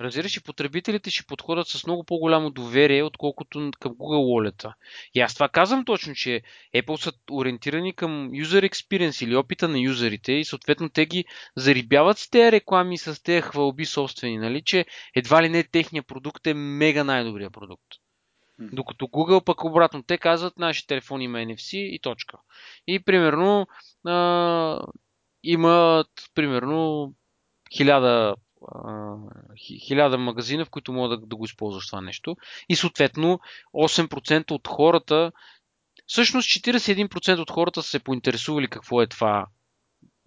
Разбираш, 0.00 0.36
и 0.36 0.42
потребителите 0.42 1.10
ще 1.10 1.26
подходят 1.26 1.68
с 1.68 1.86
много 1.86 2.04
по-голямо 2.04 2.50
доверие, 2.50 3.02
отколкото 3.02 3.70
към 3.80 3.92
Google 3.92 4.52
Wallet. 4.52 4.72
И 5.14 5.20
аз 5.20 5.34
това 5.34 5.48
казвам 5.48 5.84
точно, 5.84 6.14
че 6.14 6.42
Apple 6.74 6.96
са 6.96 7.12
ориентирани 7.30 7.92
към 7.92 8.30
user 8.30 8.70
experience 8.70 9.24
или 9.24 9.36
опита 9.36 9.68
на 9.68 9.80
юзерите 9.80 10.32
и 10.32 10.44
съответно 10.44 10.88
те 10.88 11.06
ги 11.06 11.24
зарибяват 11.56 12.18
с 12.18 12.30
тези 12.30 12.52
реклами, 12.52 12.98
с 12.98 13.22
тези 13.22 13.40
хвалби 13.40 13.84
собствени, 13.84 14.38
нали, 14.38 14.62
че 14.62 14.86
едва 15.14 15.42
ли 15.42 15.48
не 15.48 15.64
техния 15.64 16.02
продукт 16.02 16.46
е 16.46 16.54
мега 16.54 17.04
най-добрия 17.04 17.50
продукт. 17.50 17.86
Докато 18.58 19.04
Google 19.04 19.44
пък 19.44 19.64
обратно, 19.64 20.02
те 20.02 20.18
казват, 20.18 20.58
наши 20.58 20.86
телефони 20.86 21.24
има 21.24 21.38
NFC 21.38 21.76
и 21.76 21.98
точка. 22.00 22.38
И 22.86 23.00
примерно 23.00 23.66
а, 24.06 24.80
имат 25.42 26.08
примерно 26.34 27.12
хиляда 27.76 28.34
хиляда 29.56 30.18
магазина, 30.18 30.64
в 30.64 30.70
които 30.70 30.92
мога 30.92 31.08
да, 31.08 31.26
да 31.26 31.36
го 31.36 31.44
използваш 31.44 31.86
това 31.86 32.00
нещо. 32.00 32.36
И 32.68 32.76
съответно 32.76 33.40
8% 33.74 34.50
от 34.50 34.68
хората, 34.68 35.32
всъщност 36.06 36.48
41% 36.48 37.38
от 37.38 37.50
хората 37.50 37.82
са 37.82 37.90
се 37.90 37.98
поинтересували 37.98 38.68
какво 38.68 39.02
е 39.02 39.06
това 39.06 39.46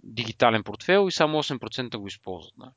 дигитален 0.04 0.64
портфел 0.64 1.08
и 1.08 1.12
само 1.12 1.44
8% 1.44 1.98
го 1.98 2.08
използват. 2.08 2.54
Да. 2.58 2.72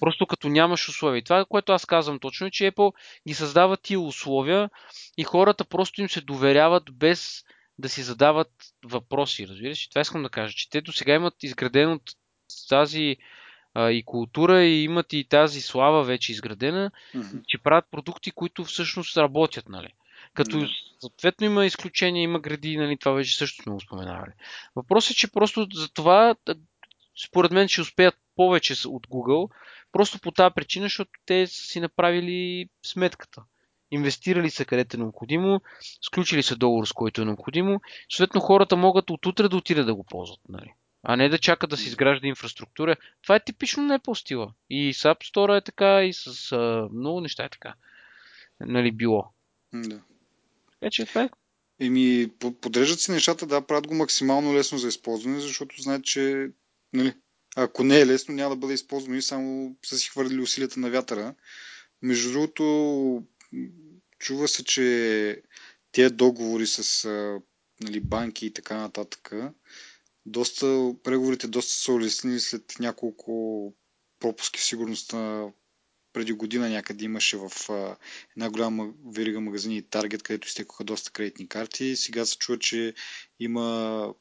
Просто 0.00 0.26
като 0.26 0.48
нямаш 0.48 0.88
условия. 0.88 1.18
И 1.18 1.24
това, 1.24 1.44
което 1.44 1.72
аз 1.72 1.86
казвам 1.86 2.18
точно 2.18 2.46
е, 2.46 2.50
че 2.50 2.72
Apple 2.72 2.92
ги 3.28 3.34
създава 3.34 3.76
тия 3.76 4.00
условия 4.00 4.70
и 5.16 5.24
хората 5.24 5.64
просто 5.64 6.00
им 6.00 6.08
се 6.08 6.20
доверяват 6.20 6.82
без 6.92 7.44
да 7.78 7.88
си 7.88 8.02
задават 8.02 8.50
въпроси. 8.84 9.48
Разбираш? 9.48 9.88
Това 9.88 10.00
искам 10.00 10.22
да 10.22 10.28
кажа, 10.28 10.54
че 10.54 10.70
те 10.70 10.80
до 10.80 10.92
сега 10.92 11.14
имат 11.14 11.42
изградено 11.42 12.00
тази 12.68 13.16
а, 13.78 13.90
и 13.90 14.02
култура 14.02 14.64
и 14.64 14.82
имат 14.82 15.12
и 15.12 15.24
тази 15.24 15.60
слава 15.60 16.04
вече 16.04 16.32
изградена, 16.32 16.90
mm-hmm. 17.14 17.42
че 17.46 17.58
правят 17.58 17.84
продукти, 17.90 18.30
които 18.30 18.64
всъщност 18.64 19.16
работят. 19.16 19.68
Нали? 19.68 19.88
Като 20.34 20.56
mm-hmm. 20.56 21.00
съответно 21.00 21.46
има 21.46 21.66
изключения, 21.66 22.22
има 22.22 22.40
гради, 22.40 22.76
нали, 22.76 22.96
това 22.96 23.12
вече 23.12 23.36
също 23.36 23.62
сме 23.62 23.72
го 23.72 23.80
споменавали. 23.80 24.32
Въпросът 24.76 25.10
е, 25.10 25.14
че 25.14 25.32
просто 25.32 25.66
за 25.74 25.92
това 25.92 26.34
според 27.26 27.52
мен 27.52 27.68
ще 27.68 27.80
успеят 27.80 28.18
повече 28.36 28.88
от 28.88 29.06
Google, 29.06 29.50
просто 29.92 30.18
по 30.18 30.30
тази 30.30 30.54
причина, 30.54 30.84
защото 30.84 31.10
те 31.26 31.46
са 31.46 31.62
си 31.62 31.80
направили 31.80 32.68
сметката. 32.86 33.42
Инвестирали 33.90 34.50
са 34.50 34.64
където 34.64 34.96
е 34.96 35.00
необходимо, 35.00 35.60
сключили 36.02 36.42
са 36.42 36.56
договор 36.56 36.86
с 36.86 36.92
който 36.92 37.22
е 37.22 37.24
необходимо, 37.24 37.80
съответно 38.10 38.40
хората 38.40 38.76
могат 38.76 39.10
от 39.10 39.26
утре 39.26 39.48
да 39.48 39.56
отидат 39.56 39.86
да 39.86 39.94
го 39.94 40.04
ползват. 40.04 40.40
Нали? 40.48 40.72
А 41.10 41.16
не 41.16 41.28
да 41.28 41.38
чака 41.38 41.66
да 41.66 41.76
се 41.76 41.88
изгражда 41.88 42.26
инфраструктура. 42.26 42.96
Това 43.22 43.36
е 43.36 43.44
типично 43.44 43.82
не 43.82 43.98
по 43.98 44.14
стила. 44.14 44.52
И 44.70 44.94
с 44.94 45.02
App 45.02 45.34
Store 45.34 45.58
е 45.58 45.64
така, 45.64 46.04
и 46.04 46.12
с 46.12 46.52
а, 46.52 46.88
много 46.92 47.20
неща 47.20 47.44
е 47.44 47.48
така. 47.48 47.74
Нали, 48.60 48.92
било. 48.92 49.24
Да. 49.74 50.00
Така 50.72 50.90
че 50.90 51.06
това 51.06 51.22
е. 51.22 51.30
Еми, 51.80 52.30
подреждат 52.60 53.00
си 53.00 53.10
нещата, 53.10 53.46
да, 53.46 53.66
правят 53.66 53.86
го 53.86 53.94
максимално 53.94 54.54
лесно 54.54 54.78
за 54.78 54.88
използване, 54.88 55.40
защото 55.40 55.82
знаят, 55.82 56.04
че 56.04 56.50
нали, 56.92 57.14
ако 57.56 57.84
не 57.84 58.00
е 58.00 58.06
лесно, 58.06 58.34
няма 58.34 58.50
да 58.50 58.56
бъде 58.56 58.74
използвано 58.74 59.16
и 59.16 59.22
само 59.22 59.76
са 59.84 59.98
си 59.98 60.08
хвърлили 60.08 60.40
усилията 60.40 60.80
на 60.80 60.90
вятъра. 60.90 61.34
Между 62.02 62.32
другото, 62.32 63.22
чува 64.18 64.48
се, 64.48 64.64
че 64.64 65.42
тези 65.92 66.14
договори 66.14 66.66
с 66.66 67.08
нали, 67.80 68.00
банки 68.00 68.46
и 68.46 68.52
така 68.52 68.76
нататък, 68.76 69.32
доста, 70.30 70.94
преговорите 71.02 71.48
доста 71.48 71.72
са 71.72 71.92
улеснили 71.92 72.40
след 72.40 72.74
няколко 72.80 73.72
пропуски 74.20 74.60
в 74.60 74.64
сигурността 74.64 75.48
преди 76.12 76.32
година 76.32 76.68
някъде 76.68 77.04
имаше 77.04 77.36
в 77.36 77.50
а, 77.68 77.96
една 78.36 78.50
голяма 78.50 78.92
верига 79.06 79.40
магазини 79.40 79.82
Target, 79.82 80.22
където 80.22 80.48
изтекоха 80.48 80.84
доста 80.84 81.10
кредитни 81.10 81.48
карти. 81.48 81.96
Сега 81.96 82.24
се 82.26 82.38
чува, 82.38 82.58
че 82.58 82.94
има 83.40 84.14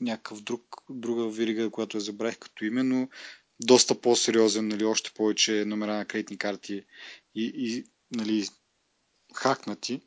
някакъв 0.00 0.40
друг, 0.40 0.76
друга 0.90 1.28
верига, 1.28 1.70
която 1.70 1.96
я 1.96 2.00
забравих 2.00 2.38
като 2.38 2.64
име, 2.64 2.82
но 2.82 3.08
доста 3.60 4.00
по-сериозен, 4.00 4.68
нали, 4.68 4.84
още 4.84 5.10
повече 5.14 5.64
номера 5.64 5.96
на 5.96 6.04
кредитни 6.04 6.38
карти 6.38 6.84
и, 7.34 7.52
и 7.54 7.84
нали, 8.16 8.48
хакнати. 9.34 10.00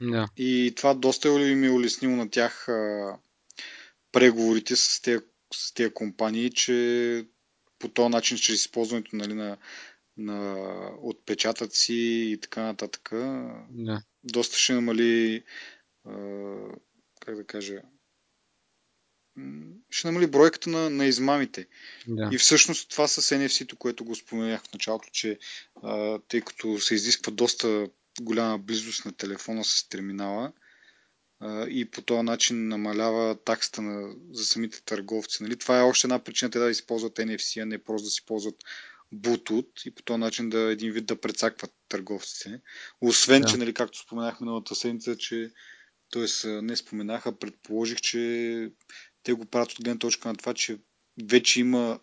Да. 0.00 0.28
И 0.36 0.72
това 0.76 0.94
доста 0.94 1.28
им 1.28 1.64
е 1.64 1.70
улеснило 1.70 2.16
на 2.16 2.30
тях 2.30 2.68
а, 2.68 3.18
преговорите 4.12 4.76
с 4.76 5.00
тези, 5.02 5.24
с 5.54 5.74
тези 5.74 5.94
компании, 5.94 6.50
че 6.50 7.26
по 7.78 7.88
този 7.88 8.08
начин, 8.08 8.38
чрез 8.38 8.60
използването 8.60 9.16
нали, 9.16 9.34
на, 9.34 9.56
на 10.16 10.66
отпечатъци 11.02 11.94
и 11.94 12.38
така 12.42 12.62
нататък, 12.62 13.08
да. 13.70 14.02
доста 14.24 14.58
ще 14.58 14.72
намали 14.72 15.44
а, 16.04 16.12
как 17.20 17.36
да 17.36 17.46
кажа 17.46 17.82
ще 19.90 20.08
намали 20.08 20.26
бройката 20.26 20.70
на, 20.70 20.90
на 20.90 21.06
измамите. 21.06 21.66
Да. 22.06 22.30
И 22.32 22.38
всъщност 22.38 22.90
това 22.90 23.08
с 23.08 23.22
NFC-то, 23.22 23.76
което 23.76 24.04
го 24.04 24.14
споменах 24.14 24.62
в 24.62 24.72
началото, 24.72 25.08
че 25.12 25.38
а, 25.82 26.18
тъй 26.28 26.40
като 26.40 26.80
се 26.80 26.94
изисква 26.94 27.32
доста 27.32 27.88
голяма 28.20 28.58
близост 28.58 29.04
на 29.04 29.12
телефона 29.12 29.64
с 29.64 29.88
терминала, 29.88 30.52
и 31.68 31.90
по 31.90 32.02
този 32.02 32.22
начин 32.22 32.68
намалява 32.68 33.36
таксата 33.44 33.82
на, 33.82 34.14
за 34.32 34.44
самите 34.44 34.82
търговци. 34.82 35.42
Нали? 35.42 35.56
Това 35.56 35.78
е 35.78 35.82
още 35.82 36.06
една 36.06 36.24
причина 36.24 36.50
те 36.50 36.58
да 36.58 36.70
използват 36.70 37.16
NFC, 37.16 37.62
а 37.62 37.66
не 37.66 37.84
просто 37.84 38.04
да 38.04 38.10
си 38.10 38.24
ползват 38.26 38.56
Bluetooth 39.14 39.86
и 39.86 39.90
по 39.90 40.02
този 40.02 40.18
начин 40.18 40.50
да 40.50 40.60
един 40.60 40.92
вид 40.92 41.06
да 41.06 41.20
прецакват 41.20 41.74
търговците. 41.88 42.60
Освен, 43.00 43.42
да. 43.42 43.48
че, 43.48 43.56
нали, 43.56 43.74
както 43.74 43.98
споменах 43.98 44.40
миналата 44.40 44.74
седмица, 44.74 45.16
че 45.16 45.52
т.е. 46.12 46.48
не 46.48 46.76
споменаха, 46.76 47.38
предположих, 47.38 48.00
че 48.00 48.70
те 49.22 49.32
го 49.32 49.44
правят 49.44 49.72
от 49.72 49.84
гледна 49.84 49.98
точка 49.98 50.28
на 50.28 50.36
това, 50.36 50.54
че 50.54 50.78
вече 51.28 51.60
има 51.60 52.00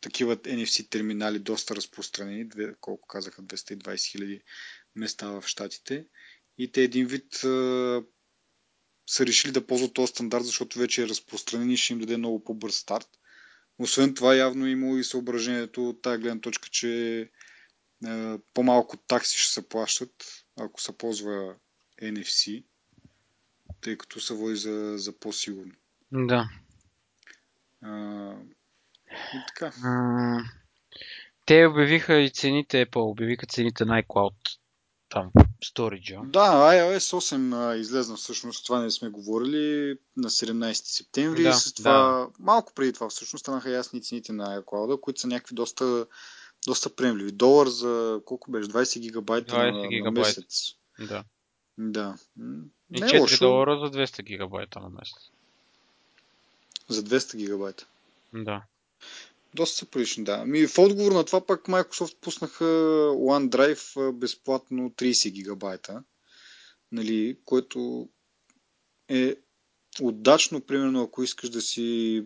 такива 0.00 0.36
NFC 0.36 0.90
терминали 0.90 1.38
доста 1.38 1.76
разпространени, 1.76 2.48
колко 2.80 3.06
казаха 3.06 3.42
220 3.42 4.10
хиляди 4.10 4.42
места 4.94 5.30
в 5.30 5.44
Штатите. 5.46 6.06
И 6.58 6.72
те 6.72 6.82
един 6.82 7.06
вид 7.06 7.44
са 9.06 9.26
решили 9.26 9.52
да 9.52 9.66
ползват 9.66 9.94
този 9.94 10.10
стандарт, 10.10 10.44
защото 10.44 10.78
вече 10.78 11.02
е 11.02 11.08
разпространен 11.08 11.70
и 11.70 11.76
ще 11.76 11.92
им 11.92 11.98
даде 11.98 12.16
много 12.16 12.44
по-бърз 12.44 12.76
старт. 12.76 13.08
Освен 13.78 14.14
това, 14.14 14.34
явно 14.34 14.66
има 14.66 14.98
и 14.98 15.04
съображението 15.04 15.88
от 15.88 16.02
тази 16.02 16.22
гледна 16.22 16.40
точка, 16.40 16.68
че 16.68 17.20
е, 18.06 18.38
по-малко 18.54 18.96
такси 18.96 19.38
ще 19.38 19.52
се 19.52 19.68
плащат, 19.68 20.44
ако 20.60 20.80
се 20.80 20.98
ползва 20.98 21.54
NFC, 22.02 22.64
тъй 23.80 23.98
като 23.98 24.20
се 24.20 24.34
води 24.34 24.56
за, 24.56 24.94
за 24.96 25.18
по-сигурно. 25.18 25.72
Да. 26.12 26.48
А, 27.82 28.32
и 29.10 29.38
така. 29.48 29.72
А, 29.84 30.38
те 31.46 31.66
обявиха 31.66 32.20
и 32.20 32.30
цените, 32.30 32.86
Apple 32.86 33.10
обявиха 33.10 33.46
цените 33.46 33.84
на 33.84 34.02
iCloud 34.02 34.55
там 35.16 35.30
Storage. 35.64 36.30
Да, 36.30 36.72
iOS 36.72 37.16
8 37.16 37.70
а, 37.70 37.76
излезна 37.76 38.16
всъщност, 38.16 38.66
това 38.66 38.80
не 38.80 38.90
сме 38.90 39.08
говорили, 39.08 39.98
на 40.16 40.30
17 40.30 40.72
септември. 40.72 41.42
Да, 41.42 41.52
с 41.52 41.74
това, 41.74 41.92
да. 41.92 42.28
малко 42.38 42.72
преди 42.74 42.92
това 42.92 43.08
всъщност 43.08 43.42
станаха 43.42 43.70
ясни 43.70 44.02
цените 44.02 44.32
на 44.32 44.62
iCloud, 44.62 45.00
които 45.00 45.20
са 45.20 45.26
някакви 45.26 45.54
доста, 45.54 46.06
доста 46.66 46.96
приемливи. 46.96 47.32
Долар 47.32 47.66
за 47.66 48.20
колко 48.24 48.50
беше? 48.50 48.68
20 48.68 49.00
гигабайта 49.00 49.54
20 49.54 49.82
на, 49.82 49.88
гигабайт. 49.88 50.04
на 50.04 50.20
месец. 50.20 50.72
Да. 50.98 51.24
Да. 51.78 52.16
И 52.94 53.00
не 53.00 53.06
4 53.06 53.14
е 53.14 53.20
лошо. 53.20 53.44
долара 53.44 53.78
за 53.78 53.98
200 53.98 54.22
гигабайта 54.22 54.80
на 54.80 54.88
месец. 54.88 55.30
За 56.88 57.02
200 57.02 57.36
гигабайта. 57.36 57.86
Да. 58.34 58.62
Доста 59.56 59.76
са 59.76 59.86
прилични, 59.86 60.24
да. 60.24 60.38
Ами 60.42 60.66
в 60.66 60.78
отговор 60.78 61.12
на 61.12 61.24
това 61.24 61.46
пък 61.46 61.64
Microsoft 61.64 62.20
пуснаха 62.20 62.64
OneDrive 63.14 64.12
безплатно 64.12 64.90
30 64.90 65.30
гигабайта, 65.30 66.02
нали, 66.92 67.38
което 67.44 68.08
е 69.08 69.36
удачно, 70.00 70.60
примерно, 70.60 71.02
ако 71.02 71.22
искаш 71.22 71.50
да 71.50 71.60
си 71.60 72.22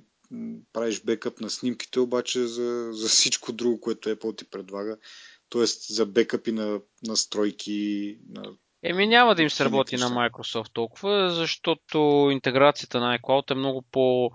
правиш 0.73 1.03
бекъп 1.03 1.41
на 1.41 1.51
снимките, 1.51 2.01
обаче 2.01 2.47
за, 2.47 2.89
за 2.93 3.09
всичко 3.09 3.53
друго, 3.53 3.81
което 3.81 4.09
Apple 4.09 4.39
ти 4.39 4.45
предлага, 4.45 4.97
т.е. 5.51 5.65
за 5.67 6.07
бекъпи 6.07 6.53
на 6.53 6.81
настройки, 7.03 8.19
на 8.29 8.55
Еми 8.83 9.07
няма 9.07 9.35
да 9.35 9.43
им 9.43 9.51
се 9.51 9.65
работи 9.65 9.97
на 9.97 10.11
Microsoft 10.11 10.73
толкова, 10.73 11.31
защото 11.31 12.29
интеграцията 12.33 13.01
на 13.01 13.19
iCloud 13.19 13.51
е 13.51 13.55
много 13.55 13.83
по 13.83 14.31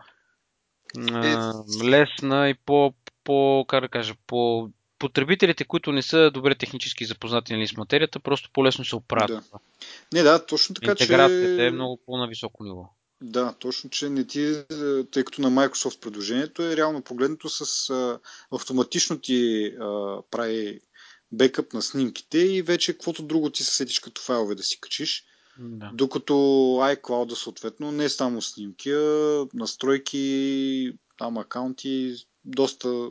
а, 0.97 1.53
лесна 1.83 2.49
и 2.49 2.53
по, 2.53 2.93
по, 3.23 3.65
как 3.67 3.81
да 3.81 3.87
кажа, 3.87 4.13
по 4.27 4.69
потребителите, 4.99 5.63
които 5.63 5.91
не 5.91 6.01
са 6.01 6.31
добре 6.33 6.55
технически 6.55 7.05
запознати 7.05 7.53
нали, 7.53 7.67
с 7.67 7.77
материята, 7.77 8.19
просто 8.19 8.49
по-лесно 8.53 8.85
се 8.85 8.95
оправят. 8.95 9.43
Да. 9.51 9.59
Не, 10.13 10.23
да, 10.23 10.45
точно 10.45 10.75
така, 10.75 10.91
Интеграцията 10.91 11.57
че... 11.57 11.65
е 11.65 11.71
много 11.71 11.99
по-на 12.05 12.27
високо 12.27 12.63
ниво. 12.63 12.89
Да, 13.21 13.53
точно, 13.59 13.89
че 13.89 14.09
не 14.09 14.27
ти, 14.27 14.63
тъй 15.11 15.23
като 15.23 15.41
на 15.41 15.51
Microsoft 15.51 15.99
предложението 15.99 16.63
е 16.63 16.77
реално 16.77 17.01
погледнато 17.01 17.49
с 17.49 17.89
а, 17.89 18.19
автоматично 18.51 19.19
ти 19.19 19.65
а, 19.79 20.17
прави 20.31 20.79
бекъп 21.31 21.73
на 21.73 21.81
снимките 21.81 22.37
и 22.37 22.61
вече 22.61 22.93
каквото 22.93 23.23
друго 23.23 23.49
ти 23.49 23.63
се 23.63 23.75
сетиш 23.75 23.99
като 23.99 24.21
файлове 24.21 24.55
да 24.55 24.63
си 24.63 24.79
качиш. 24.81 25.23
Да. 25.59 25.91
Докато 25.93 26.33
iCloud 26.81 27.33
съответно 27.33 27.91
не 27.91 28.03
е 28.05 28.09
само 28.09 28.41
снимки, 28.41 28.91
а 28.91 29.47
настройки, 29.53 30.97
там 31.17 31.37
акаунти, 31.37 32.15
доста 32.45 33.09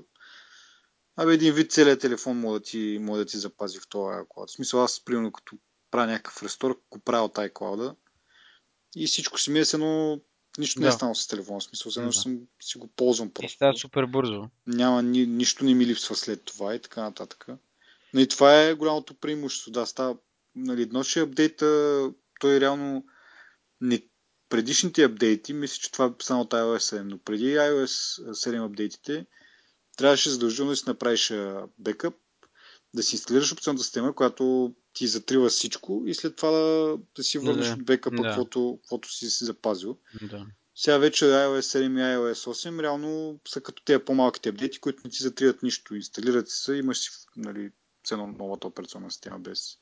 Абе, 1.16 1.34
един 1.34 1.54
вид 1.54 1.72
целият 1.72 2.00
телефон 2.00 2.40
може 2.40 2.60
да 2.60 2.64
ти, 2.64 2.98
може 3.00 3.18
да 3.18 3.24
ти 3.24 3.38
запази 3.38 3.78
в 3.78 3.88
този 3.88 4.16
iCloud. 4.16 4.46
В 4.46 4.52
смисъл, 4.52 4.84
аз, 4.84 5.04
примерно, 5.04 5.32
като 5.32 5.56
правя 5.90 6.06
някакъв 6.06 6.42
рестор, 6.42 6.80
го 6.90 6.98
правя 6.98 7.24
от 7.24 7.34
iCloud 7.34 7.94
и 8.96 9.06
всичко 9.06 9.38
си 9.38 9.50
ми 9.50 9.58
е 9.58 9.64
едно 9.74 10.20
нищо 10.58 10.80
да. 10.80 10.86
не 10.86 10.88
е 10.88 10.92
станало 10.92 11.14
с 11.14 11.26
телефона. 11.26 11.60
В 11.60 11.64
смисъл, 11.64 11.92
едно 11.96 12.10
да. 12.10 12.12
съм, 12.12 12.40
си 12.62 12.78
го 12.78 12.86
ползвам 12.86 13.30
просто. 13.30 13.46
И 13.46 13.56
става 13.56 13.76
супер 13.76 14.06
бързо. 14.06 14.48
Няма, 14.66 15.02
ни, 15.02 15.26
нищо 15.26 15.64
не 15.64 15.74
ми 15.74 15.86
липсва 15.86 16.16
след 16.16 16.44
това 16.44 16.74
и 16.74 16.80
така 16.80 17.02
нататък. 17.02 17.46
Но 18.14 18.20
и 18.20 18.28
това 18.28 18.62
е 18.62 18.74
голямото 18.74 19.14
преимущество. 19.14 19.70
Да, 19.70 19.86
става, 19.86 20.16
нали, 20.56 20.82
едно, 20.82 21.04
че 21.04 21.20
апдейта, 21.20 22.10
той 22.44 22.60
реално 22.60 23.04
не, 23.80 24.02
предишните 24.48 25.04
апдейти, 25.04 25.52
мисля, 25.52 25.78
че 25.80 25.92
това 25.92 26.06
е 26.06 26.10
само 26.22 26.40
от 26.40 26.50
iOS 26.50 26.96
7, 26.96 27.02
но 27.02 27.18
преди 27.18 27.44
iOS 27.44 28.20
7 28.30 28.66
апдейтите, 28.66 29.26
трябваше 29.96 30.30
задължително 30.30 30.70
да 30.70 30.76
си 30.76 30.84
направиш 30.86 31.32
бекъп, 31.78 32.14
да 32.94 33.02
си 33.02 33.14
инсталираш 33.14 33.52
операционната 33.52 33.84
система, 33.84 34.14
която 34.14 34.74
ти 34.92 35.06
затрива 35.06 35.48
всичко 35.48 36.02
и 36.06 36.14
след 36.14 36.36
това 36.36 36.50
да, 36.50 36.96
да 37.16 37.22
си 37.22 37.38
върнеш 37.38 37.66
да, 37.66 37.72
от 37.72 37.84
бекъпа, 37.84 38.16
да. 38.16 38.22
каквото, 38.22 38.78
каквото 38.82 39.12
си 39.12 39.30
си 39.30 39.44
запазил. 39.44 39.98
Да. 40.22 40.46
Сега 40.74 40.98
вече 40.98 41.24
iOS 41.24 41.60
7 41.60 41.82
и 41.82 42.16
iOS 42.16 42.50
8 42.50 42.82
реално 42.82 43.40
са 43.48 43.60
като 43.60 43.84
тези 43.84 44.04
по-малките 44.04 44.48
апдейти, 44.48 44.78
които 44.80 45.00
не 45.04 45.10
ти 45.10 45.22
затриват 45.22 45.62
нищо. 45.62 45.94
Инсталират 45.94 46.48
се, 46.48 46.74
имаш 46.74 46.98
си 46.98 47.10
нали, 47.36 47.70
цено 48.04 48.26
новата 48.26 48.66
операционна 48.66 49.10
система 49.10 49.38
без, 49.38 49.78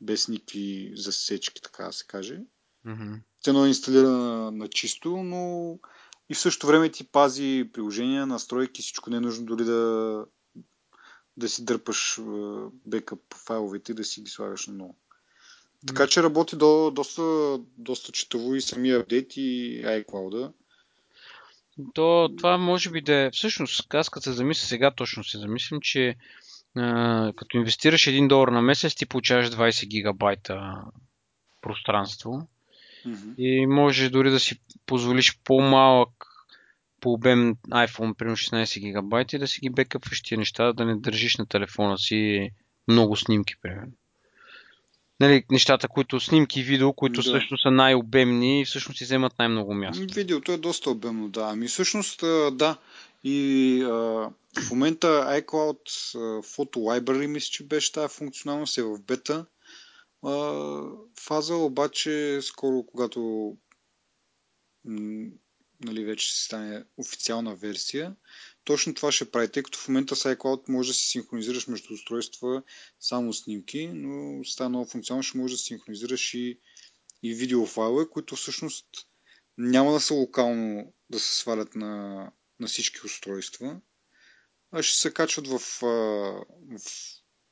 без 0.00 0.28
никакви 0.28 0.92
засечки, 0.96 1.62
така 1.62 1.84
да 1.84 1.92
се 1.92 2.06
каже. 2.06 2.40
Mm-hmm. 2.86 3.20
Цено 3.44 3.64
е 3.64 3.68
инсталирана 3.68 4.18
на, 4.18 4.50
на 4.50 4.68
чисто, 4.68 5.16
но 5.16 5.78
и 6.30 6.34
в 6.34 6.38
същото 6.38 6.66
време 6.66 6.88
ти 6.88 7.04
пази 7.04 7.70
приложения, 7.72 8.26
настройки, 8.26 8.82
всичко 8.82 9.10
не 9.10 9.16
е 9.16 9.20
нужно 9.20 9.46
дори 9.46 9.64
да, 9.64 10.24
да 11.36 11.48
си 11.48 11.64
дърпаш 11.64 12.20
бекъп 12.86 13.20
файловете 13.34 13.92
и 13.92 13.94
да 13.94 14.04
си 14.04 14.22
ги 14.22 14.30
слагаш 14.30 14.66
на 14.66 14.74
ново. 14.74 14.96
Така 15.86 16.06
че 16.06 16.22
работи 16.22 16.56
до, 16.56 16.90
доста, 16.90 17.58
доста 17.78 18.12
четаво 18.12 18.54
и 18.54 18.60
самия 18.60 19.00
апдейт 19.00 19.36
и 19.36 19.82
iCloud. 19.84 20.52
То, 21.94 22.30
това 22.38 22.58
може 22.58 22.90
би 22.90 23.00
да 23.00 23.14
е... 23.14 23.30
Всъщност, 23.30 23.94
аз 23.94 24.10
като 24.10 24.24
се 24.24 24.32
замисля 24.32 24.66
сега, 24.66 24.90
точно 24.90 25.24
се 25.24 25.38
замислям, 25.38 25.80
че 25.80 26.16
а, 26.76 27.32
като 27.36 27.56
инвестираш 27.56 28.06
1 28.06 28.28
долар 28.28 28.48
на 28.48 28.62
месец, 28.62 28.94
ти 28.94 29.06
получаваш 29.06 29.50
20 29.50 29.86
гигабайта 29.86 30.74
пространство. 31.60 32.48
Mm-hmm. 33.06 33.34
И 33.38 33.66
може 33.66 34.10
дори 34.10 34.30
да 34.30 34.40
си 34.40 34.60
позволиш 34.86 35.38
по-малък 35.44 36.10
по 37.00 37.12
обем 37.12 37.54
iPhone, 37.70 38.14
примерно 38.14 38.36
16 38.36 38.80
гигабайта 38.80 39.36
и 39.36 39.38
да 39.38 39.46
си 39.46 39.60
ги 39.60 39.70
бекъпваш 39.70 40.22
тия 40.22 40.38
неща, 40.38 40.72
да 40.72 40.84
не 40.84 40.96
държиш 40.96 41.36
на 41.36 41.46
телефона 41.46 41.98
си 41.98 42.50
много 42.88 43.16
снимки, 43.16 43.54
примерно. 43.62 43.92
Нали, 45.20 45.44
нещата, 45.50 45.88
които 45.88 46.20
снимки 46.20 46.60
и 46.60 46.62
видео, 46.62 46.92
които 46.92 47.22
да. 47.22 47.22
всъщност 47.22 47.62
са 47.62 47.70
най-обемни 47.70 48.60
и 48.60 48.64
всъщност 48.64 48.98
си 48.98 49.04
вземат 49.04 49.38
най-много 49.38 49.74
място. 49.74 50.14
Видеото 50.14 50.52
е 50.52 50.56
доста 50.56 50.90
обемно, 50.90 51.28
да. 51.28 51.48
Ами 51.52 51.66
всъщност, 51.66 52.20
да. 52.52 52.76
И 53.22 53.82
а, 53.82 53.90
в 54.66 54.70
момента 54.70 55.06
iCloud 55.06 55.78
Photo 56.42 56.76
Library, 56.76 57.26
мисля, 57.26 57.50
че 57.50 57.66
беше 57.66 57.92
тази 57.92 58.14
функционалност, 58.14 58.78
е 58.78 58.82
в 58.82 58.98
бета. 58.98 59.46
Фаза, 61.20 61.54
обаче 61.54 62.38
скоро, 62.42 62.86
когато 62.86 63.56
нали, 65.84 66.04
вече 66.04 66.32
си 66.32 66.44
стане 66.44 66.84
официална 66.96 67.54
версия, 67.54 68.16
точно 68.64 68.94
това 68.94 69.12
ще 69.12 69.30
прави, 69.30 69.48
тъй 69.48 69.62
като 69.62 69.78
в 69.78 69.88
момента 69.88 70.16
с 70.16 70.34
iCloud 70.34 70.68
може 70.68 70.90
да 70.90 70.94
си 70.94 71.08
синхронизираш 71.08 71.66
между 71.66 71.94
устройства 71.94 72.62
само 73.00 73.32
снимки, 73.32 73.90
но 73.94 74.44
с 74.44 74.56
тази 74.56 74.70
нова 74.70 74.86
функционалност 74.86 75.28
ще 75.28 75.38
може 75.38 75.54
да 75.54 75.58
синхронизираш 75.58 76.34
и, 76.34 76.58
и 77.22 77.34
видеофайлове, 77.34 78.08
които 78.10 78.36
всъщност 78.36 78.86
няма 79.58 79.92
да 79.92 80.00
са 80.00 80.14
локално 80.14 80.92
да 81.10 81.20
се 81.20 81.34
свалят 81.34 81.74
на, 81.74 82.32
на 82.60 82.66
всички 82.66 83.00
устройства, 83.04 83.80
а 84.72 84.82
ще 84.82 84.98
се 84.98 85.14
качват 85.14 85.48
в, 85.48 85.58
в 85.58 86.80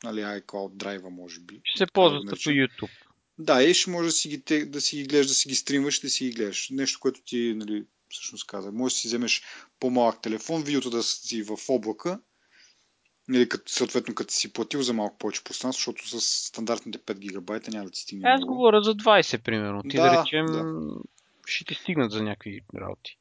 нали, 0.04 0.20
iCloud 0.20 0.74
драйва, 0.74 1.11
може 1.11 1.40
би. 1.40 1.61
Ще 1.64 1.78
се 1.78 1.92
ползват 1.92 2.28
като 2.28 2.50
YouTube. 2.50 2.90
Да, 3.38 3.62
и 3.62 3.74
ще 3.74 3.90
може 3.90 4.09
да 4.09 4.12
си 4.12 4.28
ги, 4.28 4.64
да 4.64 4.80
си 4.80 4.96
ги 4.96 5.04
гледаш, 5.04 5.26
да 5.26 5.34
си 5.34 5.48
ги 5.48 5.54
стримваш, 5.54 6.00
да 6.00 6.11
си 6.11 6.24
ги 6.24 6.30
гледаш. 6.30 6.70
Нещо, 6.70 7.00
което 7.00 7.22
ти 7.22 7.54
нали, 7.56 7.84
всъщност 8.09 8.46
каза. 8.46 8.72
Може 8.72 8.94
да 8.94 8.98
си 8.98 9.09
вземеш 9.09 9.42
по-малък 9.80 10.22
телефон, 10.22 10.62
видеото 10.62 10.90
да 10.90 11.02
си 11.02 11.42
в 11.42 11.59
облака, 11.68 12.20
или 13.34 13.48
като, 13.48 13.72
съответно 13.72 14.14
като 14.14 14.34
си 14.34 14.52
платил 14.52 14.82
за 14.82 14.92
малко 14.92 15.18
повече 15.18 15.44
пространство, 15.44 15.78
защото 15.80 16.09
с 16.09 16.20
стандартните 16.20 16.98
5 16.98 17.18
гигабайта 17.18 17.70
няма 17.70 17.84
да 17.84 17.90
ти 17.90 18.00
стигне. 18.00 18.28
Аз 18.28 18.40
говоря 18.40 18.82
за 18.82 18.94
20, 18.94 19.42
примерно. 19.42 19.82
Ти 19.82 19.96
да, 19.96 20.02
да 20.02 20.22
речем, 20.22 20.46
да. 20.46 20.64
ще 21.46 21.64
ти 21.64 21.74
стигнат 21.74 22.12
за 22.12 22.22
някакви 22.22 22.61
работи. 22.74 23.18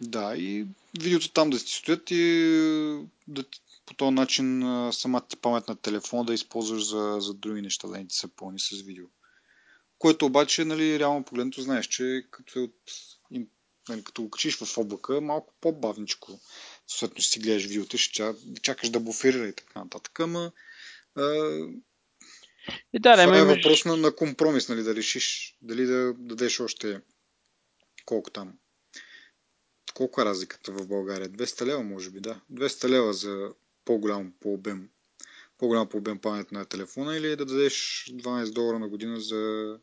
Да, 0.00 0.36
и 0.36 0.66
видеото 1.02 1.32
там 1.32 1.50
да 1.50 1.58
си 1.58 1.74
стоят 1.74 2.10
и 2.10 2.16
да, 3.28 3.44
по 3.86 3.94
този 3.94 4.14
начин 4.14 4.62
самата 4.92 5.26
ти 5.28 5.36
памет 5.36 5.68
на 5.68 5.76
телефона 5.76 6.24
да 6.24 6.34
използваш 6.34 6.88
за, 6.88 7.16
за 7.20 7.34
други 7.34 7.62
неща, 7.62 7.88
да 7.88 7.98
не 7.98 8.06
ти 8.06 8.16
се 8.16 8.36
пълни 8.36 8.60
с 8.60 8.82
видео. 8.82 9.06
Което 9.98 10.26
обаче, 10.26 10.64
нали, 10.64 10.98
реално 10.98 11.24
погледнато 11.24 11.62
знаеш, 11.62 11.86
че 11.86 12.26
като, 12.30 12.58
е 12.58 12.62
от, 12.62 12.74
нали, 13.88 14.04
като 14.04 14.22
го 14.22 14.30
качиш 14.30 14.56
в 14.56 14.78
облака, 14.78 15.20
малко 15.20 15.54
по-бавничко. 15.60 16.40
Съответно 16.86 17.22
си 17.22 17.40
гледаш 17.40 17.64
видеото, 17.66 17.98
ще 17.98 18.34
чакаш 18.62 18.90
да 18.90 19.00
буферира 19.00 19.48
и 19.48 19.52
така 19.52 19.84
нататък. 19.84 20.20
Ама 20.20 20.52
а, 21.14 21.58
и 22.92 23.00
да, 23.00 23.24
това 23.24 23.38
е 23.38 23.44
въпрос 23.44 23.84
на, 23.84 23.96
на 23.96 24.16
компромис, 24.16 24.68
нали, 24.68 24.82
да 24.82 24.94
решиш 24.94 25.56
дали 25.62 25.86
да 25.86 26.14
дадеш 26.18 26.60
още 26.60 27.00
колко 28.04 28.30
там. 28.30 28.52
Колко 29.98 30.20
е 30.20 30.24
разликата 30.24 30.72
в 30.72 30.88
България? 30.88 31.28
200 31.28 31.66
лева, 31.66 31.82
може 31.82 32.10
би, 32.10 32.20
да. 32.20 32.40
200 32.52 32.88
лева 32.88 33.12
за 33.12 33.50
по-голям 33.84 34.32
по 34.40 34.52
обем, 34.52 34.88
по-голям 35.58 35.88
по 35.88 35.96
обем 35.96 36.18
памет 36.18 36.52
на 36.52 36.64
телефона 36.64 37.16
или 37.16 37.36
да 37.36 37.44
дадеш 37.44 38.04
12 38.10 38.52
долара 38.52 38.78
на 38.78 38.88
година 38.88 39.20
за, 39.20 39.74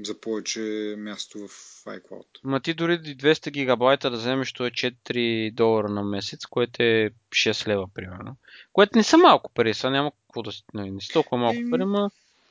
за 0.00 0.20
повече 0.20 0.94
място 0.98 1.38
в 1.38 1.50
iCloud. 1.84 2.26
Ма 2.44 2.60
ти 2.60 2.74
дори 2.74 2.98
200 2.98 3.50
гигабайта 3.50 4.10
да 4.10 4.16
вземеш, 4.16 4.52
то 4.52 4.66
е 4.66 4.70
4 4.70 5.54
долара 5.54 5.88
на 5.88 6.02
месец, 6.02 6.46
което 6.46 6.82
е 6.82 7.10
6 7.30 7.68
лева, 7.68 7.88
примерно. 7.94 8.36
Което 8.72 8.98
не 8.98 9.04
са 9.04 9.18
малко 9.18 9.52
пари, 9.52 9.74
сега 9.74 9.90
няма 9.90 10.12
какво 10.26 10.42
да 10.42 10.52
си, 10.52 10.64
не, 10.74 10.80
нали, 10.80 10.90
не 10.90 11.00
са 11.00 11.12
толкова 11.12 11.38
малко 11.38 11.58
пари, 11.70 11.84
но 11.84 12.10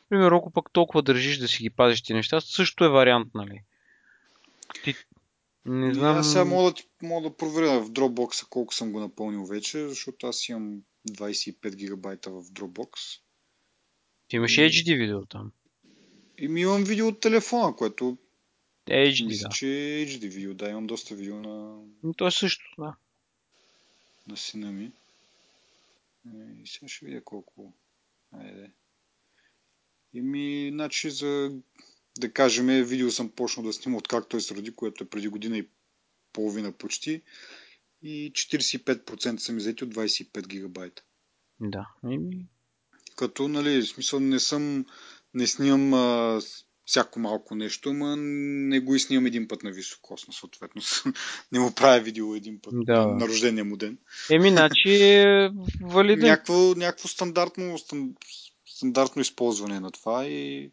примерно 0.09 0.37
ако 0.37 0.51
пък 0.51 0.71
толкова 0.71 1.01
държиш 1.01 1.37
да 1.37 1.47
си 1.47 1.63
ги 1.63 1.69
пазиш 1.69 2.01
ти 2.01 2.13
неща, 2.13 2.41
също 2.41 2.85
е 2.85 2.89
вариант, 2.89 3.27
нали? 3.33 3.61
Ти 4.83 4.95
не 5.67 5.93
знам. 5.93 6.17
Аз 6.17 6.31
сега 6.31 6.45
мога 6.45 6.71
да, 6.71 7.07
мога 7.07 7.29
да 7.29 7.37
проверя 7.37 7.79
в 7.79 7.89
Dropbox 7.89 8.49
колко 8.49 8.73
съм 8.73 8.91
го 8.91 8.99
напълнил 8.99 9.45
вече, 9.45 9.87
защото 9.87 10.27
аз 10.27 10.49
имам 10.49 10.81
25 11.09 11.75
гигабайта 11.75 12.31
в 12.31 12.43
Dropbox. 12.43 13.19
Ти 14.27 14.35
имаш 14.35 14.57
и... 14.57 14.61
HD 14.61 14.97
видео 14.97 15.25
там. 15.25 15.51
И 16.37 16.47
ми 16.47 16.61
имам 16.61 16.83
видео 16.83 17.07
от 17.07 17.19
телефона, 17.19 17.75
което 17.75 18.17
HD, 18.87 19.25
мисля, 19.25 19.47
да. 19.47 19.55
че 19.55 19.67
е 19.67 20.05
HD 20.05 20.29
видео. 20.29 20.53
Да, 20.53 20.69
имам 20.69 20.87
доста 20.87 21.15
видео 21.15 21.35
на... 21.35 21.83
Но 22.03 22.13
то 22.13 22.27
е 22.27 22.31
също, 22.31 22.65
да. 22.77 22.95
На 24.27 24.37
сина 24.37 24.71
ми. 24.71 24.91
Е, 26.25 26.61
и 26.63 26.67
сега 26.67 26.87
ще 26.87 27.05
видя 27.05 27.23
колко. 27.23 27.73
Айде. 28.31 28.71
И 30.13 30.21
ми, 30.21 30.69
значи 30.73 31.09
за 31.09 31.51
да 32.19 32.33
кажем, 32.33 32.83
видео 32.83 33.11
съм 33.11 33.29
почнал 33.29 33.65
да 33.65 33.73
снимам 33.73 33.97
откакто 33.97 34.29
той 34.29 34.41
се 34.41 34.55
роди, 34.55 34.75
което 34.75 35.03
е 35.03 35.09
преди 35.09 35.27
година 35.27 35.57
и 35.57 35.67
половина 36.33 36.71
почти. 36.71 37.21
И 38.01 38.31
45% 38.33 39.37
са 39.37 39.51
ми 39.53 39.57
взети 39.57 39.83
от 39.83 39.93
25 39.93 40.47
гигабайта. 40.47 41.03
Да. 41.59 41.87
Като, 43.15 43.47
нали, 43.47 43.81
в 43.81 43.87
смисъл 43.87 44.19
не 44.19 44.39
съм, 44.39 44.85
не 45.33 45.47
снимам 45.47 45.93
а, 45.93 46.39
всяко 46.85 47.19
малко 47.19 47.55
нещо, 47.55 47.93
ма 47.93 48.15
не 48.17 48.79
го 48.79 48.99
снимам 48.99 49.25
един 49.25 49.47
път 49.47 49.63
на 49.63 49.71
високосно, 49.71 50.33
съответно. 50.33 50.81
не 51.51 51.59
му 51.59 51.75
правя 51.75 51.99
видео 51.99 52.35
един 52.35 52.59
път 52.61 52.73
Да. 52.75 53.07
на, 53.07 53.27
рождения 53.27 53.65
му 53.65 53.77
ден. 53.77 53.97
Еми, 54.31 54.49
значи 54.49 55.03
е 55.03 55.49
валиден. 55.81 56.29
Някакво, 56.29 56.73
някакво 56.75 57.07
стандартно, 57.07 57.77
стан- 57.77 58.15
стандартно 58.65 59.21
използване 59.21 59.79
на 59.79 59.91
това 59.91 60.25
и 60.25 60.71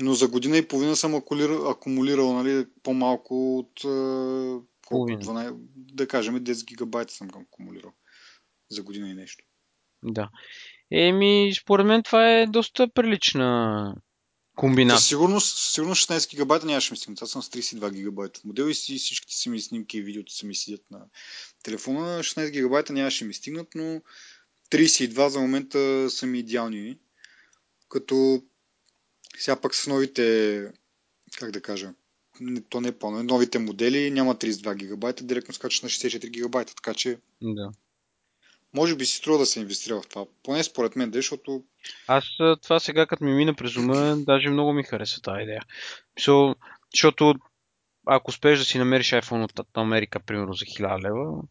но 0.00 0.14
за 0.14 0.28
година 0.28 0.56
и 0.56 0.68
половина 0.68 0.96
съм 0.96 1.14
акумулирал, 1.14 1.70
акумулирал 1.70 2.32
нали, 2.32 2.66
по-малко 2.82 3.58
от 3.58 3.84
е, 3.84 3.88
колко, 4.86 5.06
Половина. 5.06 5.20
12, 5.20 5.54
да 5.76 6.08
кажем 6.08 6.34
10 6.34 6.64
гигабайта 6.64 7.12
съм 7.12 7.28
акумулирал 7.34 7.92
за 8.70 8.82
година 8.82 9.10
и 9.10 9.14
нещо. 9.14 9.44
Да. 10.02 10.30
Еми, 10.90 11.52
според 11.60 11.86
мен 11.86 12.02
това 12.02 12.30
е 12.30 12.46
доста 12.46 12.88
прилична 12.94 13.94
комбинация. 14.56 14.98
Със 14.98 15.08
сигурност, 15.08 15.56
със 15.56 15.74
сигурност 15.74 16.10
16 16.10 16.30
гигабайта 16.30 16.66
нямаше 16.66 16.92
ми 16.92 16.96
стигнат. 16.96 17.22
Аз 17.22 17.30
съм 17.30 17.42
с 17.42 17.48
32 17.48 17.92
гигабайта 17.92 18.40
модел 18.44 18.64
и 18.64 18.74
си, 18.74 18.98
всичките 18.98 19.34
си 19.34 19.48
ми 19.48 19.60
снимки 19.60 19.98
и 19.98 20.02
видеото 20.02 20.32
са 20.32 20.46
ми 20.46 20.54
седят 20.54 20.90
на 20.90 21.00
телефона. 21.62 22.18
16 22.18 22.50
гигабайта 22.50 22.92
нямаше 22.92 23.24
ми 23.24 23.34
стигнат, 23.34 23.68
но 23.74 24.00
32 24.70 25.28
за 25.28 25.40
момента 25.40 26.10
са 26.10 26.26
ми 26.26 26.38
идеални. 26.38 26.98
Като 27.88 28.42
сега 29.38 29.60
пък 29.60 29.74
с 29.74 29.86
новите, 29.86 30.64
как 31.38 31.50
да 31.50 31.60
кажа, 31.60 31.94
то 32.68 32.80
не 32.80 32.88
е 32.88 32.98
по 32.98 33.10
новите 33.10 33.58
модели 33.58 34.10
няма 34.10 34.34
32 34.34 34.74
гигабайта, 34.74 35.24
директно 35.24 35.54
скачаш 35.54 35.82
на 35.82 35.88
64 35.88 36.30
гигабайта, 36.30 36.74
така 36.74 36.94
че 36.94 37.18
Да. 37.42 37.70
може 38.74 38.96
би 38.96 39.06
си 39.06 39.16
струва 39.16 39.38
да 39.38 39.46
се 39.46 39.60
инвестира 39.60 40.00
в 40.00 40.08
това. 40.08 40.26
Поне 40.42 40.64
според 40.64 40.96
мен, 40.96 41.10
да, 41.10 41.18
защото 41.18 41.64
Аз 42.06 42.24
това 42.62 42.80
сега, 42.80 43.06
като 43.06 43.24
ми 43.24 43.32
мина 43.32 43.54
през 43.54 43.76
ума, 43.76 44.16
даже 44.16 44.50
много 44.50 44.72
ми 44.72 44.82
хареса 44.82 45.22
тази 45.22 45.42
идея. 45.42 45.62
So, 46.20 46.54
защото 46.94 47.34
ако 48.06 48.30
успееш 48.30 48.58
да 48.58 48.64
си 48.64 48.78
намериш 48.78 49.10
iPhone 49.10 49.44
от 49.44 49.66
Америка, 49.76 50.20
примерно 50.20 50.52
за 50.52 50.64
1000 50.64 51.02
лева 51.02 51.42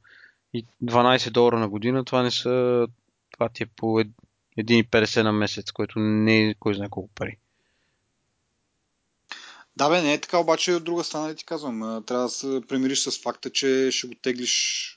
и 0.54 0.66
12 0.84 1.30
долара 1.30 1.60
на 1.60 1.70
година, 1.70 2.06
това 2.06 2.24
не 2.24 2.32
са... 2.32 2.88
Това 3.32 3.50
ти 3.50 3.64
е 3.64 3.66
по 3.66 4.00
ед- 4.00 4.08
1,50 4.58 5.24
на 5.24 5.32
месец, 5.32 5.72
което 5.72 6.00
не 6.00 6.50
е 6.50 6.56
кой 6.60 6.74
знае 6.76 6.90
колко 6.90 7.10
пари. 7.16 7.38
Да, 9.78 9.90
бе, 9.90 10.02
не 10.02 10.14
е 10.14 10.22
така, 10.22 10.38
обаче 10.38 10.74
от 10.74 10.84
друга 10.84 11.04
страна, 11.04 11.34
ти 11.34 11.46
казвам, 11.46 12.04
трябва 12.08 12.24
да 12.24 12.30
се 12.30 12.62
примириш 12.68 13.00
с 13.00 13.22
факта, 13.22 13.50
че 13.50 13.90
ще 13.92 14.08
го 14.08 14.14
теглиш, 14.22 14.94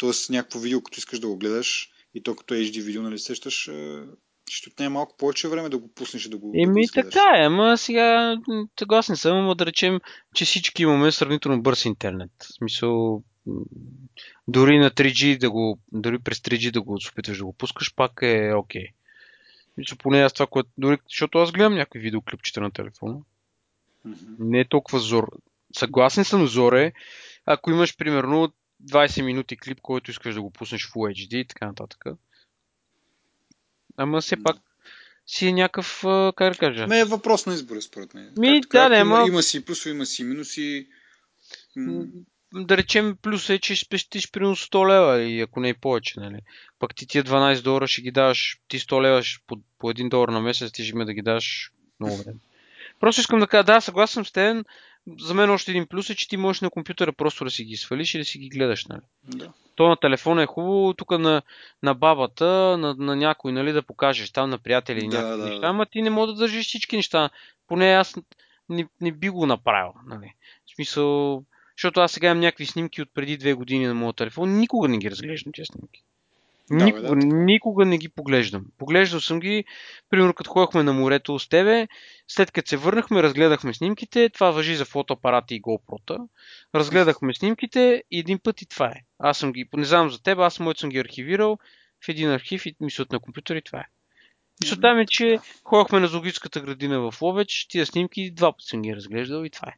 т.е. 0.00 0.32
някакво 0.32 0.58
видео, 0.58 0.82
като 0.82 0.98
искаш 0.98 1.18
да 1.18 1.26
го 1.26 1.38
гледаш, 1.38 1.90
и 2.14 2.22
то 2.22 2.36
като 2.36 2.54
HD 2.54 2.82
видео, 2.82 3.02
нали 3.02 3.18
сещаш, 3.18 3.70
ще 4.50 4.68
отнеме 4.68 4.88
малко 4.88 5.16
повече 5.16 5.48
време 5.48 5.68
да 5.68 5.78
го 5.78 5.94
пуснеш 5.94 6.26
и 6.26 6.30
да 6.30 6.36
го, 6.36 6.46
да 6.46 6.50
го 6.52 6.62
Еми 6.62 6.80
изгледаш. 6.80 7.14
така 7.14 7.24
е, 7.36 7.44
ама 7.44 7.78
сега 7.78 8.36
съгласен 8.78 9.16
съм, 9.16 9.36
ама 9.36 9.54
да 9.54 9.66
речем, 9.66 10.00
че 10.34 10.44
всички 10.44 10.82
имаме 10.82 11.12
сравнително 11.12 11.62
бърз 11.62 11.84
интернет. 11.84 12.32
В 12.40 12.54
смисъл, 12.54 13.22
дори 14.48 14.78
на 14.78 14.90
3G 14.90 15.38
да 15.38 15.50
го, 15.50 15.78
дори 15.92 16.18
през 16.18 16.38
3G 16.38 16.70
да 16.70 16.82
го 16.82 16.98
опитваш 17.12 17.38
да 17.38 17.44
го 17.44 17.52
пускаш, 17.52 17.94
пак 17.94 18.12
е 18.22 18.52
окей. 18.54 18.86
Мисля, 19.76 19.96
поне 19.96 20.22
аз 20.22 20.32
това, 20.32 20.46
което, 20.46 20.70
дори, 20.78 20.98
защото 21.08 21.38
аз 21.38 21.52
гледам 21.52 21.74
някакви 21.74 21.98
видеоклипчета 21.98 22.60
на 22.60 22.70
телефона. 22.70 23.16
Не 24.38 24.60
е 24.60 24.68
толкова 24.68 24.98
зор. 24.98 25.28
Съгласен 25.76 26.24
съм, 26.24 26.46
Зоре, 26.46 26.92
ако 27.46 27.70
имаш 27.70 27.96
примерно 27.96 28.52
20 28.84 29.22
минути 29.22 29.56
клип, 29.56 29.80
който 29.80 30.10
искаш 30.10 30.34
да 30.34 30.42
го 30.42 30.50
пуснеш 30.50 30.86
в 30.86 30.92
Full 30.92 31.26
HD 31.26 31.36
и 31.36 31.44
така 31.44 31.66
нататък. 31.66 32.04
Ама 33.96 34.20
все 34.20 34.42
пак 34.42 34.56
си 35.26 35.46
е 35.46 35.52
някакъв, 35.52 36.00
как 36.36 36.52
да 36.52 36.58
кажа, 36.58 36.86
Ме 36.86 37.00
е 37.00 37.04
въпрос 37.04 37.46
на 37.46 37.54
избор, 37.54 37.80
според 37.80 38.14
мен. 38.14 38.32
Ми, 38.38 38.60
Както 38.62 38.68
да, 38.78 38.88
да, 38.88 38.96
има, 38.96 39.24
има 39.28 39.42
си 39.42 39.64
плюсове, 39.64 39.94
има 39.94 40.06
си 40.06 40.24
минуси. 40.24 40.88
М, 41.76 42.04
да 42.54 42.76
речем, 42.76 43.16
плюс 43.22 43.50
е, 43.50 43.58
че 43.58 43.74
ще 43.74 43.86
спестиш 43.86 44.30
примерно 44.30 44.56
100 44.56 44.88
лева 44.88 45.22
и 45.22 45.40
ако 45.40 45.60
не 45.60 45.68
и 45.68 45.74
повече, 45.74 46.20
нали. 46.20 46.38
Пък 46.78 46.94
ти 46.94 47.06
тия 47.06 47.24
12 47.24 47.62
долара 47.62 47.86
ще 47.86 48.02
ги 48.02 48.10
даваш, 48.10 48.60
ти 48.68 48.78
100 48.78 49.02
лева 49.02 49.22
ще- 49.22 49.44
по, 49.46 49.56
по 49.78 49.90
1 49.90 50.08
долар 50.08 50.28
на 50.28 50.40
месец, 50.40 50.72
ти 50.72 50.84
ще 50.84 50.92
има 50.92 51.04
да 51.04 51.14
ги 51.14 51.22
даш 51.22 51.72
много 52.00 52.16
време. 52.16 52.38
Просто 53.00 53.20
искам 53.20 53.40
да 53.40 53.46
кажа, 53.46 53.64
да, 53.64 53.80
съгласен 53.80 54.12
съм 54.12 54.26
с 54.26 54.32
теб. 54.32 54.66
За 55.20 55.34
мен 55.34 55.50
още 55.50 55.70
един 55.70 55.86
плюс 55.86 56.10
е, 56.10 56.14
че 56.14 56.28
ти 56.28 56.36
можеш 56.36 56.60
на 56.60 56.70
компютъра 56.70 57.12
просто 57.12 57.44
да 57.44 57.50
си 57.50 57.64
ги 57.64 57.76
свалиш 57.76 58.14
и 58.14 58.18
да 58.18 58.24
си 58.24 58.38
ги 58.38 58.48
гледаш, 58.48 58.86
нали. 58.86 59.00
Да. 59.24 59.52
То 59.74 59.88
на 59.88 59.96
телефона 59.96 60.42
е 60.42 60.46
хубаво, 60.46 60.94
тук 60.94 61.10
на, 61.10 61.42
на 61.82 61.94
бабата, 61.94 62.46
на, 62.78 62.94
на 62.94 63.16
някой, 63.16 63.52
нали, 63.52 63.72
да 63.72 63.82
покажеш 63.82 64.30
там 64.30 64.50
на 64.50 64.58
приятели 64.58 65.04
и 65.04 65.08
Да, 65.08 65.16
някакви 65.16 65.42
да, 65.42 65.48
неща, 65.48 65.66
ама 65.66 65.86
ти 65.86 66.02
не 66.02 66.10
можеш 66.10 66.34
да 66.34 66.40
държиш 66.40 66.66
всички 66.66 66.96
неща. 66.96 67.30
Поне 67.66 67.92
аз 67.92 68.16
не, 68.68 68.88
не 69.00 69.12
би 69.12 69.28
го 69.28 69.46
направил, 69.46 69.92
нали. 70.06 70.34
В 70.66 70.74
смисъл, 70.74 71.42
защото 71.76 72.00
аз 72.00 72.12
сега 72.12 72.26
имам 72.26 72.40
някакви 72.40 72.66
снимки 72.66 73.02
от 73.02 73.08
преди 73.14 73.36
две 73.36 73.54
години 73.54 73.86
на 73.86 73.94
моят 73.94 74.16
телефон, 74.16 74.58
никога 74.58 74.88
не 74.88 74.98
ги 74.98 75.10
разглеждам 75.10 75.52
тези 75.52 75.66
снимки. 75.66 76.02
Да, 76.70 76.84
Никога, 76.84 77.08
да, 77.08 77.16
никога 77.26 77.84
не 77.84 77.98
ги 77.98 78.08
поглеждам. 78.08 78.64
Поглеждал 78.78 79.20
съм 79.20 79.40
ги, 79.40 79.64
примерно 80.10 80.34
като 80.34 80.50
ходихме 80.50 80.82
на 80.82 80.92
морето 80.92 81.38
с 81.38 81.48
тебе, 81.48 81.88
след 82.28 82.50
като 82.50 82.68
се 82.68 82.76
върнахме, 82.76 83.22
разгледахме 83.22 83.74
снимките, 83.74 84.30
това 84.30 84.50
въжи 84.50 84.76
за 84.76 84.84
фотоапарати 84.84 85.54
и 85.54 85.62
GoPro-та. 85.62 86.18
Разгледахме 86.74 87.34
снимките 87.34 88.02
и 88.10 88.18
един 88.18 88.38
път 88.38 88.62
и 88.62 88.66
това 88.66 88.86
е. 88.86 89.00
Аз 89.18 89.38
съм 89.38 89.52
ги, 89.52 89.68
не 89.76 89.84
знам 89.84 90.10
за 90.10 90.22
теб, 90.22 90.38
аз 90.38 90.60
моите 90.60 90.80
съм 90.80 90.90
ги 90.90 90.98
архивирал 90.98 91.58
в 92.04 92.08
един 92.08 92.30
архив 92.30 92.66
и 92.66 92.76
мислят 92.80 93.12
на 93.12 93.20
компютър 93.20 93.56
и 93.56 93.62
това 93.62 93.78
е. 93.78 93.86
Мисълта 94.62 94.94
ми 94.94 95.02
е, 95.02 95.06
че 95.06 95.38
ходихме 95.64 96.00
на 96.00 96.06
зоологическата 96.06 96.60
градина 96.60 97.10
в 97.10 97.22
Ловеч, 97.22 97.66
тия 97.68 97.86
снимки 97.86 98.30
два 98.30 98.52
пъти 98.52 98.66
съм 98.66 98.82
ги 98.82 98.96
разглеждал 98.96 99.44
и 99.44 99.50
това 99.50 99.68
е. 99.68 99.74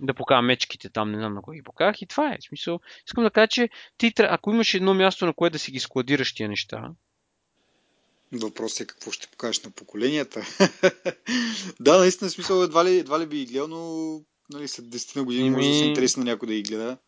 Да 0.00 0.14
покажа 0.14 0.42
мечките 0.42 0.90
там, 0.90 1.10
не 1.10 1.18
знам 1.18 1.34
на 1.34 1.42
кой 1.42 1.56
ги 1.56 1.62
покажах 1.62 2.02
и 2.02 2.06
това 2.06 2.32
е. 2.32 2.38
В 2.40 2.44
смисъл, 2.44 2.80
искам 3.06 3.24
да 3.24 3.30
кажа, 3.30 3.48
че 3.48 3.68
ти, 3.98 4.12
ако 4.18 4.50
имаш 4.50 4.74
едно 4.74 4.94
място, 4.94 5.26
на 5.26 5.32
което 5.32 5.52
да 5.52 5.58
си 5.58 5.70
ги 5.70 5.80
складираш 5.80 6.34
тия 6.34 6.48
неща, 6.48 6.90
Въпросът 8.32 8.80
е 8.80 8.86
какво 8.86 9.10
ще 9.10 9.26
покажеш 9.26 9.62
на 9.62 9.70
поколенията. 9.70 10.40
да, 11.80 11.98
наистина, 11.98 12.30
смисъл, 12.30 12.62
едва 12.62 12.84
ли, 12.84 12.98
едва 12.98 13.20
ли 13.20 13.26
би 13.26 13.36
ги 13.36 13.46
гледал, 13.46 13.68
но 13.68 14.20
нали, 14.52 14.68
след 14.68 14.86
10 14.86 15.16
на 15.16 15.24
години 15.24 15.50
може 15.50 15.68
да 15.94 16.08
се 16.08 16.20
на 16.20 16.24
някой 16.24 16.48
да 16.48 16.54
ги 16.54 16.62
гледа. 16.62 16.98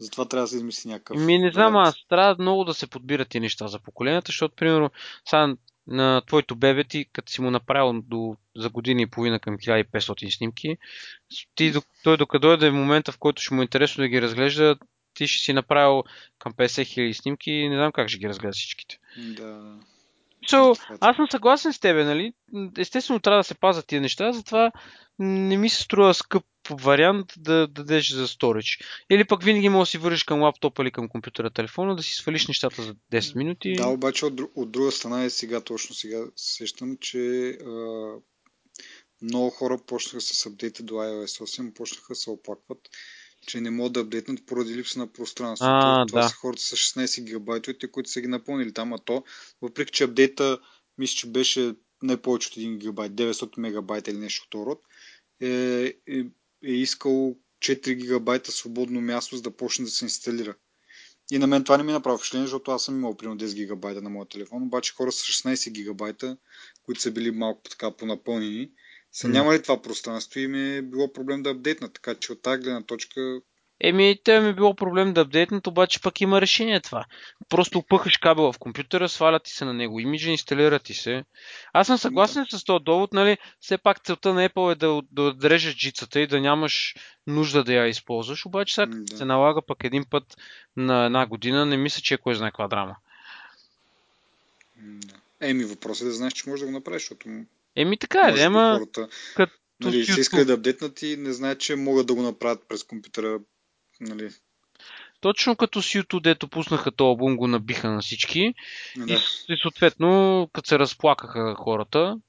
Затова 0.00 0.24
трябва 0.24 0.44
да 0.44 0.48
се 0.48 0.56
измисли 0.56 0.90
някакъв. 0.90 1.16
Ми 1.16 1.38
не 1.38 1.52
знам, 1.52 1.76
аз 1.76 1.94
трябва 2.08 2.36
много 2.38 2.64
да 2.64 2.74
се 2.74 2.86
подбират 2.86 3.28
тези 3.28 3.40
неща 3.40 3.68
за 3.68 3.78
поколенията, 3.78 4.26
защото, 4.26 4.54
примерно, 4.54 4.90
сега 5.28 5.54
на 5.86 6.22
твоето 6.26 6.56
бебе 6.56 6.84
ти, 6.84 7.06
като 7.12 7.32
си 7.32 7.40
му 7.40 7.50
направил 7.50 8.02
до, 8.02 8.36
за 8.56 8.70
година 8.70 9.02
и 9.02 9.06
половина 9.06 9.40
към 9.40 9.58
1500 9.58 10.36
снимки, 10.36 10.76
ти, 11.54 11.72
той 12.04 12.16
докато 12.16 12.48
дойде 12.48 12.70
момента, 12.70 13.12
в 13.12 13.18
който 13.18 13.42
ще 13.42 13.54
му 13.54 13.60
е 13.60 13.64
интересно 13.64 14.02
да 14.02 14.08
ги 14.08 14.22
разглежда, 14.22 14.76
ти 15.14 15.26
ще 15.26 15.44
си 15.44 15.52
направил 15.52 16.04
към 16.38 16.52
50 16.52 16.64
000 16.64 17.12
снимки 17.12 17.50
и 17.50 17.68
не 17.68 17.76
знам 17.76 17.92
как 17.92 18.08
ще 18.08 18.18
ги 18.18 18.28
разгледа 18.28 18.52
всичките. 18.52 18.98
Да. 19.16 19.78
So, 20.50 20.96
аз 21.00 21.16
съм 21.16 21.26
съгласен 21.30 21.72
с 21.72 21.80
тебе, 21.80 22.04
нали? 22.04 22.32
Естествено 22.78 23.20
трябва 23.20 23.40
да 23.40 23.44
се 23.44 23.54
пазят 23.54 23.86
тия 23.86 24.00
неща, 24.00 24.32
затова 24.32 24.72
не 25.18 25.56
ми 25.56 25.68
се 25.68 25.82
струва 25.82 26.14
скъп 26.14 26.44
вариант 26.70 27.32
да 27.36 27.66
дадеш 27.66 28.12
за 28.12 28.28
сторич. 28.28 28.78
Или 29.10 29.24
пък 29.24 29.42
винаги 29.42 29.68
можеш 29.68 29.88
да 29.88 29.90
си 29.90 29.98
върнеш 29.98 30.24
към 30.24 30.42
лаптопа 30.42 30.82
или 30.82 30.90
към 30.90 31.08
компютъра 31.08 31.50
телефона, 31.50 31.96
да 31.96 32.02
си 32.02 32.14
свалиш 32.14 32.48
нещата 32.48 32.82
за 32.82 32.94
10 33.12 33.36
минути. 33.36 33.72
Да, 33.72 33.88
обаче 33.88 34.26
от, 34.26 34.40
от 34.54 34.70
друга 34.70 34.92
страна 34.92 35.24
е 35.24 35.30
сега, 35.30 35.60
точно 35.60 35.94
сега 35.94 36.24
се 36.36 36.54
сещам, 36.54 36.96
че 37.00 37.48
а, 37.50 38.14
много 39.22 39.50
хора 39.50 39.78
почнаха 39.86 40.20
с 40.20 40.46
апдейта 40.46 40.82
до 40.82 40.94
iOS 40.94 41.44
8, 41.44 41.74
почнаха 41.74 42.06
да 42.08 42.14
се 42.14 42.30
оплакват, 42.30 42.78
че 43.46 43.60
не 43.60 43.70
могат 43.70 43.92
да 43.92 44.00
апдейтнат 44.00 44.46
поради 44.46 44.76
липса 44.76 44.98
на 44.98 45.12
пространство. 45.12 45.66
А, 45.70 46.06
Това 46.06 46.20
да. 46.20 46.28
са 46.28 46.34
хората 46.34 46.62
с 46.62 46.76
16 46.76 47.24
гигабайтовете, 47.24 47.90
които 47.90 48.10
са 48.10 48.20
ги 48.20 48.28
напълнили 48.28 48.72
там, 48.72 48.92
а 48.92 48.98
то, 48.98 49.24
въпреки 49.62 49.92
че 49.92 50.04
апдейта, 50.04 50.58
мисля, 50.98 51.16
че 51.16 51.26
беше 51.26 51.74
не 52.02 52.16
повече 52.16 52.48
от 52.48 52.54
1 52.54 52.78
гигабайт, 52.78 53.12
900 53.12 53.58
мегабайта 53.58 54.10
или 54.10 54.18
нещо 54.18 54.46
от 54.46 54.66
род, 54.66 54.80
е, 55.40 55.94
е, 56.06 56.24
е 56.66 56.72
искал 56.72 57.36
4 57.62 57.94
гигабайта 57.94 58.52
свободно 58.52 59.00
място, 59.00 59.36
за 59.36 59.42
да 59.42 59.56
почне 59.56 59.84
да 59.84 59.90
се 59.90 60.04
инсталира. 60.04 60.54
И 61.30 61.38
на 61.38 61.46
мен 61.46 61.64
това 61.64 61.76
не 61.76 61.82
ми 61.82 61.92
направи 61.92 62.18
впечатление, 62.18 62.46
защото 62.46 62.70
аз 62.70 62.84
съм 62.84 62.96
имал 62.96 63.16
примерно 63.16 63.40
10 63.40 63.54
гигабайта 63.54 64.02
на 64.02 64.10
моя 64.10 64.28
телефон, 64.28 64.62
обаче 64.62 64.94
хора 64.94 65.12
с 65.12 65.22
16 65.22 65.70
гигабайта, 65.70 66.36
които 66.82 67.00
са 67.00 67.10
били 67.10 67.30
малко 67.30 67.62
така 67.70 67.96
понапълнени, 67.96 68.70
са 69.12 69.28
нямали 69.28 69.62
това 69.62 69.82
пространство 69.82 70.40
и 70.40 70.42
им 70.42 70.54
е 70.54 70.82
било 70.82 71.12
проблем 71.12 71.42
да 71.42 71.50
апдейтнат. 71.50 71.94
Така 71.94 72.14
че 72.14 72.32
от 72.32 72.42
тази 72.42 72.62
гледна 72.62 72.82
точка 72.82 73.40
Еми, 73.80 74.18
те 74.24 74.40
ми 74.40 74.48
е 74.48 74.54
било 74.54 74.74
проблем 74.74 75.12
да 75.12 75.20
апдейтнат, 75.20 75.66
обаче 75.66 76.00
пък 76.00 76.20
има 76.20 76.40
решение 76.40 76.80
това. 76.80 77.04
Просто 77.48 77.78
опъхаш 77.78 78.16
кабела 78.16 78.52
в 78.52 78.58
компютъра, 78.58 79.08
сваля 79.08 79.40
ти 79.40 79.50
се 79.50 79.64
на 79.64 79.74
него 79.74 80.00
имиджа, 80.00 80.30
инсталира 80.30 80.78
ти 80.78 80.94
се. 80.94 81.24
Аз 81.72 81.86
съм 81.86 81.98
съгласен 81.98 82.46
с 82.50 82.64
този 82.64 82.84
довод, 82.84 83.12
нали? 83.12 83.38
Все 83.60 83.78
пак 83.78 84.04
целта 84.04 84.34
на 84.34 84.48
Apple 84.48 84.72
е 84.72 84.74
да, 84.74 85.02
да 85.12 85.22
отрежеш 85.22 85.76
джицата 85.76 86.20
и 86.20 86.26
да 86.26 86.40
нямаш 86.40 86.94
нужда 87.26 87.64
да 87.64 87.72
я 87.72 87.86
използваш, 87.86 88.46
обаче 88.46 88.74
сега 88.74 88.86
да. 88.86 89.16
се 89.16 89.24
налага 89.24 89.62
пък 89.62 89.84
един 89.84 90.04
път 90.10 90.36
на 90.76 91.04
една 91.06 91.26
година, 91.26 91.66
не 91.66 91.76
мисля, 91.76 92.00
че 92.02 92.14
е 92.14 92.18
кой 92.18 92.34
знае 92.34 92.50
каква 92.50 92.68
драма. 92.68 92.96
Еми 95.40 95.64
въпросът 95.64 96.02
е 96.02 96.08
да 96.08 96.12
знаеш, 96.12 96.32
че 96.32 96.48
можеш 96.48 96.60
да 96.60 96.66
го 96.66 96.72
направиш, 96.72 97.02
защото 97.02 97.28
Еми 97.76 97.98
така 97.98 98.34
е, 98.36 98.42
ама 98.42 98.78
хората, 98.78 99.08
като 99.34 99.52
нали, 99.80 100.04
се 100.04 100.20
иска 100.20 100.44
да 100.44 100.52
апдейтнат 100.52 101.02
и 101.02 101.16
не 101.16 101.32
знаят, 101.32 101.60
че 101.60 101.76
могат 101.76 102.06
да 102.06 102.14
го 102.14 102.22
направят 102.22 102.68
през 102.68 102.84
компютъра. 102.84 103.38
Нали. 104.00 104.30
Точно 105.20 105.56
като 105.56 105.82
с 105.82 105.86
YouTube, 105.86 106.22
дето 106.22 106.48
пуснаха 106.48 106.92
този 106.92 107.06
албум, 107.06 107.36
го 107.36 107.46
набиха 107.46 107.90
на 107.90 108.00
всички. 108.02 108.54
Да. 108.96 109.12
И, 109.12 109.18
и 109.52 109.56
съответно, 109.62 110.50
като 110.52 110.68
се 110.68 110.78
разплакаха 110.78 111.54
хората, 111.54 112.20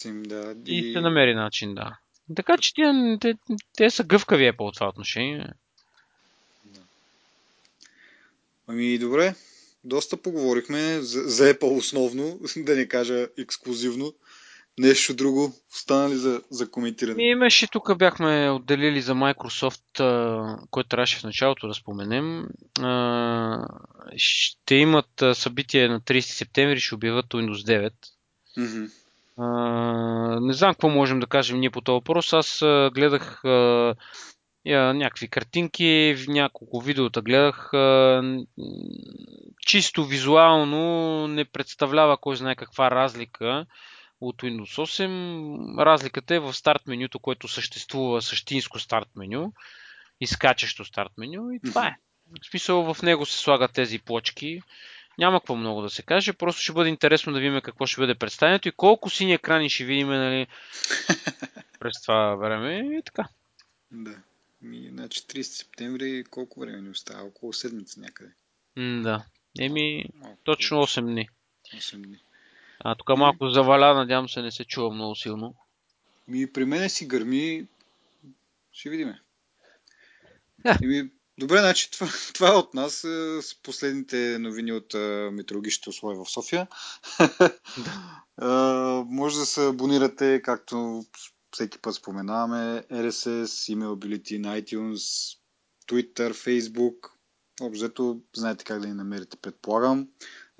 Steam, 0.00 0.22
да. 0.22 0.54
И, 0.66 0.78
и 0.78 0.92
се 0.92 1.00
намери 1.00 1.34
начин, 1.34 1.74
да. 1.74 1.98
Така 2.36 2.58
че 2.58 2.74
те, 2.74 3.16
те, 3.20 3.34
те 3.76 3.90
са 3.90 4.04
гъвкави 4.04 4.46
е 4.46 4.56
по 4.56 4.72
това 4.72 4.88
отношение. 4.88 5.52
Да. 6.64 6.80
Ами 8.66 8.98
добре, 8.98 9.34
доста 9.84 10.16
поговорихме 10.16 11.00
за, 11.00 11.22
за 11.22 11.54
Apple 11.54 11.76
основно, 11.76 12.40
да 12.56 12.76
не 12.76 12.88
кажа 12.88 13.28
ексклюзивно. 13.38 14.14
Нещо 14.80 15.14
друго 15.14 15.52
остана 15.72 16.08
ли 16.08 16.14
за, 16.14 16.42
за 16.50 16.70
коментиране? 16.70 17.22
И 17.22 17.30
имаше 17.30 17.66
тук 17.66 17.98
бяхме 17.98 18.50
отделили 18.50 19.02
за 19.02 19.14
Microsoft, 19.14 20.00
който 20.70 20.88
трябваше 20.88 21.18
в 21.18 21.24
началото 21.24 21.68
да 21.68 21.74
споменем. 21.74 22.46
Ще 24.16 24.74
имат 24.74 25.22
събитие 25.32 25.88
на 25.88 26.00
30 26.00 26.20
септември, 26.20 26.80
ще 26.80 26.94
обявят 26.94 27.26
Windows 27.26 27.82
9. 27.82 27.92
Mm-hmm 28.58 28.90
не 30.40 30.52
знам 30.52 30.72
какво 30.72 30.88
можем 30.88 31.20
да 31.20 31.26
кажем 31.26 31.60
ние 31.60 31.70
по 31.70 31.80
този 31.80 31.94
въпрос. 31.94 32.32
Аз 32.32 32.58
гледах 32.94 33.40
някакви 34.64 35.28
картинки, 35.28 36.16
няколко 36.28 36.80
видеота 36.80 37.22
гледах. 37.22 37.70
Чисто 39.66 40.04
визуално 40.04 41.26
не 41.28 41.44
представлява 41.44 42.16
кой 42.16 42.36
знае 42.36 42.56
каква 42.56 42.90
разлика 42.90 43.66
от 44.20 44.42
Windows 44.42 44.82
8. 44.82 45.84
Разликата 45.84 46.34
е 46.34 46.38
в 46.38 46.54
старт 46.54 46.86
менюто, 46.86 47.18
което 47.18 47.48
съществува 47.48 48.22
същинско 48.22 48.78
старт 48.78 49.08
меню, 49.16 49.52
изкачащо 50.20 50.84
старт 50.84 51.12
меню 51.18 51.50
и 51.50 51.60
това 51.60 51.86
е. 51.86 51.96
В 52.42 52.46
смисъл 52.50 52.94
в 52.94 53.02
него 53.02 53.26
се 53.26 53.38
слагат 53.38 53.72
тези 53.72 53.98
плочки. 53.98 54.62
Няма 55.18 55.40
какво 55.40 55.56
много 55.56 55.82
да 55.82 55.90
се 55.90 56.02
каже, 56.02 56.32
просто 56.32 56.62
ще 56.62 56.72
бъде 56.72 56.90
интересно 56.90 57.32
да 57.32 57.40
видим 57.40 57.60
какво 57.60 57.86
ще 57.86 58.00
бъде 58.00 58.14
представянето 58.14 58.68
и 58.68 58.72
колко 58.72 59.10
сини 59.10 59.32
екрани 59.32 59.70
ще 59.70 59.84
видим 59.84 60.08
нали, 60.08 60.46
през 61.80 62.02
това 62.02 62.34
време 62.34 62.96
и 62.98 63.02
така. 63.02 63.28
Да. 63.90 64.16
Ми, 64.62 64.88
значи 64.90 65.20
30 65.20 65.42
септември 65.42 66.24
колко 66.30 66.60
време 66.60 66.80
ни 66.80 66.90
остава? 66.90 67.22
Около 67.22 67.52
седмица 67.52 68.00
някъде. 68.00 68.30
М, 68.76 69.02
да. 69.02 69.24
Еми, 69.58 70.04
точно 70.44 70.76
8 70.76 71.00
дни. 71.00 71.28
8 71.74 71.96
дни. 71.96 72.18
А 72.84 72.94
тук 72.94 73.08
малко 73.18 73.48
заваля, 73.48 73.94
надявам 73.94 74.28
се 74.28 74.42
не 74.42 74.50
се 74.50 74.64
чува 74.64 74.90
много 74.90 75.16
силно. 75.16 75.54
Ми 76.28 76.52
при 76.52 76.64
мене 76.64 76.88
си 76.88 77.06
гърми. 77.06 77.66
Ще 78.72 78.90
видиме. 78.90 79.20
Yeah. 80.64 80.84
Еми, 80.84 81.10
Добре, 81.40 81.58
значи 81.58 81.90
това, 81.90 82.08
това 82.34 82.48
е 82.48 82.56
от 82.56 82.74
нас 82.74 83.04
е, 83.04 83.42
с 83.42 83.62
последните 83.62 84.38
новини 84.38 84.72
от 84.72 84.94
е, 84.94 85.30
метеорологичните 85.32 85.90
условия 85.90 86.24
в 86.24 86.30
София. 86.30 86.66
Да. 88.38 89.04
може 89.06 89.38
да 89.38 89.46
се 89.46 89.66
абонирате, 89.66 90.42
както 90.42 91.04
всеки 91.52 91.78
път 91.78 91.94
споменаваме, 91.94 92.84
RSS, 92.92 93.74
Emailability 93.74 94.38
на 94.38 94.60
iTunes, 94.60 95.36
Twitter, 95.88 96.32
Facebook. 96.32 97.10
Обзето 97.60 98.20
знаете 98.36 98.64
как 98.64 98.80
да 98.80 98.88
ни 98.88 98.94
намерите, 98.94 99.36
предполагам. 99.36 100.08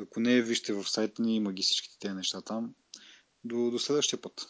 Ако 0.00 0.20
не, 0.20 0.42
вижте 0.42 0.72
в 0.72 0.88
сайта 0.88 1.22
ни, 1.22 1.36
има 1.36 1.52
ги 1.52 1.62
всичките 1.62 1.98
тези 1.98 2.14
неща 2.14 2.40
там. 2.40 2.74
До, 3.44 3.70
до 3.70 3.78
следващия 3.78 4.20
път. 4.20 4.46